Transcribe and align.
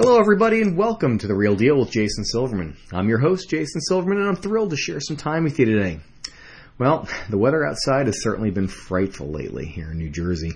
Hello, 0.00 0.20
everybody, 0.20 0.62
and 0.62 0.76
welcome 0.76 1.18
to 1.18 1.26
The 1.26 1.34
Real 1.34 1.56
Deal 1.56 1.76
with 1.76 1.90
Jason 1.90 2.24
Silverman. 2.24 2.76
I'm 2.92 3.08
your 3.08 3.18
host, 3.18 3.50
Jason 3.50 3.80
Silverman, 3.80 4.18
and 4.18 4.28
I'm 4.28 4.36
thrilled 4.36 4.70
to 4.70 4.76
share 4.76 5.00
some 5.00 5.16
time 5.16 5.42
with 5.42 5.58
you 5.58 5.64
today. 5.64 5.98
Well, 6.78 7.08
the 7.28 7.36
weather 7.36 7.66
outside 7.66 8.06
has 8.06 8.22
certainly 8.22 8.52
been 8.52 8.68
frightful 8.68 9.26
lately 9.26 9.66
here 9.66 9.90
in 9.90 9.98
New 9.98 10.08
Jersey. 10.08 10.52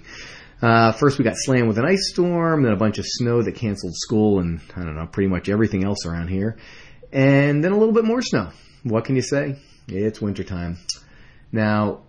Uh, 0.63 0.93
first, 0.93 1.19
we 1.19 1.25
got 1.25 1.35
slammed 1.37 1.67
with 1.67 1.79
an 1.79 1.85
ice 1.85 2.13
storm, 2.13 2.63
then 2.63 2.73
a 2.73 2.77
bunch 2.77 2.99
of 2.99 3.05
snow 3.05 3.43
that 3.43 3.57
canceled 3.57 3.97
school, 3.97 4.39
and 4.39 4.61
I 4.77 4.85
don't 4.85 4.95
know, 4.95 5.09
pretty 5.09 5.29
much 5.29 5.49
everything 5.49 5.83
else 5.83 6.07
around 6.07 6.29
here. 6.29 6.57
And 7.13 7.65
then 7.65 7.73
a 7.73 7.77
little 7.77 7.95
bit 7.95 8.05
more 8.05 8.23
snow. 8.23 8.51
What 8.85 9.07
can 9.07 9.17
you 9.17 9.23
say? 9.23 9.59
It's 9.89 10.21
wintertime. 10.21 10.79
Now, 11.51 12.03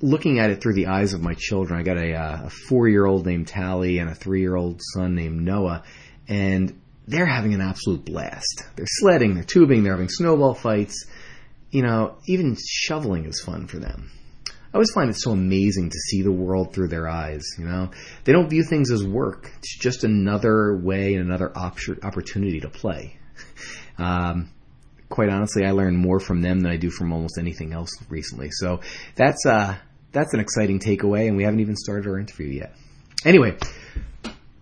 looking 0.00 0.38
at 0.38 0.48
it 0.48 0.62
through 0.62 0.74
the 0.74 0.86
eyes 0.86 1.12
of 1.12 1.20
my 1.20 1.34
children, 1.34 1.78
I 1.78 1.82
got 1.82 1.98
a, 1.98 2.14
uh, 2.14 2.46
a 2.46 2.50
four 2.50 2.88
year 2.88 3.04
old 3.04 3.26
named 3.26 3.48
Tally 3.48 3.98
and 3.98 4.08
a 4.08 4.14
three 4.14 4.40
year 4.40 4.56
old 4.56 4.80
son 4.94 5.14
named 5.14 5.42
Noah 5.42 5.84
and 6.28 6.80
they're 7.06 7.26
having 7.26 7.54
an 7.54 7.60
absolute 7.60 8.04
blast. 8.04 8.64
They're 8.76 8.86
sledding, 8.86 9.34
they're 9.34 9.44
tubing, 9.44 9.82
they're 9.82 9.94
having 9.94 10.08
snowball 10.08 10.54
fights. 10.54 11.06
You 11.70 11.82
know, 11.82 12.18
even 12.26 12.56
shoveling 12.66 13.26
is 13.26 13.42
fun 13.44 13.66
for 13.66 13.78
them. 13.78 14.10
I 14.46 14.74
always 14.74 14.90
find 14.92 15.08
it 15.08 15.16
so 15.16 15.30
amazing 15.30 15.88
to 15.88 15.98
see 15.98 16.22
the 16.22 16.32
world 16.32 16.74
through 16.74 16.88
their 16.88 17.08
eyes. 17.08 17.42
You 17.58 17.64
know, 17.64 17.90
they 18.24 18.32
don't 18.32 18.50
view 18.50 18.62
things 18.62 18.90
as 18.90 19.02
work. 19.02 19.50
It's 19.58 19.78
just 19.78 20.04
another 20.04 20.76
way 20.76 21.14
and 21.14 21.24
another 21.24 21.50
op- 21.56 21.78
opportunity 22.02 22.60
to 22.60 22.68
play. 22.68 23.16
Um, 24.00 24.50
quite 25.08 25.28
honestly, 25.28 25.64
I 25.64 25.72
learn 25.72 25.96
more 25.96 26.20
from 26.20 26.40
them 26.40 26.60
than 26.60 26.70
I 26.70 26.76
do 26.76 26.88
from 26.88 27.12
almost 27.12 27.36
anything 27.36 27.72
else 27.72 27.90
recently. 28.08 28.50
So 28.52 28.80
that's 29.16 29.44
uh, 29.44 29.76
that's 30.12 30.34
an 30.34 30.40
exciting 30.40 30.78
takeaway, 30.78 31.26
and 31.26 31.36
we 31.36 31.42
haven't 31.42 31.58
even 31.60 31.76
started 31.76 32.08
our 32.08 32.18
interview 32.18 32.46
yet. 32.46 32.74
Anyway, 33.24 33.56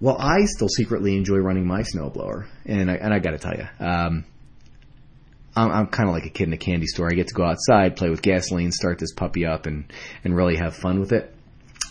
well, 0.01 0.17
I 0.19 0.45
still 0.45 0.69
secretly 0.69 1.17
enjoy 1.17 1.37
running 1.37 1.67
my 1.67 1.83
snowblower, 1.83 2.47
and 2.65 2.91
I, 2.91 2.95
and 2.95 3.15
I 3.15 3.19
got 3.19 3.31
to 3.31 3.39
tell 3.39 3.55
you, 3.55 3.67
um, 3.81 4.25
I'm, 5.55 5.71
I'm 5.71 5.87
kind 5.87 6.09
of 6.09 6.15
like 6.15 6.27
a 6.27 6.31
kid 6.31 6.49
in 6.49 6.53
a 6.53 6.59
candy 6.59 6.87
store. 6.87 7.09
I 7.11 7.15
get 7.15 7.29
to 7.29 7.35
go 7.35 7.45
outside, 7.45 7.97
play 7.97 8.11
with 8.11 8.21
gasoline, 8.21 8.73
start 8.73 8.99
this 8.99 9.13
puppy 9.13 9.47
up, 9.47 9.67
and 9.67 9.91
and 10.23 10.37
really 10.37 10.57
have 10.57 10.77
fun 10.77 11.01
with 11.01 11.13
it. 11.13 11.35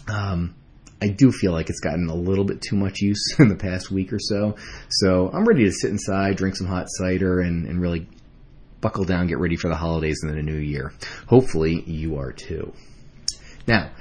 Um, 0.08 0.56
I 1.02 1.08
do 1.08 1.32
feel 1.32 1.52
like 1.52 1.70
it's 1.70 1.80
gotten 1.80 2.08
a 2.10 2.16
little 2.16 2.46
bit 2.46 2.62
too 2.62 2.76
much 2.76 3.02
use 3.02 3.36
in 3.40 3.50
the 3.50 3.56
past 3.56 3.92
week 3.92 4.14
or 4.14 4.20
so. 4.20 4.56
So 4.90 5.30
I'm 5.34 5.46
ready 5.46 5.66
to 5.66 5.72
sit 5.72 5.90
inside, 5.90 6.38
drink 6.38 6.56
some 6.56 6.68
hot 6.68 6.86
cider, 6.90 7.42
and, 7.42 7.68
and 7.68 7.82
really 7.82 8.08
buckle 8.82 9.04
down, 9.04 9.28
get 9.28 9.40
ready 9.40 9.56
for 9.56 9.68
the 9.68 9.76
holidays 9.76 10.20
and 10.22 10.38
the 10.38 10.44
new 10.44 10.58
year. 10.58 10.94
Hopefully, 11.28 11.84
you 11.88 12.18
are 12.18 12.32
too. 12.32 12.72
Now, 13.68 13.92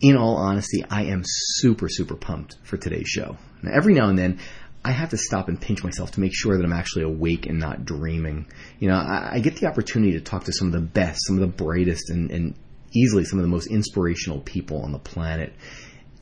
in 0.00 0.16
all 0.16 0.36
honesty, 0.36 0.84
I 0.88 1.04
am 1.04 1.22
super, 1.24 1.88
super 1.88 2.16
pumped 2.16 2.56
for 2.62 2.76
today's 2.76 3.08
show. 3.08 3.36
Now, 3.62 3.72
every 3.74 3.94
now 3.94 4.08
and 4.08 4.18
then, 4.18 4.40
I 4.84 4.92
have 4.92 5.10
to 5.10 5.16
stop 5.16 5.48
and 5.48 5.60
pinch 5.60 5.82
myself 5.82 6.12
to 6.12 6.20
make 6.20 6.32
sure 6.34 6.56
that 6.56 6.64
I'm 6.64 6.72
actually 6.72 7.04
awake 7.04 7.46
and 7.46 7.58
not 7.58 7.84
dreaming. 7.84 8.46
You 8.78 8.88
know, 8.88 8.94
I, 8.94 9.30
I 9.32 9.38
get 9.40 9.56
the 9.56 9.66
opportunity 9.66 10.12
to 10.12 10.20
talk 10.20 10.44
to 10.44 10.52
some 10.52 10.68
of 10.68 10.72
the 10.72 10.80
best, 10.80 11.26
some 11.26 11.36
of 11.36 11.40
the 11.40 11.64
brightest, 11.64 12.10
and, 12.10 12.30
and 12.30 12.54
easily 12.94 13.24
some 13.24 13.38
of 13.38 13.42
the 13.42 13.48
most 13.48 13.66
inspirational 13.66 14.40
people 14.40 14.82
on 14.82 14.92
the 14.92 14.98
planet. 14.98 15.52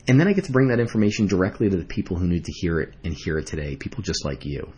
And 0.07 0.19
then 0.19 0.27
I 0.27 0.33
get 0.33 0.45
to 0.45 0.51
bring 0.51 0.69
that 0.69 0.79
information 0.79 1.27
directly 1.27 1.69
to 1.69 1.77
the 1.77 1.85
people 1.85 2.17
who 2.17 2.27
need 2.27 2.45
to 2.45 2.51
hear 2.51 2.79
it 2.79 2.93
and 3.03 3.13
hear 3.13 3.37
it 3.37 3.47
today, 3.47 3.75
people 3.75 4.03
just 4.03 4.25
like 4.25 4.45
you. 4.45 4.71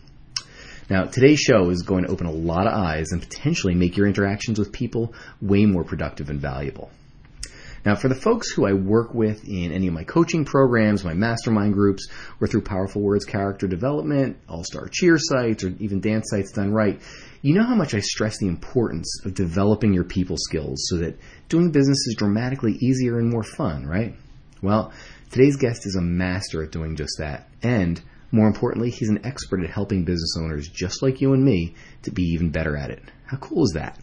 Now, 0.90 1.04
today's 1.04 1.40
show 1.40 1.68
is 1.70 1.82
going 1.82 2.04
to 2.04 2.10
open 2.10 2.26
a 2.26 2.32
lot 2.32 2.66
of 2.66 2.72
eyes 2.72 3.12
and 3.12 3.20
potentially 3.20 3.74
make 3.74 3.96
your 3.96 4.06
interactions 4.06 4.58
with 4.58 4.72
people 4.72 5.14
way 5.40 5.66
more 5.66 5.84
productive 5.84 6.30
and 6.30 6.40
valuable. 6.40 6.90
Now, 7.88 7.94
for 7.94 8.08
the 8.08 8.14
folks 8.14 8.50
who 8.50 8.66
I 8.66 8.74
work 8.74 9.14
with 9.14 9.48
in 9.48 9.72
any 9.72 9.86
of 9.86 9.94
my 9.94 10.04
coaching 10.04 10.44
programs, 10.44 11.06
my 11.06 11.14
mastermind 11.14 11.72
groups, 11.72 12.06
or 12.38 12.46
through 12.46 12.60
Powerful 12.60 13.00
Words 13.00 13.24
character 13.24 13.66
development, 13.66 14.36
all 14.46 14.62
star 14.62 14.88
cheer 14.88 15.16
sites, 15.18 15.64
or 15.64 15.68
even 15.78 16.02
dance 16.02 16.26
sites 16.28 16.52
done 16.52 16.70
right, 16.70 17.00
you 17.40 17.54
know 17.54 17.64
how 17.64 17.74
much 17.74 17.94
I 17.94 18.00
stress 18.00 18.36
the 18.36 18.46
importance 18.46 19.22
of 19.24 19.32
developing 19.32 19.94
your 19.94 20.04
people 20.04 20.36
skills 20.38 20.86
so 20.90 20.98
that 20.98 21.18
doing 21.48 21.70
business 21.70 22.06
is 22.06 22.14
dramatically 22.18 22.72
easier 22.72 23.18
and 23.18 23.30
more 23.30 23.42
fun, 23.42 23.86
right? 23.86 24.14
Well, 24.60 24.92
today's 25.30 25.56
guest 25.56 25.86
is 25.86 25.96
a 25.96 26.02
master 26.02 26.62
at 26.62 26.72
doing 26.72 26.94
just 26.94 27.16
that. 27.20 27.48
And 27.62 28.02
more 28.30 28.48
importantly, 28.48 28.90
he's 28.90 29.08
an 29.08 29.24
expert 29.24 29.64
at 29.64 29.70
helping 29.70 30.04
business 30.04 30.36
owners 30.38 30.68
just 30.68 31.02
like 31.02 31.22
you 31.22 31.32
and 31.32 31.42
me 31.42 31.74
to 32.02 32.10
be 32.10 32.24
even 32.34 32.50
better 32.50 32.76
at 32.76 32.90
it. 32.90 33.02
How 33.24 33.38
cool 33.38 33.64
is 33.64 33.72
that? 33.76 33.98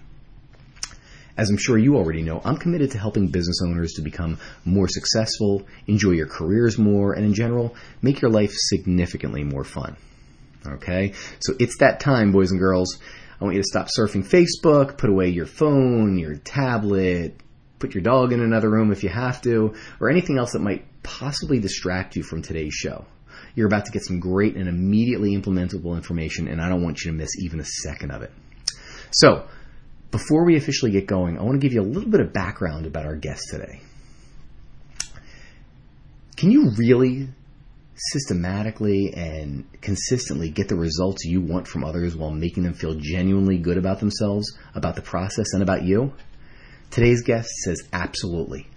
As 1.38 1.50
I'm 1.50 1.58
sure 1.58 1.78
you 1.78 1.98
already 1.98 2.22
know, 2.22 2.42
I'm 2.46 2.58
committed 2.58 2.92
to 2.92 2.98
helping 2.98 3.28
business 3.28 3.62
owners 3.62 3.94
to 3.94 4.02
become 4.02 4.40
more 4.64 4.88
successful, 4.88 5.66
enjoy 5.86 6.12
your 6.12 6.28
careers 6.28 6.78
more, 6.78 7.14
and 7.14 7.26
in 7.26 7.34
general, 7.34 7.76
make 8.02 8.22
your 8.22 8.32
life 8.32 8.54
significantly 8.54 9.44
more 9.44 9.66
fun. 9.66 9.98
Okay? 10.66 11.14
So 11.40 11.54
it's 11.60 11.78
that 11.80 12.00
time, 12.00 12.32
boys 12.32 12.52
and 12.52 12.60
girls. 12.60 12.98
I 13.40 13.44
want 13.44 13.56
you 13.58 13.62
to 13.62 13.68
stop 13.68 13.88
surfing 13.98 14.26
Facebook, 14.26 14.98
put 14.98 15.10
away 15.10 15.28
your 15.28 15.46
phone, 15.46 16.18
your 16.18 16.36
tablet, 16.36 17.36
put 17.80 17.94
your 17.94 18.04
dog 18.04 18.32
in 18.32 18.40
another 18.40 18.70
room 18.70 18.92
if 18.92 19.04
you 19.04 19.10
have 19.10 19.42
to, 19.42 19.76
or 20.00 20.10
anything 20.10 20.38
else 20.38 20.54
that 20.54 20.62
might 20.62 20.86
possibly 21.04 21.60
distract 21.60 22.16
you 22.16 22.24
from 22.24 22.42
today's 22.42 22.74
show. 22.74 23.06
You're 23.56 23.68
about 23.68 23.86
to 23.86 23.92
get 23.92 24.04
some 24.04 24.22
great 24.22 24.56
and 24.56 24.70
immediately 24.70 25.36
implementable 25.36 25.96
information, 25.96 26.48
and 26.48 26.62
I 26.62 26.70
don't 26.70 26.84
want 26.84 27.04
you 27.04 27.12
to 27.12 27.18
miss 27.18 27.38
even 27.44 27.60
a 27.60 27.66
second 27.66 28.12
of 28.12 28.22
it. 28.22 28.32
So, 29.12 29.48
before 30.12 30.46
we 30.46 30.56
officially 30.56 30.92
get 30.92 31.08
going, 31.08 31.38
I 31.38 31.44
want 31.44 31.54
to 31.54 31.60
give 31.60 31.74
you 31.74 31.82
a 31.82 31.84
little 31.84 32.10
bit 32.10 32.22
of 32.22 32.34
background 32.34 32.86
about 32.86 33.06
our 33.06 33.16
guest 33.16 33.44
today. 33.50 33.82
Can 36.38 36.52
you 36.52 36.72
really 36.78 37.30
systematically 37.96 39.14
and 39.16 39.66
consistently 39.82 40.50
get 40.50 40.68
the 40.68 40.76
results 40.76 41.24
you 41.24 41.42
want 41.42 41.68
from 41.68 41.84
others 41.84 42.16
while 42.16 42.32
making 42.32 42.64
them 42.64 42.74
feel 42.74 42.96
genuinely 42.96 43.58
good 43.58 43.78
about 43.78 44.00
themselves, 44.00 44.58
about 44.74 44.96
the 44.96 45.02
process, 45.02 45.54
and 45.54 45.64
about 45.64 45.84
you? 45.84 46.14
Today's 46.92 47.24
guest 47.24 47.50
says 47.64 47.82
absolutely. 47.94 48.68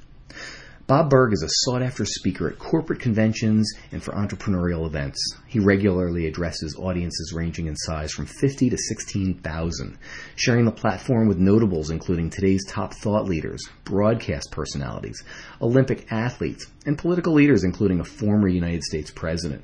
Bob 0.88 1.10
Burg 1.10 1.34
is 1.34 1.42
a 1.42 1.50
sought 1.50 1.82
after 1.82 2.06
speaker 2.06 2.48
at 2.48 2.58
corporate 2.58 2.98
conventions 2.98 3.70
and 3.92 4.02
for 4.02 4.12
entrepreneurial 4.12 4.86
events. 4.86 5.20
He 5.46 5.58
regularly 5.58 6.26
addresses 6.26 6.76
audiences 6.78 7.34
ranging 7.34 7.66
in 7.66 7.76
size 7.76 8.10
from 8.10 8.24
50 8.24 8.70
to 8.70 8.78
16,000, 8.78 9.98
sharing 10.34 10.64
the 10.64 10.72
platform 10.72 11.28
with 11.28 11.36
notables 11.36 11.90
including 11.90 12.30
today's 12.30 12.64
top 12.66 12.94
thought 12.94 13.26
leaders, 13.26 13.68
broadcast 13.84 14.50
personalities, 14.50 15.22
Olympic 15.60 16.10
athletes, 16.10 16.68
and 16.86 16.96
political 16.96 17.34
leaders 17.34 17.64
including 17.64 18.00
a 18.00 18.04
former 18.04 18.48
United 18.48 18.82
States 18.82 19.10
president. 19.10 19.62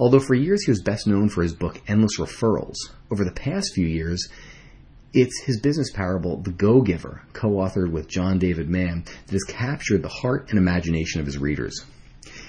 Although 0.00 0.20
for 0.20 0.34
years 0.34 0.64
he 0.64 0.70
was 0.70 0.80
best 0.80 1.06
known 1.06 1.28
for 1.28 1.42
his 1.42 1.52
book 1.52 1.78
Endless 1.86 2.18
Referrals, 2.18 2.78
over 3.10 3.22
the 3.22 3.32
past 3.32 3.74
few 3.74 3.86
years 3.86 4.30
it's 5.14 5.42
his 5.42 5.60
business 5.60 5.90
parable, 5.90 6.38
The 6.38 6.52
Go 6.52 6.80
Giver, 6.80 7.22
co 7.32 7.50
authored 7.50 7.90
with 7.90 8.08
John 8.08 8.38
David 8.38 8.68
Mann, 8.68 9.04
that 9.26 9.32
has 9.32 9.44
captured 9.44 10.02
the 10.02 10.08
heart 10.08 10.48
and 10.48 10.58
imagination 10.58 11.20
of 11.20 11.26
his 11.26 11.38
readers. 11.38 11.84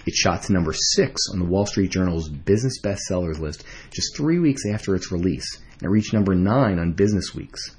It 0.05 0.13
shot 0.13 0.43
to 0.43 0.53
number 0.53 0.73
six 0.73 1.21
on 1.31 1.39
the 1.39 1.45
Wall 1.45 1.65
Street 1.65 1.91
Journal's 1.91 2.29
business 2.29 2.79
bestsellers 2.81 3.39
list 3.39 3.65
just 3.91 4.15
three 4.15 4.39
weeks 4.39 4.63
after 4.65 4.95
its 4.95 5.11
release, 5.11 5.59
and 5.73 5.83
it 5.83 5.89
reached 5.89 6.13
number 6.13 6.35
nine 6.35 6.79
on 6.79 6.93
Business 6.93 7.35
Week's. 7.35 7.75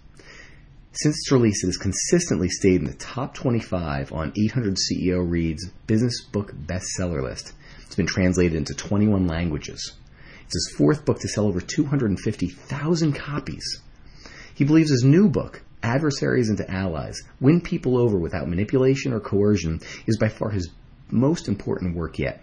Since 0.92 1.16
its 1.16 1.32
release, 1.32 1.64
it 1.64 1.68
has 1.68 1.76
consistently 1.76 2.48
stayed 2.48 2.80
in 2.80 2.86
the 2.86 2.94
top 2.94 3.34
25 3.34 4.12
on 4.12 4.32
800 4.36 4.76
CEO 4.76 5.28
Reads 5.28 5.66
Business 5.86 6.22
Book 6.24 6.52
Bestseller 6.54 7.22
list. 7.22 7.52
It's 7.84 7.96
been 7.96 8.06
translated 8.06 8.56
into 8.56 8.74
21 8.74 9.26
languages. 9.26 9.94
It's 10.44 10.54
his 10.54 10.74
fourth 10.76 11.04
book 11.04 11.18
to 11.20 11.28
sell 11.28 11.46
over 11.46 11.60
250,000 11.60 13.12
copies. 13.12 13.80
He 14.54 14.64
believes 14.64 14.90
his 14.90 15.02
new 15.02 15.28
book, 15.28 15.62
Adversaries 15.82 16.48
into 16.48 16.70
Allies 16.70 17.20
Win 17.40 17.60
People 17.60 17.98
Over 17.98 18.16
Without 18.18 18.48
Manipulation 18.48 19.12
or 19.12 19.18
Coercion, 19.18 19.80
is 20.06 20.16
by 20.16 20.28
far 20.28 20.50
his 20.50 20.70
most 21.10 21.48
important 21.48 21.96
work 21.96 22.20
yet. 22.20 22.40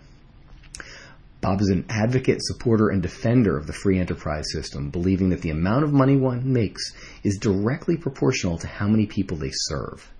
Bob 1.39 1.61
is 1.61 1.69
an 1.69 1.85
advocate, 1.89 2.39
supporter, 2.41 2.89
and 2.89 3.01
defender 3.01 3.57
of 3.57 3.65
the 3.65 3.73
free 3.73 3.97
enterprise 3.97 4.45
system, 4.51 4.89
believing 4.89 5.29
that 5.29 5.41
the 5.41 5.49
amount 5.49 5.85
of 5.85 5.93
money 5.93 6.17
one 6.17 6.51
makes 6.51 6.93
is 7.23 7.37
directly 7.37 7.95
proportional 7.95 8.57
to 8.57 8.67
how 8.67 8.87
many 8.87 9.07
people 9.07 9.37
they 9.37 9.51
serve. 9.51 10.11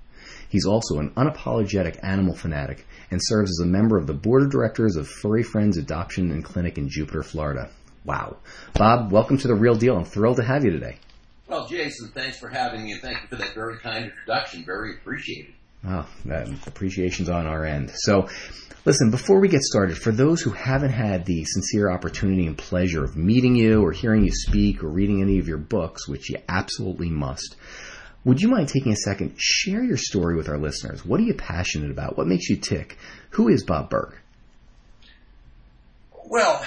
He's 0.48 0.66
also 0.66 0.98
an 0.98 1.12
unapologetic 1.12 2.00
animal 2.04 2.36
fanatic 2.36 2.88
and 3.12 3.20
serves 3.22 3.52
as 3.52 3.66
a 3.66 3.70
member 3.70 3.98
of 3.98 4.08
the 4.08 4.14
board 4.14 4.44
of 4.44 4.50
directors 4.50 4.96
of 4.96 5.10
Furry 5.10 5.44
Friends 5.44 5.78
Adoption 5.78 6.32
and 6.32 6.44
Clinic 6.44 6.78
in 6.78 6.90
Jupiter, 6.90 7.22
Florida. 7.22 7.70
Wow. 8.06 8.38
Bob, 8.74 9.12
welcome 9.12 9.38
to 9.38 9.48
The 9.48 9.56
Real 9.56 9.76
Deal. 9.76 9.98
I'm 9.98 10.06
thrilled 10.06 10.38
to 10.38 10.44
have 10.44 10.64
you 10.64 10.72
today. 10.72 10.98
Well, 11.52 11.68
Jason, 11.68 12.08
thanks 12.14 12.40
for 12.40 12.48
having 12.48 12.86
me 12.86 12.94
and 12.94 13.02
thank 13.02 13.22
you 13.24 13.28
for 13.28 13.36
that 13.36 13.54
very 13.54 13.78
kind 13.80 14.06
introduction. 14.06 14.64
Very 14.64 14.96
appreciated. 14.96 15.54
Oh, 15.86 16.08
that 16.24 16.48
appreciation's 16.66 17.28
on 17.28 17.46
our 17.46 17.66
end. 17.66 17.92
So, 17.94 18.30
listen, 18.86 19.12
before 19.12 19.42
we 19.42 19.50
get 19.50 19.62
started, 19.62 19.98
for 19.98 20.14
those 20.14 20.40
who 20.40 20.52
haven't 20.52 20.94
had 20.94 21.26
the 21.26 21.44
sincere 21.44 21.92
opportunity 21.92 22.48
and 22.48 22.58
pleasure 22.58 23.04
of 23.04 23.18
meeting 23.18 23.58
you 23.58 23.84
or 23.84 23.92
hearing 23.92 24.24
you 24.24 24.32
speak 24.32 24.82
or 24.82 24.88
reading 24.88 25.22
any 25.22 25.40
of 25.40 25.50
your 25.50 25.58
books, 25.58 26.08
which 26.08 26.30
you 26.30 26.38
absolutely 26.48 27.10
must, 27.10 27.58
would 28.24 28.40
you 28.40 28.48
mind 28.48 28.70
taking 28.70 28.94
a 28.94 28.96
second, 28.96 29.34
share 29.36 29.84
your 29.84 29.98
story 29.98 30.38
with 30.38 30.48
our 30.48 30.58
listeners? 30.58 31.04
What 31.04 31.20
are 31.20 31.24
you 31.24 31.34
passionate 31.34 31.92
about? 31.92 32.18
What 32.18 32.28
makes 32.28 32.50
you 32.50 32.56
tick? 32.56 32.98
Who 33.32 33.50
is 33.50 33.66
Bob 33.66 33.90
Burg? 33.90 34.16
Well, 36.30 36.66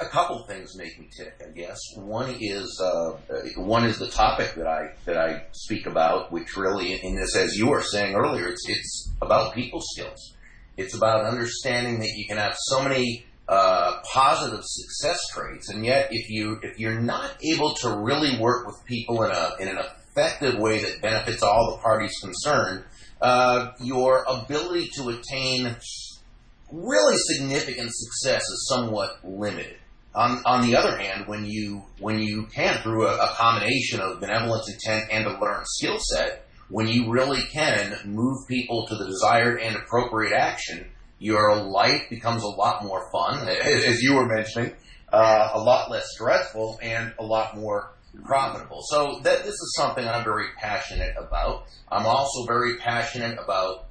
a 0.00 0.06
couple 0.06 0.42
things 0.46 0.76
make 0.76 0.98
me 0.98 1.08
tick, 1.14 1.34
I 1.46 1.50
guess. 1.50 1.78
One 1.96 2.34
is 2.40 2.80
uh, 2.82 3.18
one 3.56 3.84
is 3.84 3.98
the 3.98 4.08
topic 4.08 4.54
that 4.54 4.66
I 4.66 4.92
that 5.04 5.16
I 5.16 5.44
speak 5.52 5.86
about, 5.86 6.32
which 6.32 6.56
really, 6.56 6.94
in 6.94 7.16
this, 7.16 7.36
as 7.36 7.56
you 7.56 7.68
were 7.68 7.82
saying 7.82 8.14
earlier, 8.14 8.48
it's 8.48 8.64
it's 8.68 9.12
about 9.20 9.54
people 9.54 9.80
skills. 9.82 10.34
It's 10.76 10.94
about 10.94 11.26
understanding 11.26 12.00
that 12.00 12.12
you 12.16 12.26
can 12.26 12.38
have 12.38 12.56
so 12.56 12.82
many 12.82 13.26
uh, 13.48 14.00
positive 14.12 14.60
success 14.62 15.20
traits, 15.32 15.68
and 15.68 15.84
yet 15.84 16.08
if 16.10 16.30
you 16.30 16.58
if 16.62 16.78
you're 16.78 17.00
not 17.00 17.30
able 17.54 17.74
to 17.74 17.90
really 17.90 18.38
work 18.38 18.66
with 18.66 18.76
people 18.86 19.22
in 19.24 19.30
a 19.30 19.50
in 19.60 19.68
an 19.68 19.78
effective 19.78 20.58
way 20.58 20.82
that 20.82 21.02
benefits 21.02 21.42
all 21.42 21.72
the 21.72 21.82
parties 21.82 22.12
concerned, 22.22 22.84
uh, 23.20 23.72
your 23.80 24.24
ability 24.28 24.88
to 24.94 25.10
attain 25.10 25.76
really 26.72 27.16
significant 27.16 27.90
success 27.92 28.42
is 28.42 28.68
somewhat 28.68 29.18
limited. 29.24 29.76
On, 30.14 30.42
on 30.44 30.62
the 30.62 30.76
other 30.76 30.96
hand, 30.96 31.28
when 31.28 31.44
you 31.44 31.84
when 32.00 32.18
you 32.18 32.46
can 32.46 32.82
through 32.82 33.06
a, 33.06 33.14
a 33.14 33.34
combination 33.36 34.00
of 34.00 34.18
benevolent 34.18 34.64
intent 34.68 35.04
and 35.12 35.26
a 35.26 35.40
learned 35.40 35.66
skill 35.66 35.98
set, 36.00 36.46
when 36.68 36.88
you 36.88 37.10
really 37.10 37.42
can 37.52 37.96
move 38.04 38.46
people 38.48 38.86
to 38.88 38.96
the 38.96 39.06
desired 39.06 39.60
and 39.60 39.76
appropriate 39.76 40.32
action, 40.32 40.86
your 41.20 41.62
life 41.62 42.08
becomes 42.10 42.42
a 42.42 42.48
lot 42.48 42.82
more 42.84 43.08
fun, 43.12 43.46
as 43.48 44.02
you 44.02 44.14
were 44.14 44.26
mentioning, 44.26 44.72
uh, 45.12 45.50
a 45.54 45.60
lot 45.60 45.90
less 45.90 46.06
stressful, 46.14 46.78
and 46.82 47.12
a 47.18 47.24
lot 47.24 47.56
more 47.56 47.92
profitable. 48.24 48.80
So 48.82 49.20
that 49.22 49.44
this 49.44 49.54
is 49.54 49.74
something 49.76 50.06
I'm 50.06 50.24
very 50.24 50.46
passionate 50.56 51.14
about. 51.16 51.66
I'm 51.90 52.06
also 52.06 52.46
very 52.46 52.76
passionate 52.76 53.38
about 53.38 53.86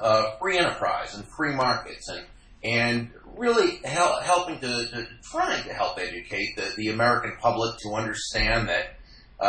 uh, 0.00 0.36
free 0.38 0.58
enterprise 0.58 1.14
and 1.14 1.24
free 1.36 1.54
markets 1.54 2.08
and 2.08 2.24
and 2.62 3.10
really 3.36 3.80
help, 3.84 4.22
helping 4.22 4.60
to, 4.60 4.86
to, 4.92 5.06
trying 5.30 5.64
to 5.64 5.72
help 5.72 5.98
educate 5.98 6.56
the, 6.56 6.72
the 6.76 6.88
American 6.88 7.32
public 7.40 7.78
to 7.78 7.94
understand 7.94 8.68
that 8.68 8.96
uh, 9.40 9.46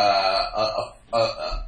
a, 0.56 1.16
a, 1.16 1.18
a, 1.18 1.66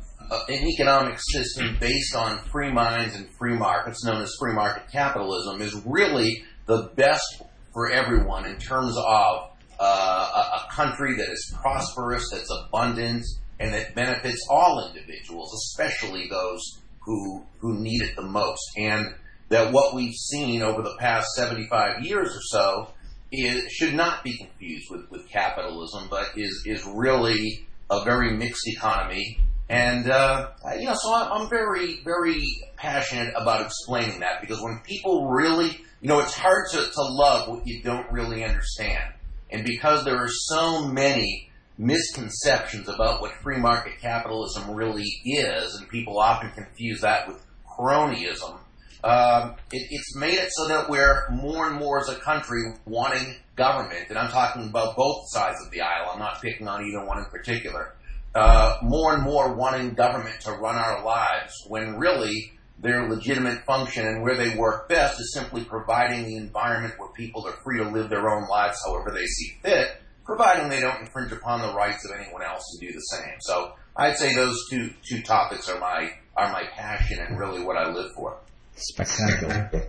an 0.48 0.66
economic 0.66 1.18
system 1.20 1.76
based 1.80 2.14
on 2.16 2.38
free 2.50 2.72
minds 2.72 3.14
and 3.16 3.28
free 3.38 3.56
markets, 3.56 4.04
known 4.04 4.22
as 4.22 4.34
free 4.38 4.54
market 4.54 4.84
capitalism, 4.90 5.60
is 5.60 5.74
really 5.84 6.44
the 6.66 6.90
best 6.96 7.42
for 7.72 7.90
everyone 7.90 8.46
in 8.46 8.56
terms 8.58 8.96
of 8.96 9.50
uh, 9.78 9.82
a, 9.82 10.72
country 10.72 11.16
that 11.16 11.30
is 11.30 11.54
prosperous, 11.60 12.28
that's 12.32 12.50
abundant, 12.66 13.24
and 13.60 13.72
that 13.72 13.94
benefits 13.94 14.44
all 14.50 14.88
individuals, 14.88 15.52
especially 15.54 16.26
those 16.28 16.80
who 17.00 17.44
who 17.58 17.80
need 17.80 18.02
it 18.02 18.16
the 18.16 18.22
most. 18.22 18.60
And 18.76 19.14
that 19.48 19.72
what 19.72 19.94
we've 19.94 20.14
seen 20.14 20.62
over 20.62 20.82
the 20.82 20.96
past 20.98 21.28
75 21.36 22.04
years 22.04 22.34
or 22.34 22.40
so 22.42 22.94
is, 23.30 23.70
should 23.70 23.94
not 23.94 24.24
be 24.24 24.36
confused 24.36 24.86
with, 24.90 25.10
with 25.10 25.28
capitalism, 25.28 26.08
but 26.10 26.28
is, 26.36 26.62
is 26.66 26.84
really 26.86 27.66
a 27.90 28.04
very 28.04 28.36
mixed 28.36 28.66
economy. 28.66 29.38
And, 29.68 30.10
uh, 30.10 30.50
you 30.78 30.86
know, 30.86 30.94
so 30.94 31.12
I'm 31.14 31.48
very, 31.48 32.02
very 32.04 32.42
passionate 32.76 33.32
about 33.36 33.64
explaining 33.64 34.20
that 34.20 34.40
because 34.40 34.60
when 34.60 34.80
people 34.84 35.28
really, 35.28 35.80
you 36.00 36.08
know, 36.08 36.20
it's 36.20 36.34
hard 36.34 36.68
to, 36.72 36.78
to 36.78 37.02
love 37.02 37.48
what 37.48 37.66
you 37.66 37.82
don't 37.82 38.10
really 38.12 38.44
understand. 38.44 39.14
And 39.50 39.64
because 39.64 40.04
there 40.04 40.16
are 40.16 40.28
so 40.28 40.88
many 40.88 41.50
misconceptions 41.78 42.88
about 42.88 43.20
what 43.20 43.32
free 43.42 43.58
market 43.58 43.94
capitalism 44.00 44.74
really 44.74 45.06
is, 45.24 45.74
and 45.76 45.88
people 45.88 46.18
often 46.18 46.50
confuse 46.50 47.00
that 47.00 47.26
with 47.26 47.44
cronyism, 47.78 48.58
um, 49.04 49.56
it, 49.70 49.86
it's 49.90 50.16
made 50.16 50.38
it 50.38 50.48
so 50.50 50.68
that 50.68 50.88
we're 50.88 51.28
more 51.30 51.66
and 51.66 51.76
more 51.76 52.00
as 52.00 52.08
a 52.08 52.16
country 52.16 52.72
wanting 52.86 53.36
government, 53.54 54.06
and 54.08 54.18
I'm 54.18 54.30
talking 54.30 54.68
about 54.68 54.96
both 54.96 55.28
sides 55.28 55.58
of 55.64 55.70
the 55.70 55.82
aisle. 55.82 56.10
I'm 56.12 56.18
not 56.18 56.40
picking 56.40 56.66
on 56.66 56.82
either 56.82 57.04
one 57.04 57.18
in 57.18 57.26
particular. 57.26 57.94
Uh, 58.34 58.78
more 58.82 59.14
and 59.14 59.22
more 59.22 59.54
wanting 59.54 59.90
government 59.90 60.40
to 60.40 60.52
run 60.52 60.74
our 60.74 61.04
lives 61.04 61.52
when 61.68 61.98
really 61.98 62.52
their 62.78 63.08
legitimate 63.08 63.64
function 63.64 64.06
and 64.06 64.22
where 64.22 64.36
they 64.36 64.56
work 64.56 64.88
best 64.88 65.20
is 65.20 65.32
simply 65.34 65.62
providing 65.62 66.24
the 66.24 66.36
environment 66.36 66.94
where 66.98 67.10
people 67.10 67.46
are 67.46 67.56
free 67.62 67.78
to 67.78 67.88
live 67.90 68.08
their 68.08 68.28
own 68.28 68.48
lives 68.48 68.76
however 68.86 69.12
they 69.12 69.26
see 69.26 69.52
fit, 69.62 70.00
providing 70.24 70.68
they 70.70 70.80
don't 70.80 71.00
infringe 71.02 71.30
upon 71.30 71.60
the 71.60 71.72
rights 71.74 72.04
of 72.06 72.18
anyone 72.18 72.42
else 72.42 72.62
to 72.72 72.86
do 72.86 72.92
the 72.92 73.00
same. 73.00 73.36
So 73.40 73.74
I'd 73.94 74.16
say 74.16 74.34
those 74.34 74.58
two 74.70 74.90
two 75.02 75.22
topics 75.22 75.68
are 75.68 75.78
my 75.78 76.10
are 76.36 76.50
my 76.52 76.64
passion 76.72 77.20
and 77.20 77.38
really 77.38 77.62
what 77.62 77.76
I 77.76 77.92
live 77.92 78.10
for. 78.16 78.38
Spectacular. 78.76 79.88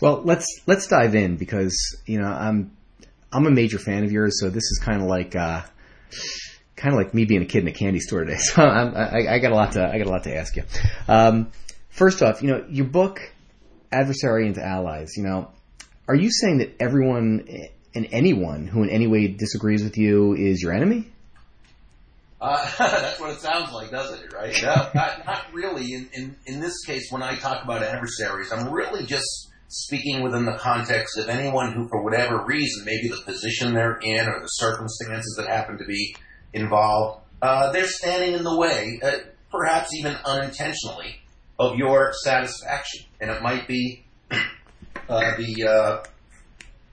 well, 0.00 0.22
let's 0.22 0.46
let's 0.66 0.86
dive 0.86 1.14
in 1.14 1.36
because 1.36 1.74
you 2.06 2.20
know 2.20 2.28
I'm 2.28 2.76
I'm 3.32 3.46
a 3.46 3.50
major 3.50 3.78
fan 3.78 4.04
of 4.04 4.12
yours, 4.12 4.40
so 4.40 4.48
this 4.48 4.64
is 4.64 4.80
kind 4.82 5.02
of 5.02 5.08
like 5.08 5.36
uh, 5.36 5.62
kind 6.76 6.94
of 6.94 6.98
like 6.98 7.14
me 7.14 7.24
being 7.24 7.42
a 7.42 7.46
kid 7.46 7.62
in 7.62 7.68
a 7.68 7.72
candy 7.72 8.00
store 8.00 8.24
today. 8.24 8.38
So 8.40 8.62
I, 8.62 9.34
I, 9.34 9.38
got 9.38 9.52
a 9.52 9.54
lot 9.54 9.72
to 9.72 9.86
I 9.86 9.98
got 9.98 10.06
a 10.06 10.10
lot 10.10 10.24
to 10.24 10.34
ask 10.34 10.56
you. 10.56 10.64
Um, 11.08 11.52
first 11.90 12.22
off, 12.22 12.42
you 12.42 12.48
know 12.48 12.64
your 12.68 12.86
book, 12.86 13.20
Adversary 13.92 14.46
into 14.46 14.64
Allies. 14.64 15.16
You 15.16 15.24
know, 15.24 15.50
are 16.08 16.16
you 16.16 16.30
saying 16.30 16.58
that 16.58 16.74
everyone 16.80 17.46
and 17.94 18.08
anyone 18.12 18.66
who 18.66 18.82
in 18.82 18.90
any 18.90 19.06
way 19.06 19.28
disagrees 19.28 19.82
with 19.82 19.98
you 19.98 20.34
is 20.34 20.62
your 20.62 20.72
enemy? 20.72 21.10
Uh, 22.40 22.70
that's 22.78 23.20
what 23.20 23.30
it 23.30 23.40
sounds 23.40 23.72
like, 23.72 23.90
doesn't 23.90 24.24
it? 24.24 24.32
Right? 24.32 24.56
No, 24.62 24.88
not, 24.94 25.26
not 25.26 25.52
really. 25.52 25.92
In, 25.92 26.08
in, 26.14 26.36
in 26.46 26.60
this 26.60 26.84
case, 26.84 27.10
when 27.10 27.22
I 27.22 27.36
talk 27.36 27.64
about 27.64 27.82
adversaries, 27.82 28.50
I'm 28.52 28.72
really 28.72 29.04
just 29.04 29.50
speaking 29.68 30.22
within 30.22 30.46
the 30.46 30.56
context 30.56 31.18
of 31.18 31.28
anyone 31.28 31.72
who, 31.72 31.86
for 31.88 32.02
whatever 32.02 32.44
reason, 32.44 32.84
maybe 32.84 33.08
the 33.08 33.22
position 33.24 33.74
they're 33.74 33.98
in 34.02 34.26
or 34.26 34.40
the 34.40 34.48
circumstances 34.48 35.34
that 35.38 35.48
happen 35.48 35.78
to 35.78 35.84
be 35.84 36.16
involved, 36.52 37.22
uh, 37.42 37.70
they're 37.72 37.86
standing 37.86 38.34
in 38.34 38.42
the 38.42 38.56
way, 38.56 38.98
uh, 39.02 39.12
perhaps 39.50 39.94
even 39.94 40.16
unintentionally, 40.24 41.20
of 41.58 41.76
your 41.76 42.12
satisfaction. 42.24 43.04
And 43.20 43.30
it 43.30 43.42
might 43.42 43.68
be 43.68 44.04
uh, 44.30 45.36
the 45.36 45.68
uh, 45.68 46.04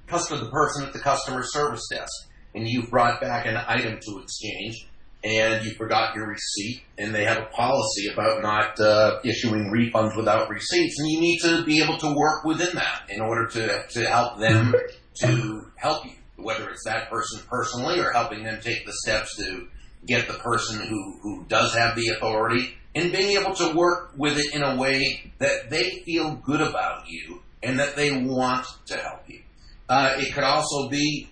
customer, 0.08 0.44
the 0.44 0.52
person 0.52 0.86
at 0.86 0.94
the 0.94 1.00
customer 1.00 1.42
service 1.44 1.88
desk, 1.90 2.30
and 2.54 2.68
you've 2.68 2.90
brought 2.90 3.22
back 3.22 3.46
an 3.46 3.56
item 3.56 4.00
to 4.02 4.20
exchange 4.22 4.88
and 5.24 5.66
you 5.66 5.72
forgot 5.72 6.16
your 6.16 6.28
receipt, 6.28 6.84
and 6.98 7.14
they 7.14 7.26
have 7.26 7.38
a 7.38 7.46
policy 7.48 8.08
about 8.12 8.42
not 8.42 8.80
uh, 8.80 9.20
issuing 9.24 9.72
refunds 9.72 10.16
without 10.16 10.50
receipts, 10.50 11.00
and 11.00 11.10
you 11.10 11.20
need 11.20 11.40
to 11.40 11.64
be 11.66 11.82
able 11.82 11.98
to 11.98 12.14
work 12.16 12.44
within 12.44 12.76
that 12.76 13.04
in 13.10 13.22
order 13.22 13.48
to, 13.48 13.86
to 13.90 14.06
help 14.08 14.40
them 14.40 14.76
to 15.22 15.72
help 15.76 16.06
you, 16.06 16.12
whether 16.36 16.70
it's 16.70 16.84
that 16.86 17.10
person 17.10 17.42
personally 17.50 18.00
or 18.00 18.12
helping 18.12 18.44
them 18.44 18.60
take 18.62 18.86
the 18.86 18.94
steps 18.94 19.36
to 19.38 19.68
get 20.06 20.28
the 20.28 20.36
person 20.36 20.80
who, 20.88 21.18
who 21.22 21.46
does 21.46 21.74
have 21.74 21.96
the 21.96 22.10
authority 22.10 22.76
and 22.96 23.12
being 23.12 23.40
able 23.40 23.54
to 23.54 23.76
work 23.76 24.12
with 24.16 24.38
it 24.38 24.56
in 24.56 24.64
a 24.64 24.76
way 24.76 25.32
that 25.40 25.70
they 25.70 26.02
feel 26.06 26.36
good 26.36 26.62
about 26.62 27.08
you 27.08 27.42
and 27.62 27.80
that 27.80 27.96
they 27.96 28.24
want 28.24 28.66
to 28.86 28.96
help 28.96 29.22
you. 29.28 29.42
Uh, 29.90 30.16
it 30.18 30.34
could 30.34 30.44
also 30.44 30.90
be 30.90 31.30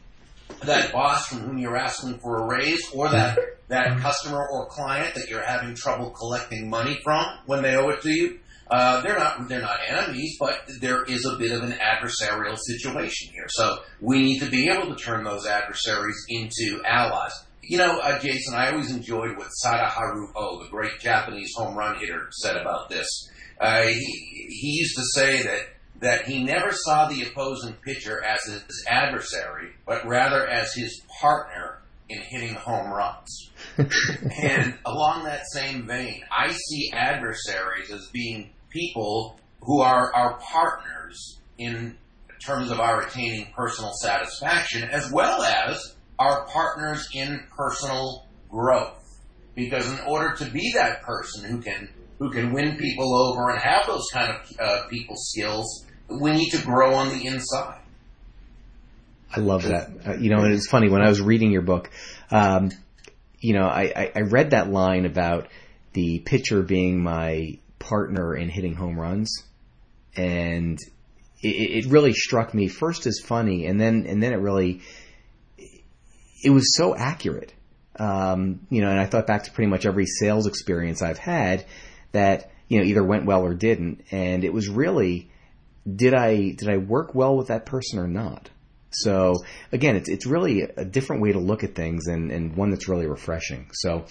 that 0.64 0.92
boss 0.92 1.28
from 1.28 1.40
whom 1.40 1.58
you're 1.58 1.78
asking 1.78 2.20
for 2.20 2.44
a 2.44 2.48
raise 2.48 2.82
or 2.94 3.10
that 3.10 3.38
that 3.68 4.00
customer 4.00 4.48
or 4.48 4.68
client 4.68 5.16
that 5.16 5.28
you're 5.28 5.44
having 5.44 5.76
trouble 5.76 6.12
collecting 6.12 6.70
money 6.70 7.00
from 7.04 7.26
when 7.46 7.64
they 7.64 7.76
owe 7.76 7.90
it 7.90 8.02
to 8.02 8.10
you. 8.10 8.40
Uh, 8.70 9.02
they're 9.02 9.18
not 9.18 9.48
they're 9.48 9.62
not 9.62 9.78
enemies, 9.88 10.38
but 10.40 10.60
there 10.82 11.04
is 11.04 11.26
a 11.26 11.38
bit 11.38 11.52
of 11.52 11.62
an 11.62 11.72
adversarial 11.72 12.58
situation 12.58 13.32
here. 13.34 13.46
So 13.50 13.80
we 14.02 14.24
need 14.24 14.40
to 14.40 14.50
be 14.50 14.70
able 14.70 14.96
to 14.96 15.02
turn 15.02 15.24
those 15.24 15.46
adversaries 15.46 16.18
into 16.30 16.82
allies. 16.84 17.34
You 17.62 17.78
know, 17.78 18.00
uh, 18.00 18.20
Jason, 18.20 18.56
I 18.56 18.72
always 18.72 18.92
enjoyed 18.92 19.38
what 19.38 19.48
Sadaharu 19.64 20.28
Oh, 20.36 20.64
the 20.64 20.70
great 20.70 21.00
Japanese 21.00 21.52
home 21.56 21.76
run 21.76 22.00
hitter, 22.00 22.28
said 22.32 22.58
about 22.58 22.90
this. 22.90 23.08
Uh, 23.60 23.84
he, 23.84 24.48
he 24.50 24.78
used 24.80 24.96
to 24.98 25.04
say 25.14 25.44
that 25.44 25.62
that 26.00 26.26
he 26.26 26.44
never 26.44 26.72
saw 26.72 27.08
the 27.08 27.24
opposing 27.24 27.74
pitcher 27.74 28.24
as 28.24 28.40
his 28.44 28.86
adversary, 28.88 29.72
but 29.86 30.06
rather 30.06 30.48
as 30.48 30.74
his 30.74 31.02
partner 31.22 31.80
in 32.10 32.20
hitting 32.20 32.54
home 32.54 32.92
runs. 32.92 33.52
and 33.78 34.78
along 34.86 35.24
that 35.24 35.44
same 35.52 35.88
vein, 35.88 36.22
I 36.32 36.52
see 36.52 36.92
adversaries 36.94 37.92
as 37.92 38.08
being 38.12 38.52
people 38.70 39.40
who 39.62 39.82
are 39.82 40.14
our 40.14 40.38
partners 40.38 41.40
in 41.58 41.98
terms 42.46 42.70
of 42.70 42.80
our 42.80 43.02
attaining 43.02 43.48
personal 43.56 43.92
satisfaction, 44.02 44.84
as 44.84 45.12
well 45.12 45.42
as 45.42 45.96
our 46.20 46.46
partners 46.46 47.10
in 47.14 47.44
personal 47.56 48.28
growth. 48.50 49.02
Because 49.56 49.88
in 49.88 50.00
order 50.02 50.36
to 50.36 50.46
be 50.52 50.74
that 50.76 51.02
person 51.02 51.50
who 51.50 51.62
can 51.62 51.90
who 52.20 52.32
can 52.32 52.54
win 52.54 52.78
people 52.78 53.16
over 53.16 53.50
and 53.50 53.60
have 53.60 53.86
those 53.88 54.06
kind 54.14 54.32
of 54.32 54.60
uh, 54.60 54.88
people 54.88 55.16
skills, 55.18 55.86
we 56.08 56.32
need 56.32 56.50
to 56.52 56.62
grow 56.62 56.94
on 56.96 57.10
the 57.10 57.26
inside. 57.26 57.80
I 59.36 59.40
love 59.42 59.64
that. 59.64 59.90
Uh, 60.08 60.14
you 60.14 60.30
know, 60.30 60.46
it's 60.46 60.68
funny 60.68 60.90
when 60.90 61.02
I 61.02 61.10
was 61.10 61.22
reading 61.22 61.52
your 61.52 61.62
book. 61.62 61.90
Um, 62.32 62.72
you 63.40 63.54
know, 63.54 63.66
I, 63.66 64.12
I 64.16 64.22
read 64.22 64.52
that 64.52 64.70
line 64.70 65.06
about 65.06 65.50
the 65.94 66.20
pitcher 66.20 66.62
being 66.62 67.04
my 67.04 67.60
partner 67.80 68.36
in 68.36 68.50
hitting 68.50 68.76
home 68.76 69.00
runs, 69.00 69.44
and 70.16 70.80
it, 71.42 71.86
it 71.86 71.92
really 71.92 72.14
struck 72.14 72.54
me 72.54 72.68
first 72.68 73.06
as 73.08 73.20
funny, 73.24 73.66
and 73.66 73.80
then 73.80 74.06
and 74.08 74.24
then 74.24 74.32
it 74.32 74.38
really 74.38 74.82
it 76.44 76.50
was 76.50 76.76
so 76.76 76.96
accurate. 76.96 77.54
Um, 77.98 78.68
you 78.70 78.82
know, 78.82 78.90
and 78.90 79.00
I 79.00 79.06
thought 79.06 79.28
back 79.28 79.44
to 79.44 79.52
pretty 79.52 79.70
much 79.70 79.86
every 79.86 80.06
sales 80.06 80.48
experience 80.48 81.02
I've 81.02 81.18
had 81.18 81.66
that 82.16 82.50
you 82.68 82.80
know 82.80 82.86
either 82.86 83.04
went 83.04 83.26
well 83.26 83.44
or 83.44 83.54
didn't, 83.54 84.04
and 84.12 84.44
it 84.44 84.52
was 84.54 84.68
really 84.70 85.30
did 85.86 86.14
I 86.14 86.52
did 86.52 86.70
I 86.70 86.78
work 86.78 87.14
well 87.14 87.38
with 87.38 87.48
that 87.48 87.66
person 87.66 88.00
or 88.00 88.08
not? 88.08 88.50
So 88.92 89.36
again, 89.72 89.96
it's 89.96 90.10
it's 90.10 90.26
really 90.26 90.62
a 90.62 90.86
different 90.86 91.22
way 91.22 91.34
to 91.34 91.40
look 91.40 91.64
at 91.64 91.76
things, 91.76 92.08
and 92.08 92.32
and 92.32 92.56
one 92.56 92.72
that's 92.72 92.88
really 92.88 93.08
refreshing. 93.08 93.70
So. 93.74 94.06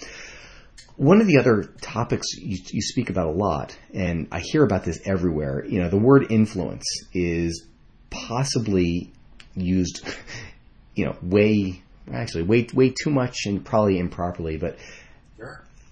One 0.97 1.19
of 1.19 1.27
the 1.27 1.39
other 1.39 1.63
topics 1.81 2.37
you, 2.37 2.57
you 2.71 2.81
speak 2.81 3.09
about 3.09 3.27
a 3.27 3.31
lot, 3.31 3.77
and 3.93 4.29
I 4.31 4.39
hear 4.39 4.63
about 4.63 4.85
this 4.85 5.01
everywhere, 5.03 5.65
you 5.65 5.81
know, 5.81 5.89
the 5.89 5.97
word 5.97 6.31
influence 6.31 6.85
is 7.13 7.65
possibly 8.09 9.11
used, 9.55 10.07
you 10.95 11.03
know, 11.03 11.17
way, 11.21 11.83
actually, 12.13 12.43
way, 12.43 12.67
way 12.73 12.91
too 12.91 13.09
much 13.09 13.39
and 13.45 13.65
probably 13.65 13.99
improperly, 13.99 14.55
but 14.55 14.77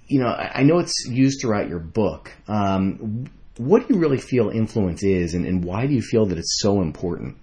you 0.07 0.19
know, 0.19 0.27
I 0.27 0.63
know 0.63 0.79
it's 0.79 1.07
used 1.09 1.41
throughout 1.41 1.69
your 1.69 1.79
book. 1.79 2.31
Um, 2.47 3.25
what 3.57 3.87
do 3.87 3.93
you 3.93 3.99
really 3.99 4.17
feel 4.17 4.49
influence 4.49 5.03
is, 5.03 5.33
and, 5.33 5.45
and, 5.45 5.63
why 5.63 5.85
do 5.85 5.93
you 5.93 6.01
feel 6.01 6.25
that 6.25 6.37
it's 6.37 6.59
so 6.59 6.81
important? 6.81 7.37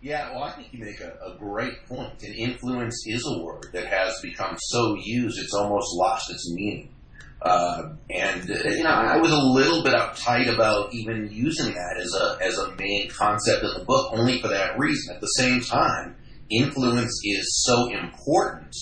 Yeah, 0.00 0.32
well, 0.32 0.44
I 0.44 0.52
think 0.52 0.72
you 0.72 0.82
make 0.82 1.00
a, 1.00 1.12
a, 1.22 1.36
great 1.38 1.84
point. 1.86 2.22
And 2.22 2.34
influence 2.34 3.04
is 3.06 3.22
a 3.26 3.42
word 3.42 3.66
that 3.74 3.86
has 3.86 4.18
become 4.22 4.56
so 4.58 4.96
used, 5.02 5.38
it's 5.38 5.52
almost 5.52 5.88
lost 5.94 6.30
its 6.30 6.50
meaning. 6.54 6.88
Uh, 7.42 7.94
and 8.08 8.48
you 8.48 8.82
know, 8.82 8.90
I 8.90 9.18
was 9.18 9.30
a 9.30 9.36
little 9.36 9.82
bit 9.82 9.94
uptight 9.94 10.52
about 10.52 10.92
even 10.94 11.28
using 11.30 11.72
that 11.72 11.96
as 11.98 12.14
a 12.14 12.38
as 12.44 12.58
a 12.58 12.74
main 12.76 13.08
concept 13.08 13.62
in 13.62 13.70
the 13.78 13.84
book, 13.86 14.12
only 14.12 14.40
for 14.42 14.48
that 14.48 14.78
reason. 14.78 15.14
At 15.14 15.22
the 15.22 15.26
same 15.26 15.62
time, 15.62 16.16
influence 16.50 17.18
is 17.24 17.64
so 17.64 17.88
important 17.88 18.74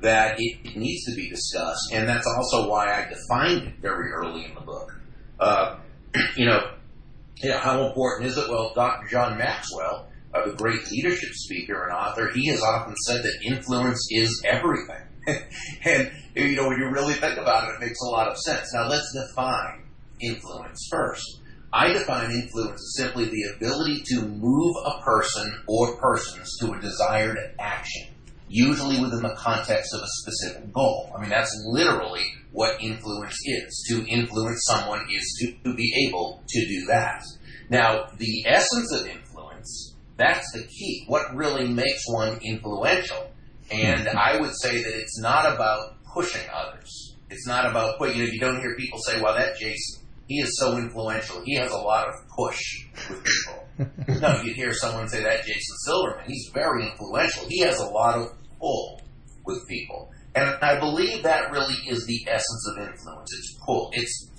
that 0.00 0.36
it, 0.38 0.76
needs 0.76 1.04
to 1.06 1.14
be 1.14 1.28
discussed, 1.28 1.92
and 1.92 2.08
that's 2.08 2.26
also 2.26 2.68
why 2.68 2.92
I 2.92 3.08
defined 3.08 3.68
it 3.68 3.74
very 3.80 4.10
early 4.12 4.44
in 4.44 4.54
the 4.54 4.60
book. 4.60 4.92
Uh, 5.40 5.78
you 6.36 6.46
know, 6.46 6.72
yeah, 7.42 7.58
how 7.58 7.86
important 7.86 8.28
is 8.28 8.36
it? 8.36 8.48
Well, 8.48 8.72
Dr. 8.74 9.08
John 9.08 9.38
Maxwell, 9.38 10.08
uh, 10.34 10.50
great 10.52 10.90
leadership 10.90 11.30
speaker 11.32 11.84
and 11.84 11.92
author, 11.92 12.30
he 12.34 12.46
has 12.48 12.62
often 12.62 12.94
said 13.06 13.22
that 13.22 13.38
influence 13.44 14.06
is 14.10 14.42
everything. 14.44 15.02
and 15.84 16.10
you 16.34 16.56
know, 16.56 16.68
when 16.68 16.78
you 16.78 16.90
really 16.90 17.14
think 17.14 17.38
about 17.38 17.68
it, 17.68 17.74
it 17.74 17.80
makes 17.80 17.98
a 18.00 18.10
lot 18.10 18.28
of 18.28 18.38
sense. 18.38 18.72
Now, 18.74 18.88
let's 18.88 19.12
define 19.12 19.84
influence 20.20 20.88
first. 20.90 21.40
I 21.72 21.92
define 21.92 22.30
influence 22.30 22.80
as 22.80 23.04
simply 23.04 23.24
the 23.24 23.54
ability 23.56 24.02
to 24.06 24.22
move 24.22 24.76
a 24.84 25.02
person 25.02 25.62
or 25.66 25.96
persons 25.96 26.56
to 26.60 26.72
a 26.72 26.80
desired 26.80 27.38
action 27.58 28.15
usually 28.48 29.00
within 29.00 29.22
the 29.22 29.34
context 29.36 29.92
of 29.94 30.00
a 30.00 30.06
specific 30.06 30.72
goal. 30.72 31.12
I 31.16 31.20
mean, 31.20 31.30
that's 31.30 31.52
literally 31.66 32.24
what 32.52 32.80
influence 32.80 33.36
is. 33.44 33.86
To 33.90 34.06
influence 34.06 34.64
someone 34.66 35.06
is 35.12 35.38
to, 35.40 35.70
to 35.70 35.74
be 35.74 36.08
able 36.08 36.42
to 36.46 36.60
do 36.66 36.86
that. 36.88 37.22
Now, 37.68 38.06
the 38.16 38.44
essence 38.46 38.92
of 38.92 39.06
influence, 39.06 39.94
that's 40.16 40.50
the 40.52 40.62
key. 40.62 41.04
What 41.08 41.34
really 41.34 41.68
makes 41.68 42.02
one 42.06 42.38
influential? 42.42 43.30
And 43.70 44.06
hmm. 44.06 44.16
I 44.16 44.38
would 44.40 44.52
say 44.54 44.82
that 44.82 44.94
it's 44.94 45.20
not 45.20 45.52
about 45.52 45.96
pushing 46.14 46.46
others. 46.52 47.16
It's 47.28 47.46
not 47.46 47.68
about, 47.68 48.00
you 48.00 48.24
know, 48.24 48.30
you 48.30 48.38
don't 48.38 48.60
hear 48.60 48.76
people 48.76 49.00
say, 49.00 49.20
well, 49.20 49.34
that 49.34 49.58
Jason, 49.58 50.06
he 50.28 50.36
is 50.36 50.56
so 50.58 50.76
influential. 50.76 51.42
He 51.44 51.56
has 51.56 51.72
a 51.72 51.76
lot 51.76 52.08
of 52.08 52.14
push 52.36 52.60
with 53.10 53.24
people. 53.24 53.65
no, 54.20 54.40
you'd 54.42 54.56
hear 54.56 54.72
someone 54.72 55.08
say 55.08 55.22
that 55.22 55.44
Jason 55.44 55.76
Silverman. 55.84 56.24
He's 56.26 56.50
very 56.54 56.88
influential. 56.90 57.44
He 57.48 57.60
has 57.60 57.78
a 57.78 57.86
lot 57.86 58.16
of 58.16 58.32
pull 58.58 59.00
with 59.44 59.66
people. 59.68 60.10
And 60.34 60.56
I 60.62 60.78
believe 60.78 61.22
that 61.22 61.50
really 61.50 61.74
is 61.88 62.06
the 62.06 62.26
essence 62.28 62.72
of 62.72 62.88
influence. 62.88 63.32
It's 63.32 63.58
pull. 63.64 63.90
It's 63.92 64.30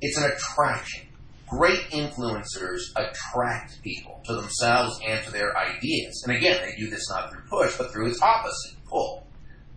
it's 0.00 0.16
an 0.18 0.30
attraction. 0.30 1.06
Great 1.48 1.80
influencers 1.90 2.80
attract 2.94 3.82
people 3.82 4.20
to 4.26 4.34
themselves 4.34 5.00
and 5.06 5.24
to 5.24 5.30
their 5.30 5.56
ideas. 5.56 6.22
And 6.26 6.36
again, 6.36 6.60
they 6.62 6.76
do 6.76 6.90
this 6.90 7.08
not 7.10 7.30
through 7.30 7.40
push, 7.48 7.76
but 7.78 7.90
through 7.90 8.10
its 8.10 8.20
opposite, 8.20 8.76
pull. 8.86 9.26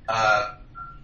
Uh, 0.10 0.56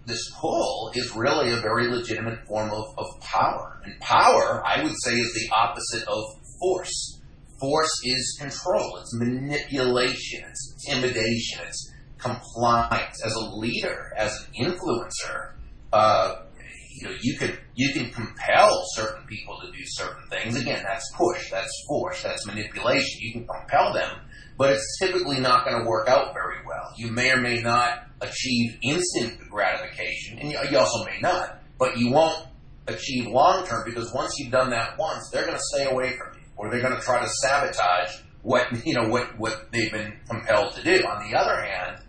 this 0.05 0.29
pull 0.35 0.91
is 0.95 1.15
really 1.15 1.51
a 1.51 1.57
very 1.57 1.87
legitimate 1.87 2.45
form 2.47 2.71
of, 2.71 2.85
of 2.97 3.05
power. 3.21 3.81
And 3.85 3.97
power, 4.01 4.61
I 4.65 4.83
would 4.83 4.95
say, 5.03 5.15
is 5.15 5.33
the 5.33 5.55
opposite 5.55 6.07
of 6.07 6.23
force. 6.59 7.16
Force 7.59 8.01
is 8.03 8.37
control, 8.39 8.97
it's 8.97 9.13
manipulation, 9.15 10.43
it's 10.47 10.85
intimidation, 10.87 11.61
it's 11.67 11.93
compliance. 12.19 13.23
As 13.25 13.33
a 13.33 13.55
leader, 13.55 14.13
as 14.15 14.47
an 14.47 14.65
influencer, 14.65 15.53
uh, 15.91 16.43
you 16.91 17.07
know, 17.07 17.15
you 17.21 17.37
can 17.37 17.57
you 17.75 17.93
can 17.93 18.11
compel 18.11 18.83
certain 18.93 19.25
people 19.27 19.57
to 19.61 19.71
do 19.71 19.83
certain 19.85 20.23
things. 20.29 20.59
Again, 20.59 20.83
that's 20.83 21.11
push, 21.15 21.49
that's 21.51 21.71
force, 21.87 22.23
that's 22.23 22.45
manipulation. 22.45 23.19
You 23.21 23.33
can 23.33 23.47
compel 23.47 23.93
them, 23.93 24.19
but 24.57 24.73
it's 24.73 24.97
typically 24.99 25.39
not 25.39 25.65
going 25.65 25.83
to 25.83 25.89
work 25.89 26.07
out 26.07 26.33
very 26.33 26.57
well. 26.65 26.93
You 26.97 27.11
may 27.11 27.31
or 27.31 27.41
may 27.41 27.61
not 27.61 28.07
achieve 28.21 28.77
instant 28.83 29.39
gratification, 29.49 30.39
and 30.39 30.51
you 30.51 30.77
also 30.77 31.05
may 31.05 31.19
not, 31.21 31.59
but 31.77 31.97
you 31.97 32.11
won't 32.11 32.47
achieve 32.87 33.27
long 33.27 33.65
term 33.65 33.83
because 33.85 34.11
once 34.13 34.33
you've 34.37 34.51
done 34.51 34.71
that 34.71 34.97
once, 34.97 35.29
they're 35.31 35.45
going 35.45 35.57
to 35.57 35.63
stay 35.75 35.85
away 35.85 36.17
from 36.17 36.33
you 36.33 36.36
or 36.57 36.69
they're 36.69 36.81
going 36.81 36.95
to 36.95 37.01
try 37.01 37.21
to 37.21 37.29
sabotage 37.29 38.21
what 38.41 38.85
you 38.85 38.93
know 38.93 39.09
what 39.09 39.37
what 39.37 39.71
they've 39.71 39.91
been 39.91 40.13
compelled 40.29 40.73
to 40.73 40.83
do. 40.83 41.05
On 41.05 41.29
the 41.29 41.37
other 41.37 41.61
hand, 41.61 42.01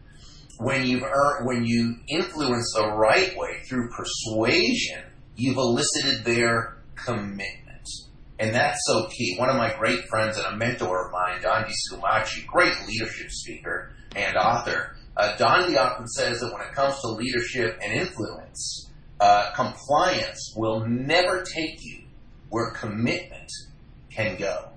when 0.59 0.87
you've 0.87 1.05
when 1.43 1.65
you 1.65 1.97
influence 2.09 2.73
the 2.77 2.89
right 2.89 3.37
way 3.37 3.61
through 3.69 3.91
persuasion, 3.91 5.03
you've 5.37 5.57
elicited 5.57 6.25
their 6.25 6.77
commitment, 6.95 7.89
and 8.39 8.55
that's 8.55 8.79
so 8.87 9.09
key. 9.09 9.37
One 9.39 9.51
of 9.51 9.57
my 9.57 9.75
great 9.79 10.05
friends 10.09 10.37
and 10.37 10.47
a 10.47 10.57
mentor 10.57 11.07
of 11.07 11.13
mine, 11.13 11.41
Dondi 11.43 11.73
Scumaci, 11.91 12.47
great 12.47 12.75
leadership 12.87 13.31
speaker 13.31 13.93
and 14.15 14.37
author. 14.37 14.95
Uh, 15.17 15.35
often 15.41 16.07
says 16.07 16.39
that 16.39 16.53
when 16.53 16.63
it 16.63 16.73
comes 16.73 17.01
to 17.01 17.09
leadership 17.09 17.77
and 17.83 17.93
influence, 17.93 18.89
uh, 19.19 19.51
compliance 19.57 20.55
will 20.57 20.87
never 20.87 21.43
take 21.43 21.75
you 21.83 22.05
where 22.51 22.71
commitment 22.71 23.51
can 24.19 24.37
go. 24.37 24.69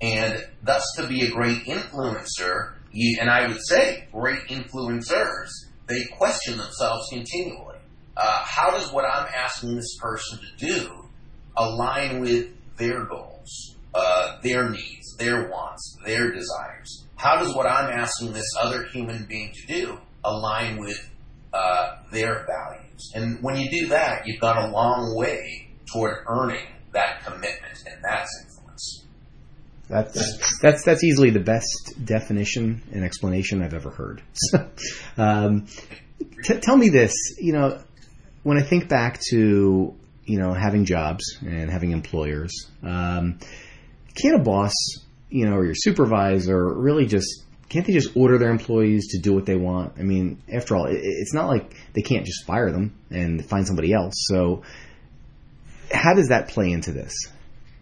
And 0.00 0.46
thus, 0.62 0.84
to 0.96 1.06
be 1.08 1.26
a 1.26 1.30
great 1.30 1.64
influencer, 1.64 2.74
you, 2.92 3.18
and 3.20 3.30
I 3.30 3.48
would 3.48 3.60
say 3.66 4.06
great 4.12 4.42
influencers, 4.48 5.48
they 5.88 6.04
question 6.16 6.58
themselves 6.58 7.08
continually. 7.10 7.78
Uh, 8.16 8.42
how 8.44 8.70
does 8.70 8.92
what 8.92 9.04
I'm 9.04 9.26
asking 9.34 9.76
this 9.76 9.96
person 10.00 10.38
to 10.38 10.66
do 10.66 10.90
align 11.56 12.20
with 12.20 12.48
their 12.76 13.04
goals, 13.04 13.76
uh, 13.94 14.40
their 14.42 14.68
needs, 14.70 15.16
their 15.16 15.48
wants, 15.48 15.96
their 16.04 16.30
desires? 16.32 17.06
How 17.16 17.42
does 17.42 17.54
what 17.54 17.66
I'm 17.66 17.90
asking 17.90 18.32
this 18.32 18.54
other 18.60 18.84
human 18.84 19.24
being 19.24 19.52
to 19.52 19.66
do 19.66 19.98
align 20.24 20.78
with 20.78 21.10
uh, 21.52 21.96
their 22.12 22.46
values? 22.46 23.12
And 23.14 23.42
when 23.42 23.56
you 23.56 23.70
do 23.70 23.88
that, 23.88 24.26
you've 24.26 24.40
gone 24.40 24.68
a 24.68 24.70
long 24.70 25.16
way 25.16 25.70
toward 25.92 26.18
earning 26.26 26.66
that 26.92 27.24
commitment, 27.24 27.82
and 27.86 28.02
that's 28.02 28.44
influence. 28.44 29.04
That's 29.88 30.60
that's 30.60 30.84
that's 30.84 31.04
easily 31.04 31.30
the 31.30 31.40
best 31.40 31.94
definition 32.04 32.82
and 32.92 33.04
explanation 33.04 33.62
I've 33.62 33.74
ever 33.74 33.90
heard. 33.90 34.22
um, 35.16 35.66
t- 36.44 36.58
tell 36.60 36.76
me 36.76 36.88
this, 36.90 37.14
you 37.38 37.52
know, 37.52 37.80
when 38.42 38.58
I 38.58 38.62
think 38.62 38.88
back 38.88 39.20
to 39.30 39.94
you 40.24 40.38
know 40.38 40.52
having 40.52 40.84
jobs 40.84 41.38
and 41.40 41.70
having 41.70 41.92
employers, 41.92 42.52
um, 42.82 43.38
can 44.14 44.34
a 44.34 44.38
boss, 44.38 44.74
you 45.30 45.46
know, 45.46 45.56
or 45.56 45.64
your 45.64 45.74
supervisor 45.74 46.72
really 46.74 47.06
just 47.06 47.44
can't 47.68 47.86
they 47.86 47.92
just 47.92 48.16
order 48.16 48.38
their 48.38 48.50
employees 48.50 49.08
to 49.08 49.18
do 49.18 49.34
what 49.34 49.46
they 49.46 49.56
want? 49.56 49.94
I 49.98 50.02
mean, 50.02 50.42
after 50.52 50.74
all, 50.74 50.86
it, 50.86 50.98
it's 51.02 51.34
not 51.34 51.48
like 51.48 51.74
they 51.92 52.02
can't 52.02 52.24
just 52.24 52.46
fire 52.46 52.72
them 52.72 52.94
and 53.10 53.44
find 53.44 53.66
somebody 53.66 53.92
else. 53.92 54.14
So, 54.26 54.62
how 55.92 56.14
does 56.14 56.28
that 56.28 56.48
play 56.48 56.70
into 56.70 56.92
this? 56.92 57.14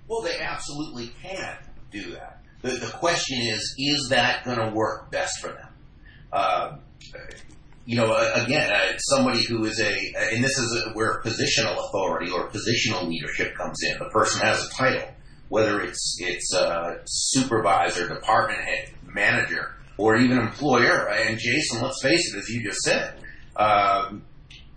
Well, 0.09 0.23
they 0.23 0.39
absolutely 0.39 1.13
can 1.23 1.57
do 1.91 2.13
that. 2.13 2.43
The, 2.63 2.71
the 2.71 2.93
question 2.93 3.39
is, 3.41 3.75
is 3.79 4.09
that 4.11 4.45
going 4.45 4.59
to 4.59 4.75
work 4.75 5.11
best 5.11 5.41
for 5.41 5.49
them? 5.49 5.69
Uh, 6.33 6.77
you 7.85 7.97
know, 7.97 8.13
again, 8.35 8.71
uh, 8.71 8.99
somebody 8.99 9.45
who 9.45 9.65
is 9.65 9.81
a, 9.81 10.13
and 10.33 10.43
this 10.43 10.59
is 10.59 10.85
a, 10.87 10.91
where 10.91 11.23
positional 11.23 11.77
authority 11.87 12.31
or 12.33 12.49
positional 12.49 13.09
leadership 13.09 13.55
comes 13.55 13.79
in. 13.83 13.99
The 13.99 14.11
person 14.11 14.41
has 14.41 14.67
a 14.67 14.71
title, 14.71 15.09
whether 15.49 15.81
it's 15.83 16.19
it's 16.21 16.53
uh, 16.53 16.99
supervisor, 17.05 18.09
department 18.09 18.61
head, 18.61 18.91
manager, 19.05 19.77
or 19.99 20.17
even 20.17 20.39
employer. 20.39 21.09
And 21.09 21.39
Jason, 21.39 21.83
let's 21.83 22.03
face 22.03 22.35
it, 22.35 22.39
as 22.39 22.49
you 22.49 22.65
just 22.65 22.81
said, 22.81 23.15
um, 23.55 24.25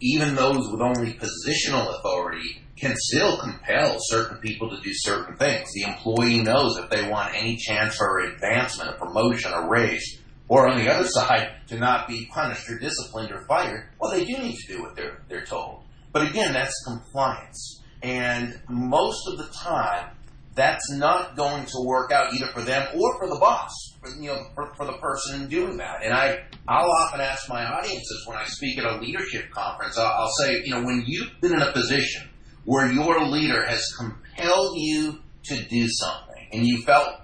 even 0.01 0.36
those 0.36 0.70
with 0.72 0.82
only 0.82 1.13
positional 1.13 1.98
authority 1.98 2.62
can 2.77 2.96
still 2.96 3.38
compel 3.38 3.98
certain 4.00 4.38
people 4.38 4.70
to 4.70 4.82
do 4.82 4.91
certain 4.94 5.36
things. 5.36 5.68
The 5.74 5.84
employee 5.84 6.41
knows 6.41 6.77
if 6.77 6.89
they 6.89 7.10
want 7.10 7.36
any 7.36 7.58
chance 7.58 7.98
for 7.98 8.20
advancement, 8.20 8.91
a 8.91 8.94
promotion, 8.94 9.51
a 9.53 9.68
raise, 9.68 10.20
or 10.48 10.68
on 10.68 10.79
the 10.79 10.89
other 10.89 11.08
side, 11.08 11.50
to 11.68 11.77
not 11.77 12.08
be 12.08 12.29
punished 12.34 12.70
or 12.70 12.79
disciplined 12.79 13.32
or 13.32 13.46
fired, 13.46 13.89
well, 14.00 14.12
they 14.12 14.25
do 14.25 14.38
need 14.38 14.56
to 14.56 14.74
do 14.74 14.82
what 14.82 14.96
they're, 14.96 15.22
they're 15.27 15.46
told. 15.46 15.84
But 16.12 16.27
again, 16.29 16.53
that's 16.53 16.74
compliance. 16.86 17.84
And 18.01 18.60
most 18.70 19.27
of 19.27 19.38
the 19.38 19.50
time, 19.53 20.12
that's 20.60 20.92
not 20.92 21.38
going 21.38 21.66
to 21.66 21.86
work 21.86 22.12
out 22.12 22.34
either 22.34 22.48
for 22.48 22.62
them 22.62 22.86
or 22.94 23.18
for 23.18 23.30
the 23.30 23.39
boss, 23.39 23.72
for, 24.01 24.10
you 24.22 24.28
know, 24.28 24.44
for, 24.54 24.74
for 24.75 24.86
the 24.86 24.98
person 24.98 25.48
doing 25.48 25.78
that. 25.78 26.04
And 26.04 26.13
I, 26.13 26.44
I'll 26.68 26.92
often 26.92 27.22
ask 27.22 27.48
my 27.48 27.63
audiences 27.63 28.25
when 28.28 28.38
I 28.38 28.44
speak 28.44 28.78
at 28.78 28.84
a 28.84 28.98
leadership 28.98 29.51
conference, 29.51 29.98
I'll, 29.98 30.06
I'll 30.06 30.32
say, 30.42 30.62
you 30.66 30.72
know, 30.72 30.84
when 30.84 31.04
you've 31.08 31.39
been 31.39 31.54
in 31.54 31.62
a 31.62 31.72
position 31.72 32.28
where 32.66 32.92
your 32.92 33.25
leader 33.25 33.66
has 33.66 33.82
compelled 33.98 34.75
you 34.78 35.20
to 35.46 35.63
do 35.63 35.88
something 35.88 36.48
and 36.51 36.68
you 36.68 36.82
felt 36.82 37.22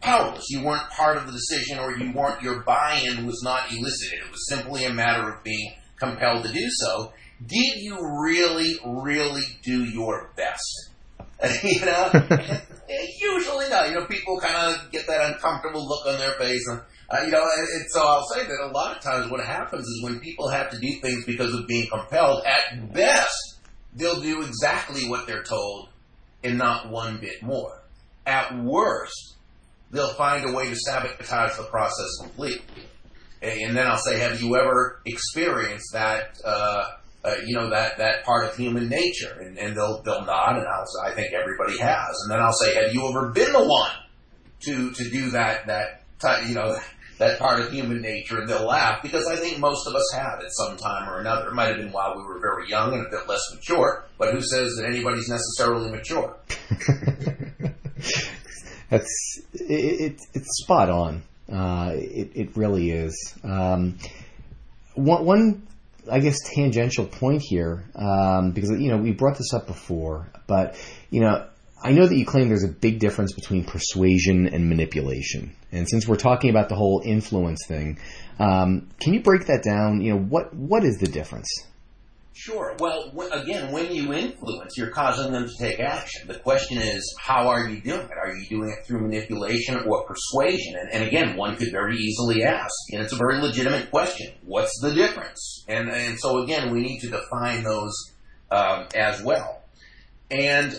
powerless, 0.00 0.46
you 0.50 0.64
weren't 0.64 0.90
part 0.90 1.16
of 1.16 1.26
the 1.26 1.32
decision 1.32 1.78
or 1.78 1.96
you 1.96 2.12
weren't, 2.12 2.42
your 2.42 2.62
buy-in 2.64 3.26
was 3.26 3.40
not 3.44 3.70
elicited. 3.70 4.18
It 4.26 4.30
was 4.32 4.48
simply 4.48 4.86
a 4.86 4.92
matter 4.92 5.32
of 5.32 5.44
being 5.44 5.72
compelled 6.00 6.44
to 6.44 6.52
do 6.52 6.66
so. 6.68 7.12
Did 7.46 7.76
you 7.76 7.96
really, 8.24 8.74
really 8.84 9.42
do 9.62 9.84
your 9.84 10.32
best? 10.36 10.90
you 11.64 11.84
know, 11.84 12.10
usually 13.20 13.68
not. 13.68 13.88
You 13.88 13.94
know, 13.94 14.06
people 14.06 14.38
kind 14.40 14.74
of 14.74 14.90
get 14.90 15.06
that 15.06 15.32
uncomfortable 15.32 15.86
look 15.86 16.06
on 16.06 16.18
their 16.18 16.32
face, 16.32 16.62
and 16.68 16.80
uh, 17.10 17.22
you 17.24 17.30
know, 17.30 17.42
and, 17.42 17.68
and, 17.68 17.84
so 17.90 18.00
I'll 18.00 18.26
say 18.34 18.44
that 18.44 18.68
a 18.70 18.72
lot 18.72 18.96
of 18.96 19.02
times 19.02 19.30
what 19.30 19.44
happens 19.44 19.86
is 19.86 20.02
when 20.02 20.20
people 20.20 20.48
have 20.48 20.70
to 20.70 20.78
do 20.78 20.92
things 21.00 21.24
because 21.24 21.54
of 21.54 21.66
being 21.66 21.88
compelled, 21.90 22.42
at 22.44 22.92
best 22.92 23.58
they'll 23.94 24.20
do 24.20 24.42
exactly 24.42 25.08
what 25.08 25.26
they're 25.26 25.42
told 25.42 25.88
and 26.42 26.58
not 26.58 26.90
one 26.90 27.18
bit 27.18 27.42
more. 27.42 27.82
At 28.26 28.56
worst, 28.56 29.36
they'll 29.90 30.14
find 30.14 30.48
a 30.48 30.52
way 30.52 30.68
to 30.68 30.76
sabotage 30.76 31.56
the 31.56 31.64
process 31.64 32.08
completely. 32.20 32.84
And 33.42 33.76
then 33.76 33.86
I'll 33.86 33.98
say, 33.98 34.18
have 34.20 34.40
you 34.40 34.56
ever 34.56 35.02
experienced 35.04 35.92
that? 35.92 36.38
Uh, 36.44 36.84
uh, 37.24 37.36
you 37.46 37.54
know 37.54 37.70
that 37.70 37.98
that 37.98 38.24
part 38.24 38.48
of 38.48 38.56
human 38.56 38.88
nature, 38.88 39.38
and, 39.40 39.58
and 39.58 39.76
they'll 39.76 40.02
they'll 40.02 40.24
nod, 40.24 40.56
and 40.56 40.66
I'll 40.66 40.86
say, 40.86 41.10
I 41.10 41.14
think 41.14 41.32
everybody 41.32 41.78
has, 41.78 42.16
and 42.22 42.32
then 42.32 42.40
I'll 42.40 42.52
say, 42.52 42.74
have 42.74 42.92
you 42.92 43.08
ever 43.08 43.28
been 43.30 43.52
the 43.52 43.64
one 43.64 43.90
to 44.60 44.90
to 44.90 45.10
do 45.10 45.30
that 45.30 45.66
that 45.66 46.02
you 46.48 46.54
know 46.54 46.76
that 47.18 47.38
part 47.38 47.60
of 47.60 47.70
human 47.70 48.00
nature, 48.02 48.40
and 48.40 48.48
they'll 48.48 48.66
laugh 48.66 49.02
because 49.02 49.26
I 49.26 49.36
think 49.36 49.58
most 49.58 49.86
of 49.86 49.94
us 49.94 50.12
have 50.14 50.40
at 50.40 50.50
some 50.50 50.76
time 50.76 51.08
or 51.08 51.20
another. 51.20 51.48
It 51.48 51.54
might 51.54 51.68
have 51.68 51.76
been 51.76 51.92
while 51.92 52.16
we 52.16 52.24
were 52.24 52.40
very 52.40 52.68
young 52.68 52.94
and 52.94 53.06
a 53.06 53.10
bit 53.10 53.28
less 53.28 53.40
mature, 53.54 54.04
but 54.18 54.34
who 54.34 54.40
says 54.40 54.74
that 54.76 54.86
anybody's 54.86 55.28
necessarily 55.28 55.90
mature? 55.90 56.36
That's 58.90 59.40
it, 59.54 60.00
it, 60.00 60.20
it's 60.34 60.62
spot 60.64 60.90
on. 60.90 61.22
Uh, 61.50 61.92
it, 61.94 62.32
it 62.34 62.56
really 62.56 62.90
is. 62.90 63.34
Um, 63.44 63.98
one, 64.94 65.24
one 65.24 65.66
I 66.10 66.20
guess, 66.20 66.38
tangential 66.54 67.06
point 67.06 67.42
here, 67.42 67.84
um, 67.94 68.52
because, 68.52 68.70
you 68.70 68.90
know, 68.90 68.98
we 68.98 69.12
brought 69.12 69.38
this 69.38 69.54
up 69.54 69.66
before, 69.66 70.28
but, 70.46 70.76
you 71.10 71.20
know, 71.20 71.46
I 71.84 71.92
know 71.92 72.06
that 72.06 72.16
you 72.16 72.24
claim 72.24 72.48
there's 72.48 72.64
a 72.64 72.68
big 72.68 73.00
difference 73.00 73.32
between 73.32 73.64
persuasion 73.64 74.46
and 74.46 74.68
manipulation. 74.68 75.54
And 75.72 75.88
since 75.88 76.06
we're 76.06 76.16
talking 76.16 76.50
about 76.50 76.68
the 76.68 76.76
whole 76.76 77.02
influence 77.04 77.66
thing, 77.66 77.98
um, 78.38 78.88
can 79.00 79.14
you 79.14 79.20
break 79.20 79.46
that 79.46 79.62
down? 79.64 80.00
You 80.00 80.12
know, 80.12 80.18
what 80.20 80.54
what 80.54 80.84
is 80.84 80.98
the 80.98 81.06
difference? 81.06 81.48
Sure. 82.34 82.74
Well, 82.78 83.12
again, 83.30 83.72
when 83.72 83.94
you 83.94 84.12
influence, 84.14 84.76
you're 84.76 84.90
causing 84.90 85.32
them 85.32 85.46
to 85.46 85.54
take 85.58 85.80
action. 85.80 86.26
The 86.26 86.38
question 86.38 86.78
is, 86.78 87.14
how 87.20 87.48
are 87.48 87.68
you 87.68 87.80
doing 87.82 88.00
it? 88.00 88.10
Are 88.10 88.34
you 88.34 88.46
doing 88.48 88.70
it 88.70 88.86
through 88.86 89.02
manipulation 89.02 89.76
or 89.84 90.04
persuasion? 90.04 90.76
And, 90.80 90.90
and 90.92 91.04
again, 91.04 91.36
one 91.36 91.56
could 91.56 91.70
very 91.70 91.96
easily 91.96 92.42
ask, 92.42 92.72
and 92.90 93.02
it's 93.02 93.12
a 93.12 93.16
very 93.16 93.38
legitimate 93.38 93.90
question. 93.90 94.32
What's 94.44 94.72
the 94.80 94.94
difference? 94.94 95.64
And, 95.68 95.90
and 95.90 96.18
so 96.18 96.42
again, 96.42 96.72
we 96.72 96.80
need 96.80 97.00
to 97.00 97.10
define 97.10 97.64
those 97.64 97.92
um, 98.50 98.86
as 98.94 99.22
well. 99.22 99.62
And 100.30 100.74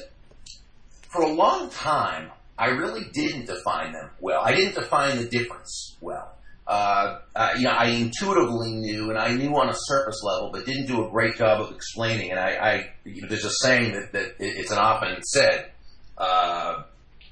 for 1.11 1.21
a 1.21 1.31
long 1.31 1.69
time, 1.69 2.31
I 2.57 2.69
really 2.69 3.05
didn't 3.13 3.45
define 3.45 3.93
them 3.93 4.09
well. 4.19 4.41
I 4.43 4.55
didn't 4.55 4.73
define 4.73 5.17
the 5.17 5.29
difference 5.29 5.97
well 6.01 6.32
uh, 6.65 7.19
uh, 7.35 7.49
you 7.57 7.63
know, 7.63 7.71
I 7.71 7.87
intuitively 7.87 8.71
knew, 8.71 9.09
and 9.09 9.19
I 9.19 9.33
knew 9.33 9.55
on 9.55 9.69
a 9.69 9.75
surface 9.75 10.21
level, 10.23 10.51
but 10.51 10.65
didn't 10.65 10.87
do 10.87 11.05
a 11.05 11.09
great 11.09 11.35
job 11.35 11.61
of 11.61 11.75
explaining. 11.75 12.31
And 12.31 12.39
I, 12.39 12.51
I 12.51 12.89
you 13.03 13.21
know, 13.21 13.27
there's 13.27 13.45
a 13.45 13.51
saying 13.61 13.93
that, 13.93 14.13
that 14.13 14.35
it's 14.39 14.71
an 14.71 14.77
often 14.77 15.21
said 15.23 15.71
uh, 16.17 16.83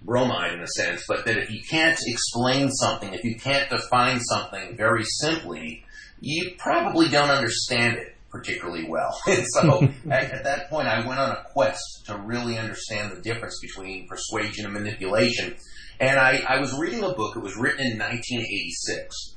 bromide 0.03 0.53
in 0.53 0.61
a 0.61 0.67
sense, 0.67 1.05
but 1.07 1.25
that 1.25 1.37
if 1.37 1.49
you 1.49 1.61
can't 1.69 1.97
explain 2.05 2.69
something, 2.71 3.13
if 3.13 3.23
you 3.23 3.35
can't 3.35 3.69
define 3.69 4.19
something 4.19 4.75
very 4.75 5.03
simply, 5.21 5.85
you 6.19 6.51
probably 6.57 7.07
don't 7.07 7.29
understand 7.29 7.97
it 7.97 8.15
particularly 8.31 8.85
well. 8.87 9.17
so 9.25 9.83
at, 10.09 10.31
at 10.31 10.43
that 10.43 10.69
point, 10.69 10.87
I 10.87 11.05
went 11.05 11.19
on 11.19 11.31
a 11.31 11.43
quest 11.53 12.05
to 12.07 12.17
really 12.17 12.57
understand 12.57 13.15
the 13.15 13.21
difference 13.21 13.59
between 13.61 14.07
persuasion 14.07 14.65
and 14.65 14.73
manipulation. 14.73 15.55
And 15.99 16.19
I, 16.19 16.41
I 16.47 16.59
was 16.59 16.77
reading 16.77 17.03
a 17.03 17.13
book. 17.13 17.35
It 17.35 17.43
was 17.43 17.55
written 17.55 17.85
in 17.85 17.99
1986 17.99 19.35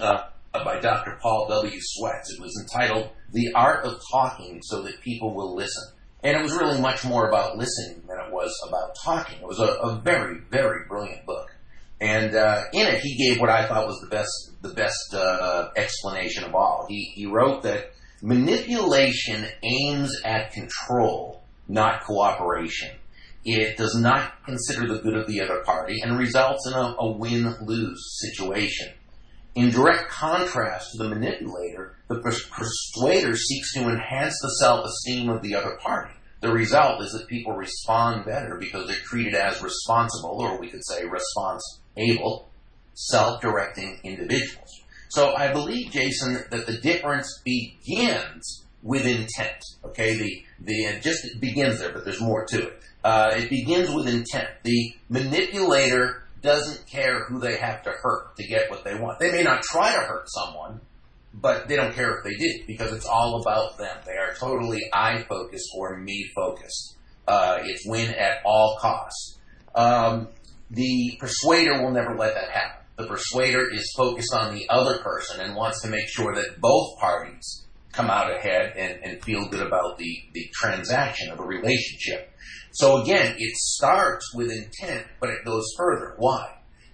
uh, 0.00 0.24
by 0.52 0.80
Dr. 0.80 1.18
Paul 1.22 1.46
W. 1.48 1.78
Swets. 1.80 2.32
It 2.32 2.40
was 2.40 2.58
entitled 2.60 3.10
The 3.32 3.52
Art 3.54 3.84
of 3.84 4.00
Talking 4.10 4.60
So 4.62 4.82
That 4.82 5.00
People 5.00 5.34
Will 5.34 5.54
Listen. 5.54 5.92
And 6.22 6.36
it 6.36 6.42
was 6.42 6.52
really 6.52 6.80
much 6.80 7.04
more 7.04 7.28
about 7.28 7.56
listening 7.56 8.02
than 8.06 8.18
it 8.18 8.32
was 8.32 8.52
about 8.68 8.96
talking. 9.02 9.38
It 9.40 9.46
was 9.46 9.58
a, 9.58 9.72
a 9.82 10.00
very, 10.00 10.38
very 10.50 10.86
brilliant 10.86 11.26
book. 11.26 11.48
And 12.00 12.34
uh, 12.34 12.62
in 12.72 12.86
it, 12.86 13.00
he 13.00 13.16
gave 13.16 13.40
what 13.40 13.48
I 13.48 13.66
thought 13.66 13.86
was 13.86 14.00
the 14.00 14.08
best, 14.08 14.30
the 14.60 14.74
best 14.74 15.14
uh, 15.14 15.70
explanation 15.76 16.44
of 16.44 16.54
all. 16.54 16.86
He, 16.88 17.12
he 17.14 17.26
wrote 17.26 17.62
that 17.62 17.92
manipulation 18.20 19.46
aims 19.62 20.12
at 20.24 20.52
control, 20.52 21.42
not 21.68 22.02
cooperation. 22.04 22.90
It 23.44 23.76
does 23.76 23.94
not 23.96 24.44
consider 24.44 24.86
the 24.86 25.00
good 25.00 25.16
of 25.16 25.26
the 25.26 25.40
other 25.40 25.62
party 25.64 26.00
and 26.00 26.18
results 26.18 26.66
in 26.66 26.74
a, 26.74 26.94
a 26.98 27.12
win-lose 27.12 28.20
situation. 28.20 28.92
In 29.54 29.70
direct 29.70 30.08
contrast 30.08 30.92
to 30.92 31.02
the 31.02 31.10
manipulator, 31.10 31.96
the 32.08 32.20
persuader 32.20 33.36
seeks 33.36 33.74
to 33.74 33.88
enhance 33.88 34.38
the 34.40 34.56
self-esteem 34.60 35.28
of 35.28 35.42
the 35.42 35.54
other 35.54 35.76
party. 35.82 36.14
The 36.40 36.52
result 36.52 37.02
is 37.02 37.12
that 37.12 37.28
people 37.28 37.52
respond 37.52 38.24
better 38.24 38.56
because 38.58 38.86
they're 38.86 38.96
treated 38.96 39.34
as 39.34 39.62
responsible, 39.62 40.40
or 40.40 40.58
we 40.58 40.70
could 40.70 40.84
say 40.84 41.04
response-able, 41.04 42.48
self-directing 42.94 44.00
individuals. 44.04 44.82
So 45.08 45.34
I 45.34 45.52
believe, 45.52 45.92
Jason, 45.92 46.42
that 46.50 46.66
the 46.66 46.78
difference 46.78 47.42
begins 47.44 48.64
with 48.82 49.06
intent. 49.06 49.62
Okay, 49.84 50.16
the 50.16 50.44
the 50.60 50.84
it 50.84 51.02
just 51.02 51.40
begins 51.40 51.78
there, 51.78 51.92
but 51.92 52.04
there's 52.04 52.20
more 52.20 52.46
to 52.46 52.68
it. 52.68 52.82
Uh, 53.04 53.32
it 53.34 53.50
begins 53.50 53.90
with 53.92 54.06
intent. 54.06 54.48
The 54.62 54.94
manipulator 55.08 56.22
doesn't 56.40 56.86
care 56.86 57.24
who 57.24 57.38
they 57.38 57.56
have 57.56 57.82
to 57.84 57.90
hurt 57.90 58.36
to 58.36 58.46
get 58.46 58.70
what 58.70 58.84
they 58.84 58.94
want. 58.94 59.18
They 59.18 59.32
may 59.32 59.42
not 59.42 59.62
try 59.62 59.92
to 59.92 60.00
hurt 60.00 60.26
someone, 60.28 60.80
but 61.34 61.68
they 61.68 61.76
don't 61.76 61.94
care 61.94 62.18
if 62.18 62.24
they 62.24 62.34
do 62.34 62.64
because 62.66 62.92
it's 62.92 63.06
all 63.06 63.40
about 63.40 63.78
them. 63.78 63.96
They 64.04 64.18
are 64.18 64.34
totally 64.38 64.80
I 64.92 65.22
focused 65.22 65.70
or 65.76 65.96
me 65.96 66.30
focused. 66.34 66.96
Uh, 67.26 67.58
it's 67.62 67.86
win 67.86 68.10
at 68.10 68.38
all 68.44 68.76
costs. 68.80 69.38
Um, 69.74 70.28
the 70.70 71.16
persuader 71.20 71.82
will 71.82 71.92
never 71.92 72.16
let 72.16 72.34
that 72.34 72.50
happen. 72.50 72.84
The 72.96 73.06
persuader 73.06 73.70
is 73.72 73.92
focused 73.96 74.34
on 74.34 74.54
the 74.54 74.68
other 74.68 74.98
person 74.98 75.40
and 75.40 75.56
wants 75.56 75.82
to 75.82 75.88
make 75.88 76.08
sure 76.08 76.34
that 76.34 76.60
both 76.60 76.98
parties 76.98 77.64
come 77.92 78.10
out 78.10 78.34
ahead 78.34 78.74
and, 78.76 79.02
and 79.02 79.22
feel 79.22 79.48
good 79.48 79.66
about 79.66 79.98
the, 79.98 80.22
the 80.32 80.48
transaction 80.52 81.30
of 81.30 81.40
a 81.40 81.44
relationship. 81.44 82.31
So 82.72 83.02
again, 83.02 83.34
it 83.38 83.56
starts 83.56 84.34
with 84.34 84.50
intent, 84.50 85.06
but 85.20 85.30
it 85.30 85.44
goes 85.44 85.66
further. 85.76 86.14
Why? 86.18 86.48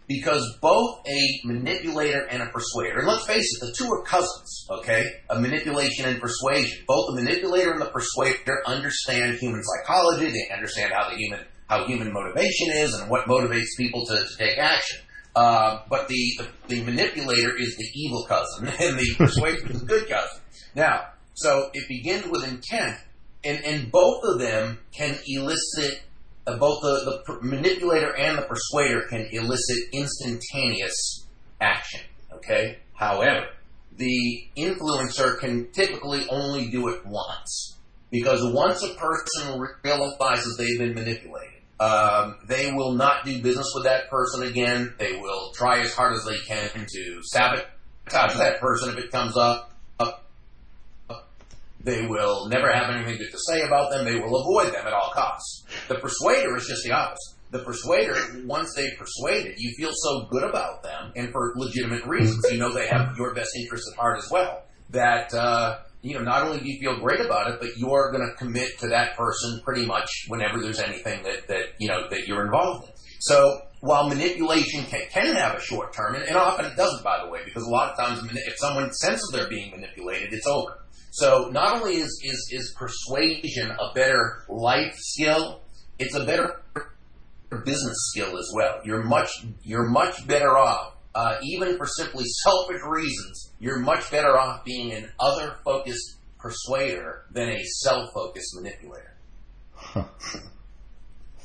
because 0.08 0.58
both 0.62 1.00
a 1.06 1.40
manipulator 1.44 2.24
and 2.30 2.42
a 2.42 2.46
persuader, 2.46 2.98
and 2.98 3.06
let's 3.06 3.26
face 3.26 3.44
it, 3.44 3.66
the 3.66 3.74
two 3.76 3.92
are 3.92 4.02
cousins, 4.02 4.66
okay? 4.70 5.04
A 5.28 5.38
manipulation 5.38 6.06
and 6.06 6.18
persuasion. 6.20 6.82
Both 6.88 7.14
the 7.14 7.22
manipulator 7.22 7.72
and 7.72 7.80
the 7.80 7.90
persuader 7.90 8.62
understand 8.66 9.36
human 9.38 9.62
psychology, 9.62 10.30
they 10.30 10.54
understand 10.54 10.92
how 10.92 11.10
the 11.10 11.16
human 11.16 11.40
how 11.68 11.84
human 11.84 12.10
motivation 12.10 12.68
is 12.70 12.94
and 12.94 13.10
what 13.10 13.26
motivates 13.26 13.76
people 13.76 14.06
to, 14.06 14.16
to 14.16 14.36
take 14.38 14.56
action. 14.56 15.00
Uh, 15.36 15.82
but 15.90 16.08
the, 16.08 16.38
the, 16.38 16.48
the 16.68 16.82
manipulator 16.82 17.54
is 17.58 17.76
the 17.76 17.86
evil 17.94 18.24
cousin, 18.26 18.68
and 18.80 18.98
the 18.98 19.14
persuader 19.18 19.70
is 19.70 19.80
the 19.80 19.86
good 19.86 20.08
cousin. 20.08 20.40
Now, 20.74 21.08
so 21.34 21.68
it 21.74 21.86
begins 21.86 22.26
with 22.26 22.42
intent, 22.44 22.96
and, 23.44 23.64
and 23.64 23.92
both 23.92 24.22
of 24.24 24.38
them 24.38 24.78
can 24.92 25.16
elicit 25.26 26.02
uh, 26.46 26.56
both 26.56 26.80
the, 26.80 27.22
the 27.26 27.38
manipulator 27.42 28.14
and 28.16 28.38
the 28.38 28.42
persuader 28.42 29.02
can 29.02 29.28
elicit 29.30 29.76
instantaneous 29.92 31.26
action. 31.60 32.00
Okay. 32.32 32.78
However, 32.94 33.46
the 33.96 34.48
influencer 34.56 35.38
can 35.38 35.70
typically 35.72 36.26
only 36.28 36.70
do 36.70 36.88
it 36.88 37.04
once 37.04 37.76
because 38.10 38.40
once 38.54 38.82
a 38.82 38.94
person 38.94 39.60
realizes 39.84 40.56
they've 40.56 40.78
been 40.78 40.94
manipulated, 40.94 41.58
um, 41.80 42.36
they 42.46 42.72
will 42.72 42.94
not 42.94 43.24
do 43.24 43.42
business 43.42 43.70
with 43.74 43.84
that 43.84 44.08
person 44.08 44.44
again. 44.44 44.94
They 44.98 45.12
will 45.12 45.52
try 45.52 45.80
as 45.80 45.92
hard 45.92 46.14
as 46.14 46.24
they 46.24 46.38
can 46.46 46.86
to 46.86 47.20
sabotage 47.22 48.36
that 48.36 48.58
person 48.60 48.90
if 48.90 49.04
it 49.04 49.10
comes 49.10 49.36
up. 49.36 49.72
They 51.80 52.06
will 52.06 52.48
never 52.48 52.72
have 52.72 52.94
anything 52.94 53.18
good 53.18 53.30
to 53.30 53.38
say 53.38 53.62
about 53.62 53.90
them. 53.90 54.04
They 54.04 54.18
will 54.18 54.40
avoid 54.40 54.74
them 54.74 54.86
at 54.86 54.92
all 54.92 55.10
costs. 55.14 55.64
The 55.88 55.96
persuader 55.96 56.56
is 56.56 56.66
just 56.66 56.84
the 56.84 56.92
opposite. 56.92 57.34
The 57.50 57.60
persuader, 57.60 58.14
once 58.44 58.74
they've 58.74 58.98
persuaded, 58.98 59.54
you 59.58 59.72
feel 59.78 59.92
so 59.94 60.26
good 60.30 60.44
about 60.44 60.82
them, 60.82 61.12
and 61.16 61.30
for 61.30 61.54
legitimate 61.56 62.04
reasons. 62.04 62.44
You 62.50 62.58
know 62.58 62.72
they 62.72 62.88
have 62.88 63.16
your 63.16 63.32
best 63.34 63.50
interest 63.56 63.84
at 63.92 63.98
heart 63.98 64.18
as 64.18 64.30
well. 64.30 64.64
That 64.90 65.32
uh, 65.32 65.78
you 66.02 66.14
know, 66.14 66.20
not 66.20 66.42
only 66.42 66.60
do 66.60 66.68
you 66.68 66.78
feel 66.78 67.00
great 67.00 67.20
about 67.20 67.50
it, 67.50 67.60
but 67.60 67.76
you're 67.76 68.12
going 68.12 68.28
to 68.28 68.36
commit 68.36 68.78
to 68.80 68.88
that 68.88 69.16
person 69.16 69.60
pretty 69.64 69.86
much 69.86 70.26
whenever 70.28 70.60
there's 70.60 70.78
anything 70.78 71.22
that, 71.24 71.48
that 71.48 71.64
you 71.78 71.88
know 71.88 72.08
that 72.10 72.26
you're 72.28 72.44
involved 72.44 72.88
in. 72.88 72.94
So 73.20 73.62
while 73.80 74.08
manipulation 74.08 74.84
can, 74.84 75.02
can 75.10 75.34
have 75.34 75.56
a 75.56 75.60
short 75.60 75.92
term, 75.92 76.14
and, 76.14 76.24
and, 76.24 76.36
often 76.36 76.66
it 76.66 76.76
doesn't, 76.76 77.02
by 77.02 77.24
the 77.24 77.30
way, 77.30 77.40
because 77.44 77.64
a 77.64 77.70
lot 77.70 77.90
of 77.90 77.98
times 77.98 78.20
if 78.46 78.58
someone 78.58 78.92
senses 78.92 79.28
they're 79.32 79.48
being 79.48 79.70
manipulated, 79.70 80.32
it's 80.32 80.46
over. 80.46 80.78
So 81.10 81.48
not 81.52 81.80
only 81.80 81.96
is, 81.96 82.20
is, 82.22 82.50
is 82.52 82.74
persuasion 82.76 83.70
a 83.70 83.94
better 83.94 84.44
life 84.48 84.94
skill, 84.96 85.62
it's 85.98 86.14
a 86.14 86.24
better 86.24 86.62
business 87.64 87.96
skill 88.10 88.38
as 88.38 88.50
well. 88.54 88.80
You're 88.84 89.02
much 89.02 89.30
you're 89.62 89.88
much 89.88 90.26
better 90.26 90.56
off, 90.56 90.94
uh, 91.14 91.36
even 91.42 91.76
for 91.76 91.86
simply 91.86 92.24
selfish 92.24 92.82
reasons. 92.86 93.52
You're 93.58 93.78
much 93.78 94.10
better 94.10 94.38
off 94.38 94.64
being 94.64 94.92
an 94.92 95.10
other 95.18 95.56
focused 95.64 96.16
persuader 96.38 97.24
than 97.32 97.48
a 97.48 97.64
self 97.64 98.10
focused 98.14 98.54
manipulator. 98.56 99.14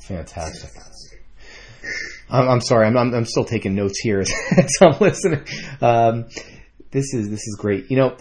Fantastic. 0.06 0.70
I'm, 2.30 2.48
I'm 2.48 2.60
sorry, 2.60 2.86
I'm, 2.86 2.96
I'm, 2.96 3.14
I'm, 3.14 3.24
still 3.24 3.44
taking 3.44 3.74
notes 3.74 3.98
here 4.00 4.20
as, 4.20 4.30
I'm 4.80 4.98
listening. 5.00 5.44
Um, 5.80 6.26
this 6.90 7.12
is 7.12 7.28
this 7.28 7.40
is 7.40 7.56
great. 7.60 7.90
You 7.90 7.96
know, 7.96 8.16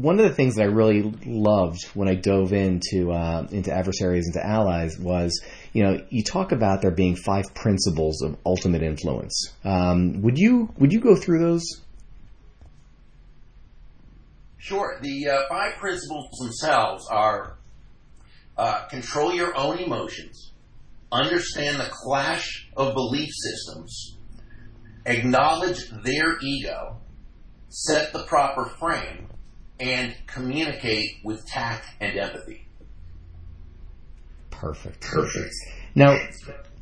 one 0.00 0.20
of 0.20 0.28
the 0.28 0.34
things 0.34 0.54
that 0.54 0.62
I 0.62 0.66
really 0.66 1.02
loved 1.26 1.84
when 1.94 2.06
I 2.06 2.14
dove 2.14 2.52
into 2.52 3.10
uh, 3.10 3.48
into 3.50 3.72
adversaries 3.72 4.28
into 4.28 4.44
allies 4.46 4.96
was, 4.96 5.42
you 5.72 5.82
know, 5.82 6.00
you 6.08 6.22
talk 6.22 6.52
about 6.52 6.82
there 6.82 6.92
being 6.92 7.16
five 7.16 7.52
principles 7.52 8.22
of 8.22 8.36
ultimate 8.46 8.82
influence. 8.82 9.52
Um, 9.64 10.22
would 10.22 10.38
you 10.38 10.72
would 10.78 10.92
you 10.92 11.00
go 11.00 11.16
through 11.16 11.40
those? 11.40 11.64
Sure. 14.58 15.00
The 15.02 15.30
uh, 15.30 15.48
five 15.48 15.74
principles 15.80 16.30
themselves 16.40 17.08
are 17.10 17.56
uh, 18.56 18.84
control 18.86 19.34
your 19.34 19.56
own 19.56 19.78
emotions, 19.78 20.52
understand 21.10 21.80
the 21.80 21.88
clash 21.90 22.68
of 22.76 22.94
belief 22.94 23.30
systems, 23.32 24.16
acknowledge 25.06 25.90
their 26.04 26.38
ego, 26.40 26.98
set 27.68 28.12
the 28.12 28.22
proper 28.24 28.66
frame, 28.78 29.28
and 29.80 30.14
communicate 30.26 31.20
with 31.24 31.46
tact 31.46 31.86
and 32.00 32.18
empathy. 32.18 32.66
Perfect. 34.50 35.00
Perfect. 35.02 35.54
Now, 35.94 36.18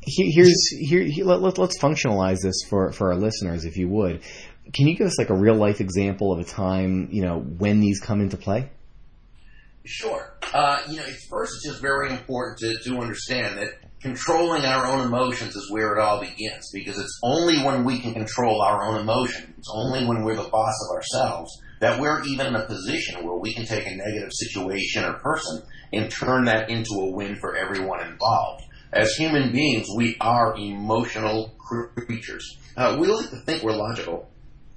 here's 0.03 0.67
here, 0.69 1.03
here 1.03 1.25
let, 1.25 1.41
let, 1.41 1.57
let's 1.57 1.77
functionalize 1.77 2.41
this 2.41 2.63
for 2.67 2.91
for 2.91 3.11
our 3.11 3.17
listeners, 3.17 3.65
if 3.65 3.77
you 3.77 3.87
would. 3.89 4.21
Can 4.73 4.87
you 4.87 4.97
give 4.97 5.07
us 5.07 5.17
like 5.17 5.29
a 5.29 5.35
real 5.35 5.55
life 5.55 5.79
example 5.79 6.33
of 6.33 6.39
a 6.39 6.43
time, 6.43 7.09
you 7.11 7.21
know, 7.21 7.39
when 7.39 7.79
these 7.79 7.99
come 7.99 8.19
into 8.19 8.35
play? 8.35 8.69
Sure. 9.85 10.37
Uh, 10.53 10.81
you 10.89 10.97
know, 10.97 11.05
first 11.29 11.53
it's 11.55 11.67
just 11.67 11.81
very 11.81 12.11
important 12.11 12.57
to, 12.59 12.89
to 12.89 12.97
understand 12.97 13.57
that 13.57 13.69
controlling 14.01 14.65
our 14.65 14.85
own 14.85 15.05
emotions 15.05 15.55
is 15.55 15.71
where 15.71 15.95
it 15.95 15.99
all 16.01 16.19
begins 16.19 16.69
because 16.73 16.99
it's 16.99 17.19
only 17.23 17.63
when 17.63 17.85
we 17.85 17.99
can 17.99 18.13
control 18.13 18.61
our 18.61 18.85
own 18.89 18.99
emotions, 18.99 19.47
it's 19.57 19.71
only 19.73 20.05
when 20.05 20.23
we're 20.23 20.35
the 20.35 20.49
boss 20.49 20.75
of 20.89 20.95
ourselves 20.95 21.61
that 21.79 21.99
we're 21.99 22.23
even 22.23 22.47
in 22.47 22.55
a 22.55 22.65
position 22.65 23.25
where 23.25 23.37
we 23.37 23.53
can 23.53 23.65
take 23.65 23.85
a 23.85 23.95
negative 23.95 24.31
situation 24.31 25.03
or 25.03 25.13
person 25.13 25.63
and 25.93 26.11
turn 26.11 26.45
that 26.45 26.69
into 26.69 26.91
a 26.93 27.11
win 27.11 27.35
for 27.35 27.55
everyone 27.55 28.05
involved. 28.07 28.63
As 28.91 29.13
human 29.13 29.51
beings, 29.51 29.87
we 29.95 30.15
are 30.21 30.55
emotional 30.57 31.53
creatures. 31.57 32.57
Uh, 32.75 32.97
we 32.99 33.07
like 33.07 33.29
to 33.29 33.37
think 33.37 33.63
we're 33.63 33.75
logical, 33.75 34.29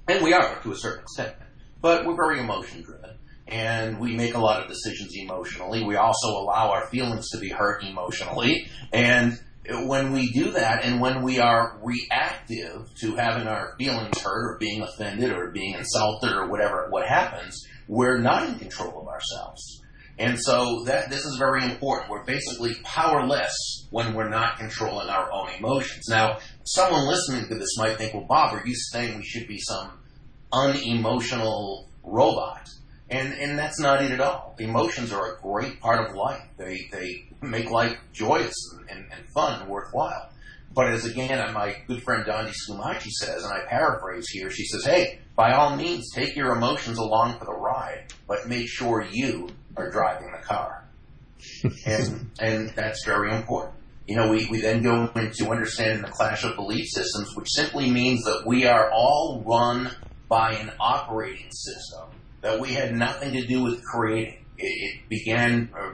and 0.07 0.23
we 0.23 0.33
are 0.33 0.59
to 0.61 0.71
a 0.71 0.75
certain 0.75 1.03
extent, 1.03 1.35
but 1.81 2.05
we're 2.05 2.15
very 2.15 2.39
emotion 2.39 2.81
driven. 2.81 3.11
And 3.47 3.99
we 3.99 4.15
make 4.15 4.33
a 4.33 4.39
lot 4.39 4.61
of 4.61 4.69
decisions 4.69 5.11
emotionally. 5.13 5.83
We 5.83 5.97
also 5.97 6.29
allow 6.29 6.71
our 6.71 6.87
feelings 6.87 7.29
to 7.31 7.39
be 7.39 7.49
hurt 7.49 7.83
emotionally. 7.83 8.69
And 8.93 9.37
when 9.69 10.11
we 10.11 10.31
do 10.31 10.51
that 10.51 10.83
and 10.83 10.99
when 10.99 11.21
we 11.21 11.39
are 11.39 11.79
reactive 11.83 12.87
to 12.99 13.15
having 13.15 13.47
our 13.47 13.75
feelings 13.77 14.19
hurt 14.19 14.55
or 14.55 14.57
being 14.59 14.81
offended 14.81 15.31
or 15.31 15.51
being 15.51 15.75
insulted 15.75 16.31
or 16.31 16.47
whatever 16.47 16.87
what 16.89 17.07
happens, 17.07 17.67
we're 17.87 18.17
not 18.17 18.47
in 18.47 18.57
control 18.57 19.01
of 19.01 19.07
ourselves. 19.07 19.81
And 20.17 20.39
so 20.39 20.83
that 20.85 21.09
this 21.09 21.25
is 21.25 21.37
very 21.37 21.63
important. 21.63 22.11
We're 22.11 22.25
basically 22.25 22.75
powerless 22.83 23.87
when 23.91 24.13
we're 24.13 24.29
not 24.29 24.57
controlling 24.57 25.09
our 25.09 25.31
own 25.31 25.49
emotions. 25.57 26.07
Now, 26.09 26.39
someone 26.63 27.07
listening 27.07 27.47
to 27.47 27.55
this 27.55 27.77
might 27.77 27.97
think, 27.97 28.13
well, 28.13 28.25
Bob, 28.27 28.53
are 28.53 28.65
you 28.65 28.75
saying 28.75 29.17
we 29.17 29.23
should 29.23 29.47
be 29.47 29.57
some 29.57 29.91
unemotional 30.53 31.89
robot? 32.03 32.67
And, 33.11 33.33
and 33.33 33.59
that's 33.59 33.77
not 33.77 34.01
it 34.01 34.11
at 34.11 34.21
all. 34.21 34.55
Emotions 34.57 35.11
are 35.11 35.35
a 35.35 35.41
great 35.41 35.81
part 35.81 36.09
of 36.09 36.15
life. 36.15 36.41
They, 36.55 36.87
they 36.93 37.25
make 37.41 37.69
life 37.69 37.97
joyous 38.13 38.55
and, 38.71 38.89
and, 38.89 39.11
and 39.11 39.29
fun 39.33 39.61
and 39.61 39.69
worthwhile. 39.69 40.29
But 40.73 40.93
as 40.93 41.03
again, 41.03 41.37
uh, 41.37 41.51
my 41.51 41.75
good 41.87 42.01
friend 42.03 42.25
Dondi 42.25 42.53
Scumaci 42.53 43.09
says, 43.09 43.43
and 43.43 43.53
I 43.53 43.65
paraphrase 43.67 44.29
here, 44.29 44.49
she 44.49 44.65
says, 44.65 44.85
hey, 44.85 45.19
by 45.35 45.51
all 45.51 45.75
means, 45.75 46.09
take 46.13 46.37
your 46.37 46.55
emotions 46.55 46.97
along 46.97 47.37
for 47.37 47.43
the 47.43 47.53
ride, 47.53 48.05
but 48.29 48.47
make 48.47 48.69
sure 48.69 49.05
you 49.11 49.49
are 49.75 49.91
driving 49.91 50.31
the 50.31 50.45
car. 50.45 50.87
and, 51.85 52.31
and 52.39 52.69
that's 52.69 53.03
very 53.05 53.35
important. 53.35 53.75
You 54.07 54.15
know, 54.15 54.29
we, 54.29 54.47
we 54.49 54.61
then 54.61 54.83
go 54.83 55.11
into 55.15 55.49
understanding 55.49 56.01
the 56.01 56.11
clash 56.11 56.45
of 56.45 56.55
belief 56.55 56.87
systems, 56.87 57.35
which 57.35 57.47
simply 57.49 57.91
means 57.91 58.23
that 58.23 58.43
we 58.45 58.65
are 58.65 58.89
all 58.93 59.43
run 59.45 59.91
by 60.29 60.53
an 60.53 60.71
operating 60.79 61.51
system 61.51 62.07
that 62.41 62.59
we 62.59 62.73
had 62.73 62.93
nothing 62.93 63.33
to 63.33 63.45
do 63.45 63.63
with 63.63 63.83
creating. 63.83 64.45
It, 64.57 64.65
it 64.65 65.09
began 65.09 65.69
uh, 65.77 65.93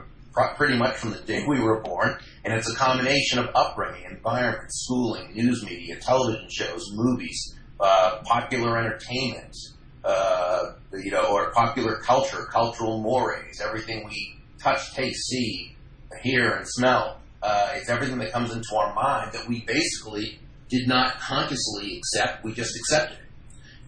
pretty 0.56 0.76
much 0.76 0.96
from 0.96 1.10
the 1.10 1.20
day 1.20 1.44
we 1.46 1.60
were 1.60 1.80
born, 1.80 2.16
and 2.44 2.54
it's 2.54 2.70
a 2.72 2.76
combination 2.76 3.38
of 3.38 3.50
upbringing, 3.54 4.04
environment, 4.10 4.70
schooling, 4.72 5.32
news 5.34 5.64
media, 5.64 5.98
television 6.00 6.48
shows, 6.50 6.90
movies, 6.92 7.56
uh, 7.80 8.20
popular 8.24 8.78
entertainment, 8.78 9.54
uh, 10.04 10.72
you 10.92 11.10
know, 11.10 11.26
or 11.32 11.52
popular 11.52 11.96
culture, 11.96 12.46
cultural 12.50 13.00
mores, 13.00 13.60
everything 13.60 14.04
we 14.06 14.38
touch, 14.62 14.94
taste, 14.94 15.28
see, 15.28 15.74
hear, 16.22 16.52
and 16.52 16.66
smell. 16.66 17.20
Uh, 17.42 17.70
it's 17.74 17.88
everything 17.88 18.18
that 18.18 18.32
comes 18.32 18.52
into 18.52 18.68
our 18.76 18.94
mind 18.94 19.32
that 19.32 19.48
we 19.48 19.60
basically 19.64 20.38
did 20.68 20.88
not 20.88 21.18
consciously 21.20 21.98
accept, 21.98 22.44
we 22.44 22.52
just 22.52 22.76
accepted 22.76 23.18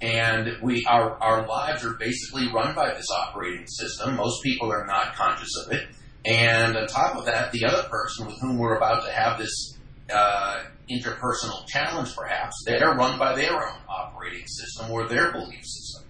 and 0.01 0.57
we 0.63 0.85
our 0.89 1.23
our 1.23 1.47
lives 1.47 1.85
are 1.85 1.95
basically 1.95 2.49
run 2.53 2.75
by 2.75 2.95
this 2.95 3.07
operating 3.11 3.67
system. 3.67 4.17
Most 4.17 4.43
people 4.43 4.73
are 4.73 4.87
not 4.87 5.15
conscious 5.15 5.51
of 5.65 5.73
it, 5.73 5.89
and 6.25 6.77
on 6.77 6.87
top 6.87 7.17
of 7.17 7.27
that, 7.27 7.53
the 7.53 7.65
other 7.67 7.89
person 7.89 8.27
with 8.27 8.39
whom 8.41 8.59
we're 8.59 8.77
about 8.77 9.05
to 9.05 9.13
have 9.13 9.39
this 9.39 9.79
uh, 10.13 10.65
interpersonal 10.91 11.67
challenge, 11.69 12.15
perhaps, 12.17 12.55
they're 12.67 12.95
run 12.95 13.19
by 13.19 13.35
their 13.35 13.53
own 13.53 13.79
operating 13.89 14.47
system 14.47 14.91
or 14.91 15.09
their 15.09 15.33
belief 15.33 15.65
system. 15.65 16.09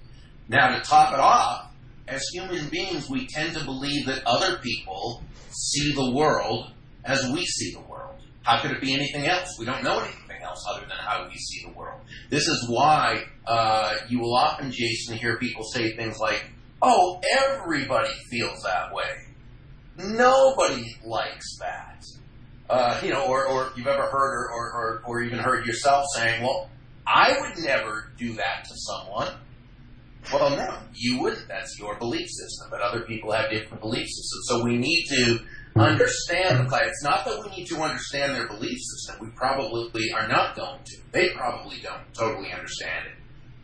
Now, 0.49 0.77
to 0.77 0.83
top 0.83 1.13
it 1.13 1.21
off, 1.21 1.71
as 2.09 2.23
human 2.33 2.69
beings, 2.69 3.09
we 3.09 3.27
tend 3.27 3.55
to 3.55 3.65
believe 3.65 4.07
that 4.07 4.25
other 4.27 4.59
people 4.59 5.23
see 5.51 5.93
the 5.93 6.13
world 6.13 6.73
as 7.05 7.31
we 7.33 7.45
see 7.45 7.73
the 7.73 7.81
world. 7.81 8.17
How 8.43 8.61
could 8.61 8.73
it 8.73 8.81
be 8.81 8.95
anything 8.95 9.27
else? 9.27 9.57
We 9.59 9.67
don't 9.67 9.85
know 9.85 10.01
anything 10.01 10.30
else 10.43 10.65
other 10.69 10.87
than 10.87 10.97
how 10.99 11.27
we 11.29 11.37
see 11.37 11.67
the 11.67 11.73
world. 11.73 12.01
This 12.29 12.49
is 12.49 12.67
why 12.69 13.25
uh, 13.47 13.97
you 14.09 14.21
will 14.21 14.35
often, 14.35 14.71
Jason, 14.71 15.17
hear 15.17 15.39
people 15.39 15.65
say 15.65 15.97
things 15.97 16.19
like, 16.19 16.45
"Oh, 16.83 17.21
everybody 17.41 18.13
feels 18.31 18.63
that 18.63 18.95
way. 18.95 19.11
Nobody 19.97 20.87
likes 21.05 21.59
that." 21.61 22.05
Uh, 22.69 23.01
you 23.03 23.11
know, 23.11 23.27
or, 23.27 23.47
or 23.47 23.73
you've 23.77 23.89
ever 23.89 24.07
heard 24.07 24.35
or, 24.35 24.51
or, 24.53 24.73
or, 24.73 25.03
or 25.05 25.23
even 25.23 25.39
heard 25.41 25.67
yourself 25.67 26.05
saying, 26.15 26.43
"Well, 26.43 26.71
I 27.07 27.37
would 27.41 27.65
never 27.65 28.11
do 28.17 28.35
that 28.35 28.65
to 28.65 28.75
someone." 28.77 29.35
Well, 30.33 30.51
no, 30.51 30.79
you 30.95 31.21
wouldn't. 31.21 31.49
That's 31.49 31.79
your 31.79 31.99
belief 31.99 32.29
system. 32.29 32.69
But 32.71 32.81
other 32.81 33.01
people 33.01 33.33
have 33.33 33.51
different 33.51 33.81
belief 33.81 34.07
systems. 34.07 34.45
So 34.47 34.65
we 34.65 34.77
need 34.77 35.07
to 35.09 35.41
understand 35.77 36.61
the 36.61 36.69
class. 36.69 36.87
It's 36.87 37.05
not 37.05 37.25
that 37.25 37.41
we 37.45 37.57
need 37.57 37.67
to 37.67 37.77
understand 37.77 38.35
their 38.35 38.49
belief 38.49 38.79
system. 38.79 39.17
We 39.21 39.31
probably 39.37 40.13
are 40.13 40.29
not 40.29 40.57
going 40.57 40.81
to. 40.85 40.97
They 41.13 41.31
probably 41.31 41.79
don't 41.83 42.13
totally 42.15 42.53
understand 42.53 43.07
it. 43.07 43.13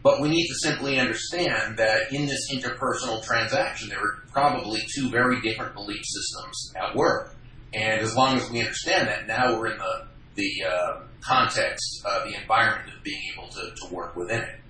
But 0.02 0.20
we 0.20 0.28
need 0.28 0.46
to 0.46 0.54
simply 0.54 1.00
understand 1.00 1.78
that 1.78 2.12
in 2.12 2.26
this 2.26 2.52
interpersonal 2.52 3.24
transaction, 3.24 3.88
there 3.88 3.98
are 3.98 4.22
probably 4.30 4.80
two 4.94 5.10
very 5.10 5.40
different 5.40 5.74
belief 5.74 6.02
systems 6.04 6.72
at 6.76 6.94
work. 6.94 7.34
And 7.74 8.00
as 8.00 8.14
long 8.14 8.36
as 8.36 8.48
we 8.48 8.60
understand 8.60 9.08
that, 9.08 9.26
now 9.26 9.58
we're 9.58 9.72
in 9.72 9.78
the, 9.78 10.06
the 10.36 10.64
uh, 10.64 11.00
context, 11.20 12.02
uh, 12.06 12.24
the 12.24 12.40
environment 12.40 12.96
of 12.96 13.02
being 13.02 13.20
able 13.34 13.48
to, 13.48 13.74
to 13.74 13.94
work 13.94 14.14
within 14.14 14.42
it. 14.42 14.60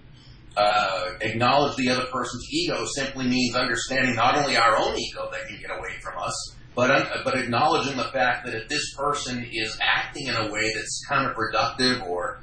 Uh, 0.57 1.11
acknowledge 1.21 1.77
the 1.77 1.91
other 1.91 2.07
person's 2.07 2.49
ego 2.51 2.87
simply 2.95 3.29
means 3.29 3.55
understanding 3.55 4.15
not 4.15 4.39
only 4.39 4.57
our 4.57 4.75
own 4.75 4.97
ego 4.99 5.29
that 5.31 5.47
can 5.47 5.61
get 5.61 5.71
away 5.71 5.91
from 6.03 6.17
us, 6.17 6.56
but 6.77 7.25
but 7.25 7.37
acknowledging 7.37 7.97
the 7.97 8.05
fact 8.05 8.47
that 8.47 8.55
if 8.55 8.69
this 8.69 8.95
person 8.95 9.45
is 9.51 9.77
acting 9.81 10.29
in 10.29 10.37
a 10.37 10.53
way 10.53 10.73
that's 10.75 11.03
counterproductive 11.11 12.07
or 12.07 12.41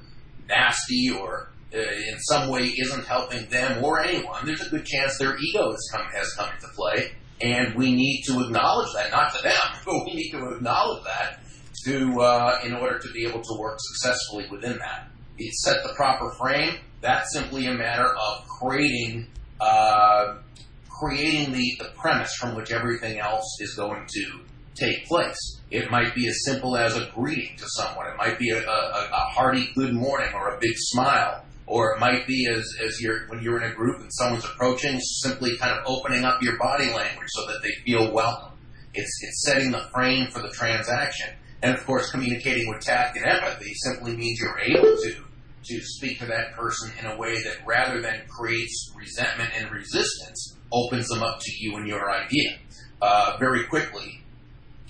nasty 0.50 1.12
or 1.18 1.52
uh, 1.74 1.78
in 1.78 2.20
some 2.20 2.50
way 2.50 2.64
isn't 2.64 3.06
helping 3.06 3.48
them 3.50 3.84
or 3.84 4.02
anyone, 4.02 4.46
there's 4.46 4.66
a 4.66 4.70
good 4.70 4.86
chance 4.86 5.18
their 5.20 5.38
ego 5.38 5.72
has 5.72 5.90
come 5.92 6.06
has 6.14 6.34
come 6.34 6.50
into 6.54 6.68
play, 6.76 7.12
and 7.42 7.76
we 7.76 7.96
need 7.96 8.24
to 8.26 8.42
acknowledge 8.42 8.92
that, 8.96 9.12
not 9.12 9.34
to 9.34 9.42
them, 9.44 9.54
but 9.86 9.94
we 10.06 10.16
need 10.16 10.32
to 10.32 10.56
acknowledge 10.56 11.04
that 11.06 11.40
to 11.86 12.20
uh, 12.20 12.60
in 12.66 12.74
order 12.74 13.00
to 13.00 13.08
be 13.14 13.26
able 13.26 13.42
to 13.42 13.60
work 13.60 13.78
successfully 13.80 14.48
within 14.52 14.78
that. 14.80 15.08
It 15.38 15.54
set 15.54 15.78
the 15.84 15.94
proper 15.96 16.32
frame 16.40 16.80
that's 17.04 17.34
simply 17.34 17.68
a 17.68 17.74
matter 17.74 18.08
of 18.08 18.48
creating 18.48 19.28
uh, 19.60 20.38
creating 21.04 21.54
the, 21.54 21.76
the 21.80 21.90
premise 21.96 22.34
from 22.36 22.56
which 22.56 22.72
everything 22.72 23.20
else 23.20 23.58
is 23.60 23.76
going 23.76 24.06
to 24.08 24.40
take 24.76 25.06
place. 25.06 25.60
It 25.70 25.92
might 25.92 26.16
be 26.16 26.28
as 26.28 26.46
simple 26.46 26.78
as 26.78 26.96
a 26.96 27.12
greeting 27.14 27.58
to 27.58 27.66
someone. 27.68 28.08
It 28.08 28.18
might 28.18 28.40
be 28.40 28.50
a, 28.52 28.60
a, 28.60 29.10
a 29.12 29.26
hearty 29.36 29.70
good 29.76 29.94
morning 29.94 30.34
or 30.34 30.56
a 30.56 30.60
big 30.60 30.74
smile. 30.76 31.44
Or 31.66 31.94
it 31.94 32.00
might 32.00 32.28
be 32.28 32.48
as, 32.48 32.66
as 32.84 33.02
you're, 33.02 33.28
when 33.28 33.42
you're 33.42 33.62
in 33.62 33.72
a 33.72 33.74
group 33.74 34.02
and 34.02 34.10
someone's 34.14 34.46
approaching, 34.46 35.00
simply 35.00 35.58
kind 35.58 35.72
of 35.72 35.84
opening 35.86 36.24
up 36.24 36.42
your 36.42 36.58
body 36.58 36.86
language 36.86 37.30
so 37.30 37.46
that 37.48 37.62
they 37.64 37.72
feel 37.86 38.12
welcome. 38.12 38.58
It's, 38.94 39.12
it's 39.24 39.44
setting 39.46 39.72
the 39.72 39.88
frame 39.94 40.28
for 40.32 40.42
the 40.42 40.50
transaction. 40.50 41.30
And 41.62 41.76
of 41.76 41.86
course, 41.86 42.12
communicating 42.12 42.68
with 42.70 42.82
tact 42.82 43.18
and 43.18 43.26
empathy 43.26 43.74
simply 43.76 44.16
means 44.16 44.40
you're 44.40 44.60
able 44.60 44.98
to 44.98 45.16
to 45.66 45.80
speak 45.82 46.20
to 46.20 46.26
that 46.26 46.52
person 46.52 46.92
in 47.00 47.06
a 47.06 47.18
way 47.18 47.42
that 47.42 47.56
rather 47.66 48.02
than 48.02 48.22
creates 48.28 48.92
resentment 48.98 49.50
and 49.56 49.72
resistance, 49.72 50.58
opens 50.74 51.08
them 51.08 51.24
up 51.24 51.40
to 51.40 51.52
you 51.58 51.78
and 51.78 51.88
your 51.88 52.10
idea. 52.10 52.58
Uh, 53.02 53.38
very 53.40 53.66
quickly, 53.66 54.22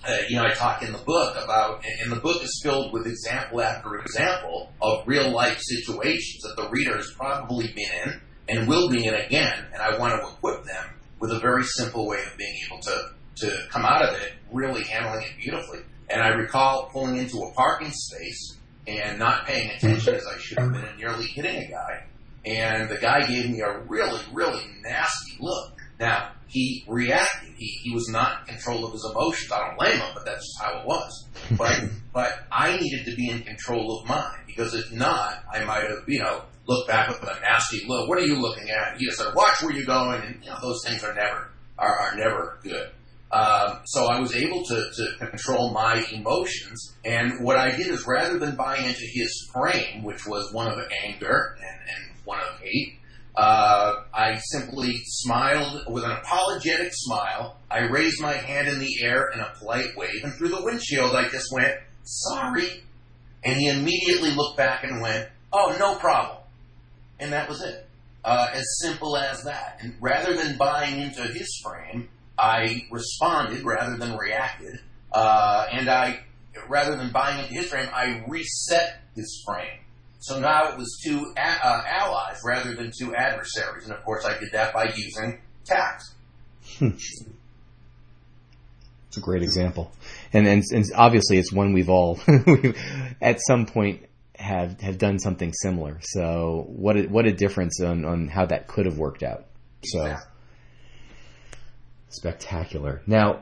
uh, 0.08 0.18
you 0.30 0.36
know, 0.36 0.44
I 0.44 0.54
talk 0.54 0.84
in 0.84 0.92
the 0.92 1.00
book 1.00 1.36
about, 1.42 1.84
and 2.02 2.12
the 2.12 2.18
book 2.18 2.44
is 2.44 2.60
filled 2.64 2.92
with 2.94 3.08
example 3.08 3.62
after 3.62 3.96
example 3.96 4.72
of 4.82 5.08
real 5.08 5.32
life 5.32 5.60
situations 5.60 6.44
that 6.44 6.62
the 6.62 6.70
reader 6.70 6.98
has 6.98 7.12
probably 7.18 7.68
been 7.68 7.92
in 8.06 8.22
and 8.50 8.68
will 8.68 8.90
be 8.90 9.06
in 9.06 9.14
again, 9.14 9.66
and 9.74 9.82
I 9.82 9.98
want 9.98 10.20
to 10.20 10.28
equip 10.28 10.66
them 10.66 10.86
with 11.20 11.32
a 11.32 11.40
very 11.40 11.64
simple 11.64 12.08
way 12.08 12.20
of 12.20 12.38
being 12.38 12.54
able 12.68 12.82
to, 12.82 13.12
to 13.38 13.68
come 13.70 13.86
out 13.86 14.04
of 14.04 14.16
it 14.22 14.34
really 14.52 14.84
handling 14.84 15.24
it 15.24 15.32
beautifully. 15.42 15.80
And 16.10 16.22
I 16.22 16.30
recall 16.30 16.90
pulling 16.92 17.18
into 17.18 17.38
a 17.38 17.54
parking 17.54 17.92
space 17.92 18.58
and 18.86 19.18
not 19.18 19.46
paying 19.46 19.72
attention 19.72 20.16
as 20.16 20.26
I 20.28 20.38
should 20.38 20.60
have 20.60 20.72
been 20.72 20.84
and 20.84 20.98
nearly 20.98 21.26
hitting 21.26 21.56
a 21.56 21.68
guy. 21.70 22.06
And 22.46 22.90
the 22.90 22.98
guy 22.98 23.26
gave 23.26 23.50
me 23.50 23.62
a 23.62 23.80
really, 23.80 24.22
really 24.34 24.64
nasty 24.82 25.38
look. 25.40 25.78
Now, 26.00 26.32
he 26.48 26.84
reacted. 26.88 27.54
He, 27.58 27.68
he 27.84 27.94
was 27.94 28.08
not 28.10 28.42
in 28.42 28.56
control 28.56 28.86
of 28.86 28.92
his 28.92 29.08
emotions. 29.10 29.52
I 29.52 29.68
don't 29.68 29.78
blame 29.78 29.98
him, 29.98 30.12
but 30.14 30.26
that's 30.26 30.42
just 30.46 30.62
how 30.62 30.80
it 30.80 30.86
was. 30.86 31.28
But, 31.58 31.84
but 32.14 32.46
I 32.52 32.78
needed 32.78 33.06
to 33.06 33.16
be 33.16 33.30
in 33.30 33.42
control 33.42 34.00
of 34.00 34.08
mine 34.08 34.40
because 34.46 34.74
if 34.74 34.92
not, 34.92 35.44
I 35.52 35.64
might 35.64 35.84
have, 35.84 36.04
you 36.08 36.20
know, 36.20 36.44
looked 36.68 36.88
back 36.88 37.10
with 37.10 37.22
a 37.24 37.40
nasty 37.42 37.86
look. 37.88 38.10
What 38.10 38.20
are 38.20 38.26
you 38.26 38.42
looking 38.42 38.70
at? 38.70 38.98
He 38.98 39.06
just 39.06 39.18
said, 39.18 39.34
watch 39.36 39.62
where 39.62 39.74
you're 39.74 39.86
going. 39.86 40.22
And, 40.22 40.44
you 40.44 40.50
know, 40.50 40.58
those 40.62 40.84
things 40.86 41.04
are 41.04 41.14
never, 41.14 41.50
are, 41.78 42.00
are 42.00 42.16
never 42.16 42.60
good. 42.64 42.92
Um, 43.32 43.80
so 43.86 44.06
I 44.06 44.20
was 44.20 44.36
able 44.36 44.64
to, 44.64 44.76
to 44.96 45.28
control 45.28 45.74
my 45.74 46.06
emotions. 46.12 46.96
And 47.04 47.44
what 47.44 47.58
I 47.58 47.76
did 47.76 47.88
is 47.88 48.06
rather 48.06 48.38
than 48.38 48.56
buy 48.56 48.78
into 48.78 49.06
his 49.12 49.50
frame, 49.52 50.04
which 50.04 50.28
was 50.28 50.54
one 50.54 50.68
of 50.68 50.78
anger 51.04 51.58
and, 51.60 51.80
and 51.90 52.13
one 52.26 52.40
of 52.40 52.60
hate, 52.60 53.00
uh, 53.36 53.96
I 54.14 54.40
simply 54.52 55.02
smiled 55.06 55.86
with 55.88 56.04
an 56.04 56.12
apologetic 56.12 56.92
smile. 56.92 57.58
I 57.70 57.80
raised 57.88 58.22
my 58.22 58.34
hand 58.34 58.68
in 58.68 58.80
the 58.80 59.04
air 59.04 59.30
in 59.34 59.40
a 59.40 59.52
polite 59.58 59.98
wave, 59.98 60.24
and 60.24 60.34
through 60.34 60.50
the 60.50 60.64
windshield 60.64 61.16
I 61.16 61.30
just 61.30 61.52
went, 61.52 61.74
sorry. 62.04 62.84
And 63.44 63.58
he 63.58 63.70
immediately 63.70 64.32
looked 64.32 64.58
back 64.58 64.84
and 64.84 65.02
went, 65.02 65.30
oh, 65.52 65.76
no 65.80 65.96
problem. 65.96 66.38
And 67.20 67.34
that 67.34 67.50
was 67.50 67.62
it. 67.62 67.88
Uh, 68.24 68.50
as 68.54 68.66
simple 68.82 69.18
as 69.18 69.44
that. 69.44 69.80
And 69.82 69.96
rather 70.00 70.34
than 70.36 70.58
buying 70.58 71.02
into 71.02 71.24
his 71.24 71.60
frame, 71.64 72.08
I 72.38 72.86
responded 72.90 73.64
rather 73.64 73.98
than 73.98 74.16
reacted, 74.16 74.80
uh, 75.12 75.68
and 75.72 75.90
I, 75.90 76.20
rather 76.68 76.96
than 76.96 77.12
buying 77.12 77.40
into 77.40 77.54
his 77.54 77.70
frame, 77.70 77.90
I 77.94 78.24
reset 78.28 79.02
his 79.16 79.44
frame. 79.46 79.80
So 80.24 80.40
now 80.40 80.70
it 80.70 80.78
was 80.78 81.02
two 81.04 81.34
a- 81.38 81.68
uh, 81.68 81.84
allies 81.86 82.40
rather 82.46 82.74
than 82.74 82.92
two 82.98 83.14
adversaries, 83.14 83.84
and 83.84 83.94
of 83.94 84.04
course 84.06 84.24
I 84.26 84.40
did 84.40 84.54
that 84.54 84.74
by 84.74 84.86
using 84.96 85.42
tact. 85.66 86.04
it's 86.80 87.28
a 89.18 89.20
great 89.20 89.44
example, 89.44 89.92
and, 90.32 90.48
and 90.48 90.64
and 90.72 90.86
obviously 90.96 91.38
it's 91.40 91.52
one 91.52 91.74
we've 91.74 91.90
all 91.90 92.20
at 93.22 93.42
some 93.46 93.66
point 93.66 94.06
have 94.36 94.80
have 94.80 94.98
done 94.98 95.20
something 95.20 95.52
similar. 95.52 96.00
So 96.02 96.68
what 96.70 96.96
a, 96.96 97.04
what 97.04 97.26
a 97.26 97.34
difference 97.34 97.82
on, 97.82 98.06
on 98.06 98.30
how 98.30 98.46
that 98.46 98.68
could 98.68 98.86
have 98.86 98.98
worked 98.98 99.24
out. 99.24 99.46
So. 99.84 100.04
Exactly 100.04 100.30
spectacular. 102.14 103.02
Now, 103.08 103.42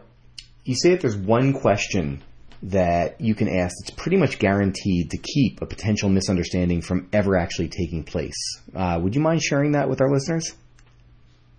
you 0.64 0.76
say 0.76 0.92
that 0.92 1.02
there's 1.02 1.18
one 1.18 1.54
question 1.54 2.24
that 2.64 3.20
you 3.20 3.34
can 3.34 3.48
ask 3.48 3.74
that's 3.82 3.92
pretty 3.92 4.18
much 4.18 4.40
guaranteed 4.40 5.10
to 5.12 5.18
keep 5.18 5.62
a 5.62 5.66
potential 5.66 6.10
misunderstanding 6.10 6.82
from 6.82 7.10
ever 7.12 7.38
actually 7.38 7.68
taking 7.68 8.04
place. 8.04 8.36
Uh, 8.76 9.00
would 9.02 9.16
you 9.16 9.22
mind 9.22 9.42
sharing 9.42 9.72
that 9.72 9.90
with 9.90 10.02
our 10.02 10.12
listeners? 10.12 10.54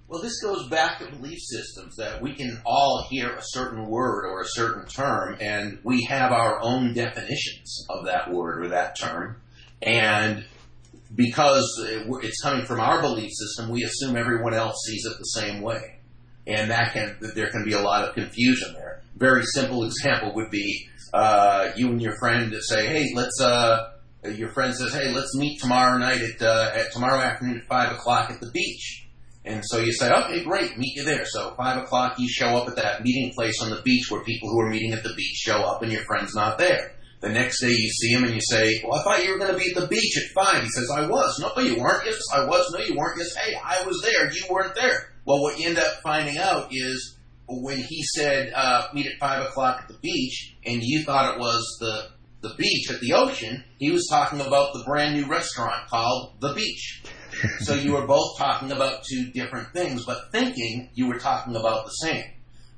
Well, 0.09 0.21
this 0.21 0.41
goes 0.43 0.69
back 0.69 0.99
to 0.99 1.11
belief 1.11 1.39
systems 1.41 1.97
that 1.97 2.21
we 2.21 2.35
can 2.35 2.61
all 2.67 3.07
hear 3.11 3.31
a 3.31 3.43
certain 3.43 3.87
word 3.87 4.27
or 4.27 4.43
a 4.43 4.47
certain 4.47 4.87
term, 4.87 5.39
and 5.41 5.79
we 5.83 6.05
have 6.05 6.33
our 6.33 6.63
own 6.63 6.93
definitions 6.93 7.87
of 7.89 8.05
that 8.05 8.31
word 8.31 8.65
or 8.65 8.69
that 8.69 8.99
term. 8.99 9.37
And 9.81 10.45
because 11.15 11.83
it's 12.23 12.43
coming 12.43 12.67
from 12.67 12.81
our 12.81 13.01
belief 13.01 13.31
system, 13.33 13.71
we 13.71 13.85
assume 13.85 14.17
everyone 14.17 14.55
else 14.55 14.77
sees 14.87 15.07
it 15.07 15.17
the 15.19 15.25
same 15.25 15.63
way 15.63 15.99
and 16.47 16.71
that 16.71 16.93
can 16.93 17.17
there 17.35 17.51
can 17.51 17.65
be 17.65 17.73
a 17.73 17.81
lot 17.81 18.09
of 18.09 18.15
confusion 18.15 18.73
there. 18.75 18.92
Very 19.23 19.45
simple 19.55 19.85
example 19.85 20.35
would 20.35 20.51
be 20.51 20.89
uh, 21.15 21.71
you 21.77 21.91
and 21.91 22.03
your 22.03 22.17
friend 22.19 22.53
say, 22.61 22.89
"Hey, 22.89 23.13
let's." 23.15 23.41
Uh, 23.41 23.91
your 24.25 24.49
friend 24.49 24.75
says, 24.75 24.93
"Hey, 24.93 25.13
let's 25.13 25.37
meet 25.37 25.61
tomorrow 25.61 25.97
night 25.97 26.21
at, 26.21 26.43
uh, 26.43 26.73
at 26.75 26.91
tomorrow 26.93 27.21
afternoon 27.21 27.59
at 27.59 27.69
five 27.69 27.93
o'clock 27.93 28.33
at 28.33 28.41
the 28.41 28.51
beach." 28.51 29.07
And 29.45 29.63
so 29.65 29.79
you 29.79 29.93
say, 29.93 30.11
"Okay, 30.11 30.43
great, 30.43 30.77
meet 30.77 30.97
you 30.97 31.05
there." 31.05 31.25
So 31.25 31.55
five 31.57 31.81
o'clock, 31.85 32.19
you 32.19 32.29
show 32.29 32.49
up 32.57 32.69
at 32.69 32.75
that 32.75 33.05
meeting 33.05 33.33
place 33.33 33.63
on 33.63 33.71
the 33.71 33.81
beach 33.83 34.11
where 34.11 34.25
people 34.25 34.49
who 34.51 34.59
are 34.59 34.69
meeting 34.69 34.93
at 34.93 35.05
the 35.05 35.15
beach 35.15 35.37
show 35.37 35.59
up, 35.59 35.83
and 35.83 35.93
your 35.93 36.03
friend's 36.03 36.35
not 36.35 36.59
there. 36.59 36.91
The 37.21 37.29
next 37.29 37.61
day 37.61 37.71
you 37.71 37.91
see 37.91 38.09
him 38.15 38.25
and 38.25 38.35
you 38.35 38.41
say, 38.41 38.83
Well, 38.83 38.99
I 38.99 39.05
thought 39.05 39.25
you 39.25 39.31
were 39.31 39.39
going 39.39 39.53
to 39.53 39.57
be 39.57 39.71
at 39.71 39.81
the 39.81 39.87
beach 39.87 40.17
at 40.17 40.33
5. 40.35 40.63
He 40.65 40.69
says, 40.71 40.91
I 40.91 41.07
was. 41.07 41.39
No, 41.39 41.63
you 41.63 41.81
weren't. 41.81 42.05
Yes, 42.05 42.19
I 42.35 42.45
was. 42.45 42.69
No, 42.73 42.85
you 42.85 42.97
weren't. 42.97 43.17
Yes, 43.17 43.37
hey, 43.37 43.55
I 43.55 43.87
was 43.87 44.03
there. 44.03 44.33
You 44.33 44.43
weren't 44.51 44.75
there. 44.75 45.13
Well, 45.25 45.41
what 45.41 45.57
you 45.61 45.69
end 45.69 45.79
up 45.79 46.03
finding 46.03 46.39
out 46.39 46.71
is 46.73 47.17
when 47.49 47.79
he 47.79 48.03
said, 48.03 48.53
uh, 48.55 48.89
meet 48.95 49.07
at 49.07 49.19
5 49.19 49.47
o'clock 49.47 49.83
at 49.83 49.89
the 49.89 49.99
beach, 50.01 50.57
and 50.65 50.83
you 50.83 51.05
thought 51.05 51.35
it 51.35 51.41
was 51.41 51.77
the, 51.81 52.09
the 52.49 52.55
beach 52.57 52.91
at 52.91 53.01
the 53.01 53.13
ocean, 53.13 53.65
he 53.79 53.91
was 53.91 54.07
talking 54.11 54.41
about 54.41 54.73
the 54.73 54.83
brand 54.85 55.15
new 55.15 55.27
restaurant 55.27 55.89
called 55.89 56.35
The 56.41 56.55
Beach. 56.55 57.03
so 57.61 57.75
you 57.75 57.93
were 57.93 58.07
both 58.07 58.39
talking 58.39 58.73
about 58.73 59.05
two 59.05 59.31
different 59.31 59.73
things, 59.73 60.05
but 60.05 60.31
thinking 60.33 60.91
you 60.95 61.07
were 61.07 61.19
talking 61.19 61.57
about 61.57 61.85
the 61.85 61.91
same. 61.91 62.25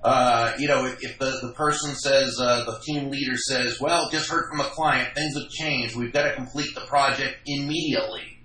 Uh, 0.02 0.52
you 0.58 0.68
know, 0.68 0.84
if, 0.84 1.02
if, 1.02 1.18
the, 1.18 1.38
the 1.40 1.52
person 1.54 1.94
says, 1.94 2.38
uh, 2.38 2.64
the 2.64 2.78
team 2.84 3.10
leader 3.10 3.36
says, 3.36 3.80
well, 3.80 4.10
just 4.10 4.28
heard 4.28 4.44
from 4.50 4.60
a 4.60 4.68
client, 4.70 5.14
things 5.14 5.34
have 5.34 5.50
changed, 5.50 5.96
we've 5.96 6.12
got 6.12 6.24
to 6.24 6.34
complete 6.34 6.74
the 6.74 6.82
project 6.82 7.36
immediately. 7.46 8.38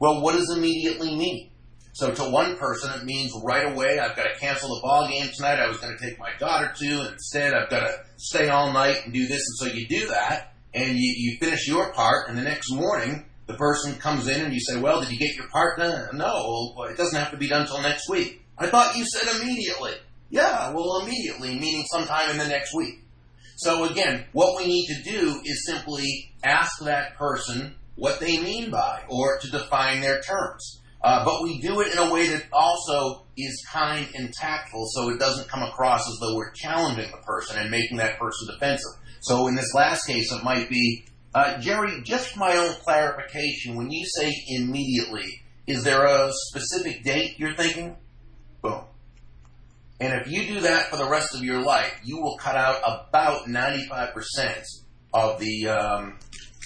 Well, 0.00 0.22
what 0.22 0.32
does 0.32 0.52
immediately 0.56 1.16
mean? 1.16 1.50
So 1.94 2.12
to 2.12 2.24
one 2.24 2.56
person, 2.56 2.90
it 2.90 3.04
means 3.04 3.32
right 3.44 3.72
away, 3.72 4.00
I've 4.00 4.16
got 4.16 4.24
to 4.24 4.36
cancel 4.40 4.68
the 4.74 4.80
ball 4.82 5.08
game 5.08 5.30
tonight 5.32 5.60
I 5.60 5.68
was 5.68 5.76
going 5.76 5.96
to 5.96 6.04
take 6.04 6.18
my 6.18 6.30
daughter 6.40 6.72
to, 6.76 6.86
and 6.86 7.12
instead 7.12 7.54
I've 7.54 7.70
got 7.70 7.86
to 7.86 8.00
stay 8.16 8.48
all 8.48 8.72
night 8.72 9.02
and 9.04 9.14
do 9.14 9.28
this. 9.28 9.40
And 9.60 9.70
so 9.70 9.76
you 9.76 9.86
do 9.86 10.08
that, 10.08 10.54
and 10.74 10.98
you, 10.98 11.14
you 11.16 11.38
finish 11.38 11.68
your 11.68 11.92
part, 11.92 12.28
and 12.28 12.36
the 12.36 12.42
next 12.42 12.72
morning, 12.72 13.26
the 13.46 13.54
person 13.54 13.94
comes 13.94 14.26
in 14.26 14.40
and 14.40 14.52
you 14.52 14.58
say, 14.58 14.80
well, 14.80 15.02
did 15.02 15.12
you 15.12 15.18
get 15.18 15.36
your 15.36 15.46
part 15.50 15.78
done? 15.78 16.16
No, 16.16 16.74
well, 16.76 16.88
it 16.88 16.96
doesn't 16.96 17.16
have 17.16 17.30
to 17.30 17.36
be 17.36 17.46
done 17.46 17.62
until 17.62 17.80
next 17.80 18.08
week. 18.08 18.42
I 18.58 18.66
thought 18.66 18.96
you 18.96 19.06
said 19.06 19.40
immediately. 19.40 19.92
Yeah, 20.30 20.72
well, 20.72 20.98
immediately, 21.00 21.60
meaning 21.60 21.84
sometime 21.92 22.28
in 22.28 22.38
the 22.38 22.48
next 22.48 22.74
week. 22.74 23.04
So 23.56 23.84
again, 23.84 24.24
what 24.32 24.56
we 24.56 24.66
need 24.66 24.86
to 24.88 25.02
do 25.08 25.40
is 25.44 25.64
simply 25.64 26.32
ask 26.42 26.80
that 26.80 27.14
person 27.14 27.76
what 27.94 28.18
they 28.18 28.42
mean 28.42 28.72
by, 28.72 29.04
or 29.08 29.38
to 29.38 29.48
define 29.48 30.00
their 30.00 30.20
terms. 30.20 30.80
Uh, 31.04 31.22
but 31.22 31.42
we 31.42 31.60
do 31.60 31.82
it 31.82 31.92
in 31.92 31.98
a 31.98 32.10
way 32.10 32.28
that 32.28 32.46
also 32.50 33.26
is 33.36 33.62
kind 33.70 34.08
and 34.14 34.32
tactful 34.32 34.86
so 34.88 35.10
it 35.10 35.18
doesn't 35.18 35.46
come 35.48 35.62
across 35.62 36.00
as 36.08 36.16
though 36.18 36.34
we're 36.34 36.50
challenging 36.52 37.10
the 37.10 37.18
person 37.18 37.58
and 37.58 37.70
making 37.70 37.98
that 37.98 38.18
person 38.18 38.48
defensive. 38.50 38.98
So 39.20 39.46
in 39.46 39.54
this 39.54 39.74
last 39.74 40.06
case, 40.06 40.32
it 40.32 40.42
might 40.42 40.70
be, 40.70 41.04
uh, 41.34 41.58
Jerry, 41.58 42.00
just 42.04 42.30
for 42.30 42.38
my 42.38 42.56
own 42.56 42.74
clarification, 42.82 43.76
when 43.76 43.90
you 43.90 44.06
say 44.06 44.32
immediately, 44.48 45.42
is 45.66 45.84
there 45.84 46.06
a 46.06 46.30
specific 46.32 47.04
date 47.04 47.38
you're 47.38 47.54
thinking? 47.54 47.98
Boom. 48.62 48.84
And 50.00 50.22
if 50.22 50.32
you 50.32 50.54
do 50.54 50.60
that 50.60 50.86
for 50.86 50.96
the 50.96 51.08
rest 51.08 51.34
of 51.34 51.44
your 51.44 51.60
life, 51.60 52.00
you 52.02 52.22
will 52.22 52.38
cut 52.38 52.56
out 52.56 52.80
about 52.82 53.46
95% 53.46 54.64
of 55.12 55.38
the 55.38 55.68
um, 55.68 56.18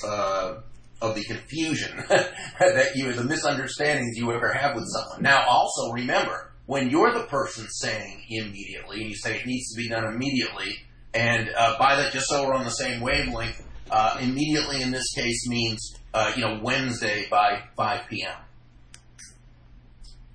uh, 0.06 0.54
of 1.00 1.14
the 1.14 1.22
confusion 1.24 1.96
that 2.08 2.92
you, 2.94 3.12
the 3.12 3.24
misunderstandings 3.24 4.16
you 4.16 4.30
ever 4.32 4.52
have 4.52 4.74
with 4.74 4.84
someone. 4.86 5.22
Now, 5.22 5.44
also 5.48 5.92
remember, 5.92 6.52
when 6.66 6.90
you're 6.90 7.12
the 7.12 7.24
person 7.24 7.66
saying 7.68 8.24
immediately, 8.28 9.00
and 9.02 9.10
you 9.10 9.16
say 9.16 9.38
it 9.38 9.46
needs 9.46 9.72
to 9.72 9.76
be 9.76 9.88
done 9.88 10.04
immediately, 10.04 10.76
and 11.14 11.50
uh, 11.56 11.78
by 11.78 11.96
that, 11.96 12.12
just 12.12 12.26
so 12.28 12.46
we're 12.46 12.54
on 12.54 12.64
the 12.64 12.70
same 12.70 13.00
wavelength, 13.00 13.64
uh, 13.90 14.18
immediately 14.20 14.82
in 14.82 14.90
this 14.90 15.10
case 15.14 15.48
means, 15.48 15.94
uh, 16.12 16.32
you 16.36 16.42
know, 16.42 16.60
Wednesday 16.62 17.26
by 17.30 17.62
5 17.76 18.08
p.m. 18.10 18.36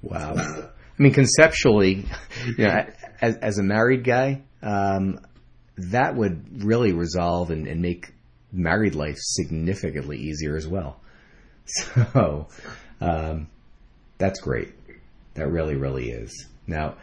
Wow. 0.01 0.33
I 0.35 1.01
mean, 1.01 1.13
conceptually, 1.13 2.05
you 2.57 2.65
know, 2.65 2.85
as, 3.21 3.37
as 3.37 3.57
a 3.57 3.63
married 3.63 4.03
guy, 4.03 4.41
um, 4.61 5.19
that 5.77 6.15
would 6.15 6.63
really 6.63 6.93
resolve 6.93 7.51
and, 7.51 7.67
and 7.67 7.81
make 7.81 8.12
married 8.53 8.95
life 8.95 9.17
significantly 9.19 10.17
easier 10.17 10.55
as 10.55 10.67
well. 10.67 10.99
So 11.65 12.47
um, 12.99 13.47
that's 14.17 14.41
great. 14.41 14.73
That 15.35 15.47
really, 15.47 15.75
really 15.75 16.09
is. 16.09 16.47
Now, 16.67 16.95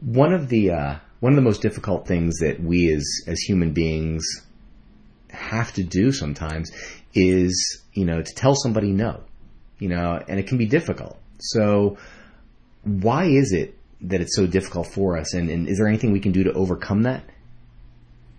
one 0.00 0.32
of 0.32 0.48
the 0.48 0.70
uh, 0.70 0.96
one 1.20 1.32
of 1.32 1.36
the 1.36 1.42
most 1.42 1.62
difficult 1.62 2.06
things 2.06 2.36
that 2.40 2.60
we 2.60 2.92
as 2.92 3.04
as 3.26 3.40
human 3.40 3.72
beings 3.72 4.24
have 5.30 5.72
to 5.74 5.82
do 5.82 6.12
sometimes 6.12 6.70
is 7.14 7.82
you 7.92 8.04
know 8.04 8.22
to 8.22 8.34
tell 8.34 8.54
somebody 8.54 8.92
no, 8.92 9.22
you 9.78 9.88
know, 9.88 10.22
and 10.28 10.38
it 10.38 10.46
can 10.46 10.58
be 10.58 10.66
difficult. 10.66 11.18
So 11.38 11.96
why 12.84 13.24
is 13.24 13.52
it 13.52 13.76
that 14.02 14.20
it's 14.20 14.36
so 14.36 14.46
difficult 14.46 14.88
for 14.88 15.16
us, 15.16 15.34
and, 15.34 15.50
and 15.50 15.68
is 15.68 15.78
there 15.78 15.88
anything 15.88 16.12
we 16.12 16.20
can 16.20 16.32
do 16.32 16.44
to 16.44 16.52
overcome 16.52 17.02
that? 17.02 17.24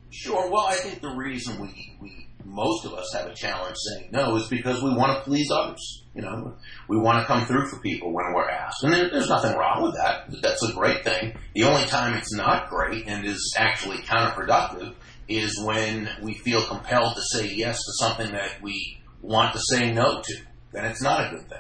Sure. 0.09 0.49
Well, 0.49 0.65
I 0.65 0.75
think 0.75 1.01
the 1.01 1.09
reason 1.09 1.59
we, 1.59 1.97
we 2.01 2.26
most 2.47 2.85
of 2.85 2.93
us 2.93 3.11
have 3.13 3.27
a 3.27 3.33
challenge 3.33 3.75
saying 3.75 4.09
no 4.11 4.37
is 4.37 4.47
because 4.47 4.81
we 4.81 4.89
want 4.89 5.17
to 5.17 5.23
please 5.23 5.51
others. 5.51 6.05
You 6.15 6.21
know, 6.21 6.55
we 6.87 6.97
want 6.97 7.19
to 7.19 7.25
come 7.25 7.45
through 7.45 7.67
for 7.67 7.79
people 7.79 8.11
when 8.13 8.33
we're 8.33 8.49
asked. 8.49 8.83
And 8.83 8.93
there, 8.93 9.09
there's 9.11 9.29
nothing 9.29 9.55
wrong 9.55 9.83
with 9.83 9.95
that. 9.95 10.31
That's 10.41 10.63
a 10.63 10.73
great 10.73 11.03
thing. 11.03 11.37
The 11.53 11.65
only 11.65 11.85
time 11.85 12.17
it's 12.17 12.33
not 12.33 12.69
great 12.69 13.07
and 13.07 13.25
is 13.25 13.53
actually 13.57 13.97
counterproductive 13.97 14.95
is 15.27 15.61
when 15.63 16.09
we 16.23 16.33
feel 16.35 16.63
compelled 16.63 17.15
to 17.15 17.21
say 17.37 17.53
yes 17.53 17.75
to 17.75 18.05
something 18.05 18.31
that 18.31 18.61
we 18.63 18.99
want 19.21 19.53
to 19.53 19.59
say 19.69 19.91
no 19.91 20.21
to. 20.21 20.35
Then 20.71 20.85
it's 20.85 21.01
not 21.01 21.27
a 21.27 21.35
good 21.35 21.49
thing. 21.49 21.59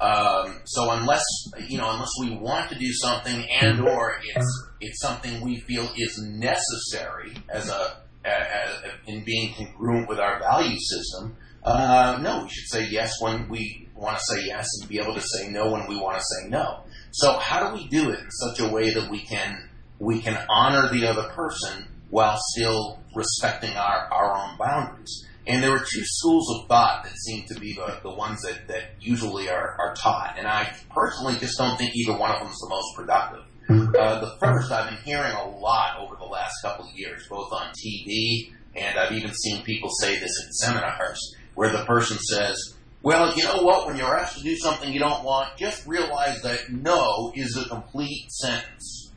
Um, 0.00 0.62
so 0.64 0.90
unless 0.90 1.22
you 1.68 1.78
know, 1.78 1.88
unless 1.92 2.10
we 2.20 2.36
want 2.36 2.70
to 2.70 2.78
do 2.78 2.92
something 2.92 3.46
and 3.60 3.80
or 3.80 4.14
it's 4.24 4.68
it's 4.80 5.00
something 5.00 5.40
we 5.42 5.60
feel 5.60 5.88
is 5.96 6.18
necessary 6.18 7.34
as 7.48 7.68
a 7.68 7.98
in 9.06 9.24
being 9.24 9.54
congruent 9.54 10.08
with 10.08 10.18
our 10.18 10.38
value 10.38 10.78
system, 10.78 11.36
uh, 11.64 12.18
no, 12.22 12.44
we 12.44 12.50
should 12.50 12.68
say 12.68 12.88
yes 12.88 13.12
when 13.20 13.48
we 13.48 13.88
want 13.94 14.16
to 14.16 14.22
say 14.34 14.46
yes 14.46 14.66
and 14.80 14.88
be 14.88 14.98
able 14.98 15.14
to 15.14 15.20
say 15.20 15.48
no 15.48 15.70
when 15.70 15.86
we 15.86 15.96
want 15.96 16.16
to 16.16 16.22
say 16.22 16.48
no. 16.48 16.80
So 17.12 17.38
how 17.38 17.68
do 17.68 17.74
we 17.74 17.86
do 17.88 18.10
it 18.10 18.18
in 18.18 18.30
such 18.30 18.60
a 18.60 18.72
way 18.72 18.92
that 18.92 19.10
we 19.10 19.20
can 19.20 19.68
we 19.98 20.20
can 20.20 20.36
honor 20.50 20.88
the 20.92 21.06
other 21.06 21.28
person 21.28 21.86
while 22.10 22.36
still 22.50 22.98
respecting 23.14 23.76
our, 23.76 24.08
our 24.12 24.36
own 24.36 24.58
boundaries? 24.58 25.28
And 25.46 25.62
there 25.62 25.72
are 25.72 25.78
two 25.78 26.04
schools 26.04 26.48
of 26.56 26.68
thought 26.68 27.04
that 27.04 27.16
seem 27.16 27.44
to 27.48 27.58
be 27.58 27.74
the, 27.74 27.98
the 28.02 28.14
ones 28.14 28.40
that, 28.42 28.68
that 28.68 28.92
usually 29.00 29.48
are, 29.48 29.76
are 29.78 29.94
taught. 29.94 30.36
And 30.38 30.46
I 30.46 30.72
personally 30.90 31.34
just 31.38 31.58
don't 31.58 31.76
think 31.76 31.94
either 31.96 32.16
one 32.16 32.30
of 32.30 32.38
them 32.38 32.48
is 32.48 32.58
the 32.58 32.68
most 32.68 32.94
productive. 32.96 33.44
Uh, 33.68 34.20
the 34.20 34.36
first 34.40 34.70
I've 34.72 34.90
been 34.90 34.98
hearing 35.04 35.32
a 35.32 35.48
lot 35.48 35.98
over 36.00 36.16
the 36.16 36.24
last 36.24 36.54
couple 36.62 36.86
of 36.86 36.92
years, 36.94 37.26
both 37.28 37.52
on 37.52 37.72
TV 37.72 38.52
and 38.74 38.98
I've 38.98 39.12
even 39.12 39.32
seen 39.34 39.62
people 39.62 39.90
say 40.00 40.18
this 40.18 40.32
in 40.44 40.52
seminars, 40.52 41.36
where 41.54 41.70
the 41.70 41.84
person 41.84 42.18
says, 42.18 42.74
well, 43.02 43.36
you 43.36 43.44
know 43.44 43.62
what? 43.62 43.86
When 43.86 43.96
you're 43.96 44.16
asked 44.16 44.38
to 44.38 44.44
do 44.44 44.56
something 44.56 44.92
you 44.92 45.00
don't 45.00 45.24
want, 45.24 45.56
just 45.58 45.86
realize 45.86 46.40
that 46.42 46.70
no 46.70 47.32
is 47.34 47.56
a 47.56 47.68
complete 47.68 48.30
sentence. 48.30 49.12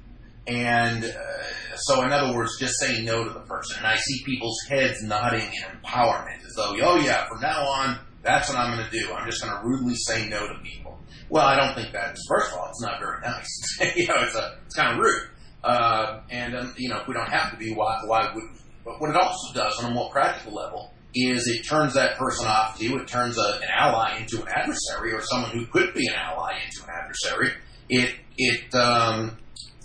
And 0.48 1.06
uh, 1.06 1.76
so, 1.76 2.04
in 2.04 2.12
other 2.12 2.36
words, 2.36 2.52
just 2.60 2.80
say 2.80 3.04
no 3.04 3.24
to 3.24 3.30
the 3.30 3.42
person. 3.42 3.78
And 3.78 3.88
I 3.88 3.98
see 3.98 4.24
people's 4.26 4.60
heads 4.70 5.02
nodding 5.02 5.42
in 5.42 5.80
empowerment, 5.80 6.46
as 6.46 6.54
though, 6.56 6.76
oh 6.84 6.98
yeah, 6.98 7.28
from 7.28 7.42
now 7.42 7.64
on, 7.64 8.00
that's 8.26 8.50
what 8.50 8.58
I'm 8.58 8.76
going 8.76 8.90
to 8.90 9.00
do. 9.00 9.14
I'm 9.14 9.30
just 9.30 9.42
going 9.42 9.56
to 9.56 9.66
rudely 9.66 9.96
say 9.96 10.28
no 10.28 10.48
to 10.48 10.60
people. 10.64 11.00
Well, 11.30 11.46
I 11.46 11.56
don't 11.56 11.76
think 11.76 11.94
that's 11.94 12.22
first 12.28 12.52
of 12.52 12.58
all, 12.58 12.68
it's 12.70 12.82
not 12.82 13.00
very 13.00 13.22
nice. 13.22 13.80
you 13.96 14.08
know, 14.08 14.16
it's 14.20 14.36
a 14.36 14.58
it's 14.66 14.76
kind 14.76 14.94
of 14.94 15.04
rude. 15.04 15.30
Uh, 15.64 16.22
and 16.30 16.56
um, 16.56 16.74
you 16.78 16.90
know, 16.90 17.00
if 17.00 17.08
we 17.08 17.14
don't 17.14 17.30
have 17.30 17.52
to 17.52 17.58
be, 17.58 17.74
why 17.74 18.02
why 18.06 18.32
would? 18.34 18.44
But 18.84 19.02
what 19.02 19.10
it 19.10 19.16
also 19.16 19.54
does 19.54 19.78
on 19.80 19.92
a 19.92 19.94
more 19.94 20.12
practical 20.12 20.54
level 20.54 20.92
is 21.16 21.48
it 21.48 21.68
turns 21.68 21.94
that 21.96 22.18
person 22.18 22.46
off 22.46 22.78
to 22.78 22.84
you. 22.84 23.00
It 23.00 23.08
turns 23.08 23.38
a, 23.38 23.60
an 23.62 23.70
ally 23.76 24.18
into 24.20 24.42
an 24.42 24.48
adversary, 24.48 25.14
or 25.14 25.22
someone 25.22 25.52
who 25.52 25.66
could 25.68 25.94
be 25.94 26.06
an 26.08 26.14
ally 26.14 26.60
into 26.66 26.84
an 26.84 26.90
adversary. 26.94 27.52
It 27.90 28.16
it 28.38 28.76
um, 28.76 29.38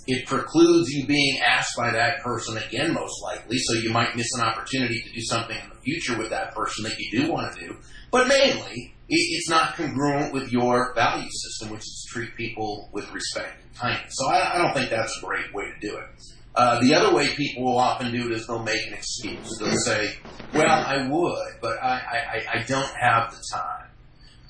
it 0.07 0.27
precludes 0.27 0.91
you 0.91 1.07
being 1.07 1.39
asked 1.47 1.77
by 1.77 1.93
that 1.93 2.21
person 2.23 2.59
again, 2.59 2.93
most 2.93 3.23
likely. 3.23 3.59
So 3.59 3.75
you 3.79 3.91
might 3.91 4.17
miss 4.17 4.27
an 4.37 4.43
opportunity 4.43 5.01
to 5.01 5.13
do 5.13 5.21
something 5.21 5.57
in 5.57 5.69
the 5.69 5.81
future 5.83 6.19
with 6.19 6.31
that 6.31 6.55
person 6.55 6.85
that 6.85 6.99
you 6.99 7.23
do 7.23 7.33
want 7.33 7.55
to 7.55 7.61
do. 7.61 7.77
But 8.11 8.29
mainly, 8.29 8.95
it's 9.09 9.49
not 9.49 9.77
congruent 9.77 10.33
with 10.33 10.53
your 10.53 10.95
value 10.95 11.29
system, 11.31 11.71
which 11.71 11.81
is 11.81 12.07
to 12.09 12.15
treat 12.15 12.37
people 12.37 12.89
with 12.93 13.11
respect 13.13 13.63
and 13.63 13.77
kindness. 13.77 14.13
So 14.17 14.29
I, 14.29 14.55
I 14.55 14.59
don't 14.59 14.75
think 14.75 14.91
that's 14.91 15.17
a 15.23 15.27
great 15.27 15.53
way 15.55 15.65
to 15.65 15.81
do 15.81 15.97
it. 15.97 16.07
Uh, 16.55 16.81
the 16.81 16.95
other 16.95 17.15
way 17.15 17.29
people 17.35 17.65
will 17.65 17.79
often 17.79 18.13
do 18.13 18.27
it 18.27 18.33
is 18.33 18.47
they'll 18.47 18.63
make 18.63 18.85
an 18.89 18.95
excuse. 18.95 19.59
They'll 19.59 19.77
say, 19.85 20.15
well, 20.53 20.67
I 20.69 21.09
would, 21.09 21.61
but 21.61 21.83
I, 21.83 22.43
I, 22.55 22.59
I 22.59 22.63
don't 22.65 22.93
have 23.01 23.31
the 23.31 23.43
time. 23.53 23.87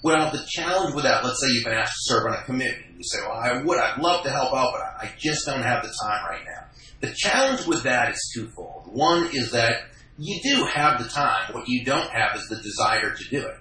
Well, 0.02 0.30
the 0.32 0.42
challenge 0.48 0.94
with 0.94 1.04
that, 1.04 1.22
let's 1.22 1.38
say 1.42 1.52
you've 1.52 1.64
been 1.64 1.74
asked 1.74 1.92
to 1.92 2.14
serve 2.14 2.26
on 2.32 2.38
a 2.38 2.44
committee. 2.44 2.86
You 2.96 3.04
say, 3.04 3.18
well, 3.20 3.36
I 3.36 3.62
would, 3.62 3.78
I'd 3.78 4.00
love 4.00 4.24
to 4.24 4.30
help 4.30 4.54
out, 4.54 4.72
but 4.72 4.80
I 4.80 5.12
just 5.18 5.44
don't 5.44 5.62
have 5.62 5.82
the 5.82 5.92
time 6.02 6.24
right 6.30 6.44
now. 6.46 6.66
The 7.00 7.14
challenge 7.14 7.66
with 7.66 7.82
that 7.82 8.10
is 8.10 8.32
twofold. 8.34 8.84
One 8.86 9.28
is 9.32 9.52
that 9.52 9.89
you 10.20 10.38
do 10.42 10.64
have 10.64 11.02
the 11.02 11.08
time. 11.08 11.54
What 11.54 11.68
you 11.68 11.84
don't 11.84 12.10
have 12.10 12.36
is 12.36 12.46
the 12.48 12.56
desire 12.56 13.14
to 13.14 13.24
do 13.30 13.46
it. 13.46 13.56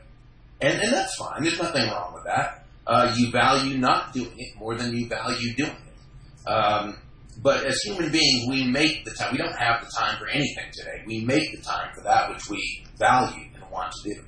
And, 0.62 0.80
and 0.82 0.94
that's 0.94 1.16
fine. 1.16 1.42
There's 1.42 1.58
nothing 1.58 1.90
wrong 1.90 2.14
with 2.14 2.26
that. 2.26 2.66
Uh, 2.86 3.16
you 3.18 3.32
value 3.32 3.78
not 3.78 4.14
doing 4.14 4.34
it 4.38 4.58
more 4.58 4.76
than 4.76 4.96
you 4.96 5.08
value 5.08 5.54
doing 5.56 5.72
it. 5.72 6.50
Um, 6.50 6.98
but 7.42 7.66
as 7.66 7.80
human 7.84 8.12
beings, 8.12 8.46
we 8.50 8.66
make 8.66 9.06
the 9.06 9.12
time. 9.12 9.32
We 9.32 9.38
don't 9.38 9.56
have 9.56 9.86
the 9.86 9.92
time 9.98 10.18
for 10.20 10.28
anything 10.28 10.66
today. 10.74 11.04
We 11.08 11.24
make 11.24 11.56
the 11.56 11.62
time 11.62 11.94
for 11.96 12.02
that 12.02 12.30
which 12.30 12.50
we 12.50 12.84
value 12.98 13.46
and 13.56 13.72
want 13.72 13.94
to 14.04 14.14
do. 14.14 14.22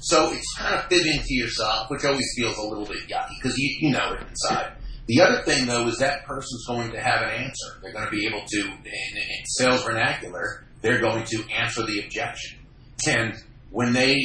So 0.00 0.30
it's 0.32 0.54
kind 0.58 0.74
of 0.74 0.84
fibbing 0.86 1.22
to 1.24 1.34
yourself, 1.34 1.90
which 1.90 2.04
always 2.04 2.26
feels 2.36 2.58
a 2.58 2.62
little 2.62 2.84
bit 2.84 3.08
yucky 3.08 3.34
because 3.40 3.56
you, 3.56 3.88
you 3.88 3.92
know 3.92 4.12
it 4.12 4.26
inside. 4.28 4.72
The 5.06 5.22
other 5.22 5.42
thing, 5.42 5.66
though, 5.66 5.88
is 5.88 5.98
that 5.98 6.26
person's 6.26 6.66
going 6.66 6.92
to 6.92 7.00
have 7.00 7.22
an 7.22 7.30
answer. 7.30 7.80
They're 7.82 7.94
going 7.94 8.04
to 8.04 8.10
be 8.10 8.26
able 8.26 8.42
to, 8.46 8.60
in, 8.60 8.76
in 8.84 9.44
sales 9.46 9.82
vernacular, 9.82 10.67
they're 10.80 11.00
going 11.00 11.24
to 11.24 11.42
answer 11.52 11.84
the 11.84 12.00
objection. 12.04 12.58
And 13.06 13.34
when 13.70 13.92
they 13.92 14.16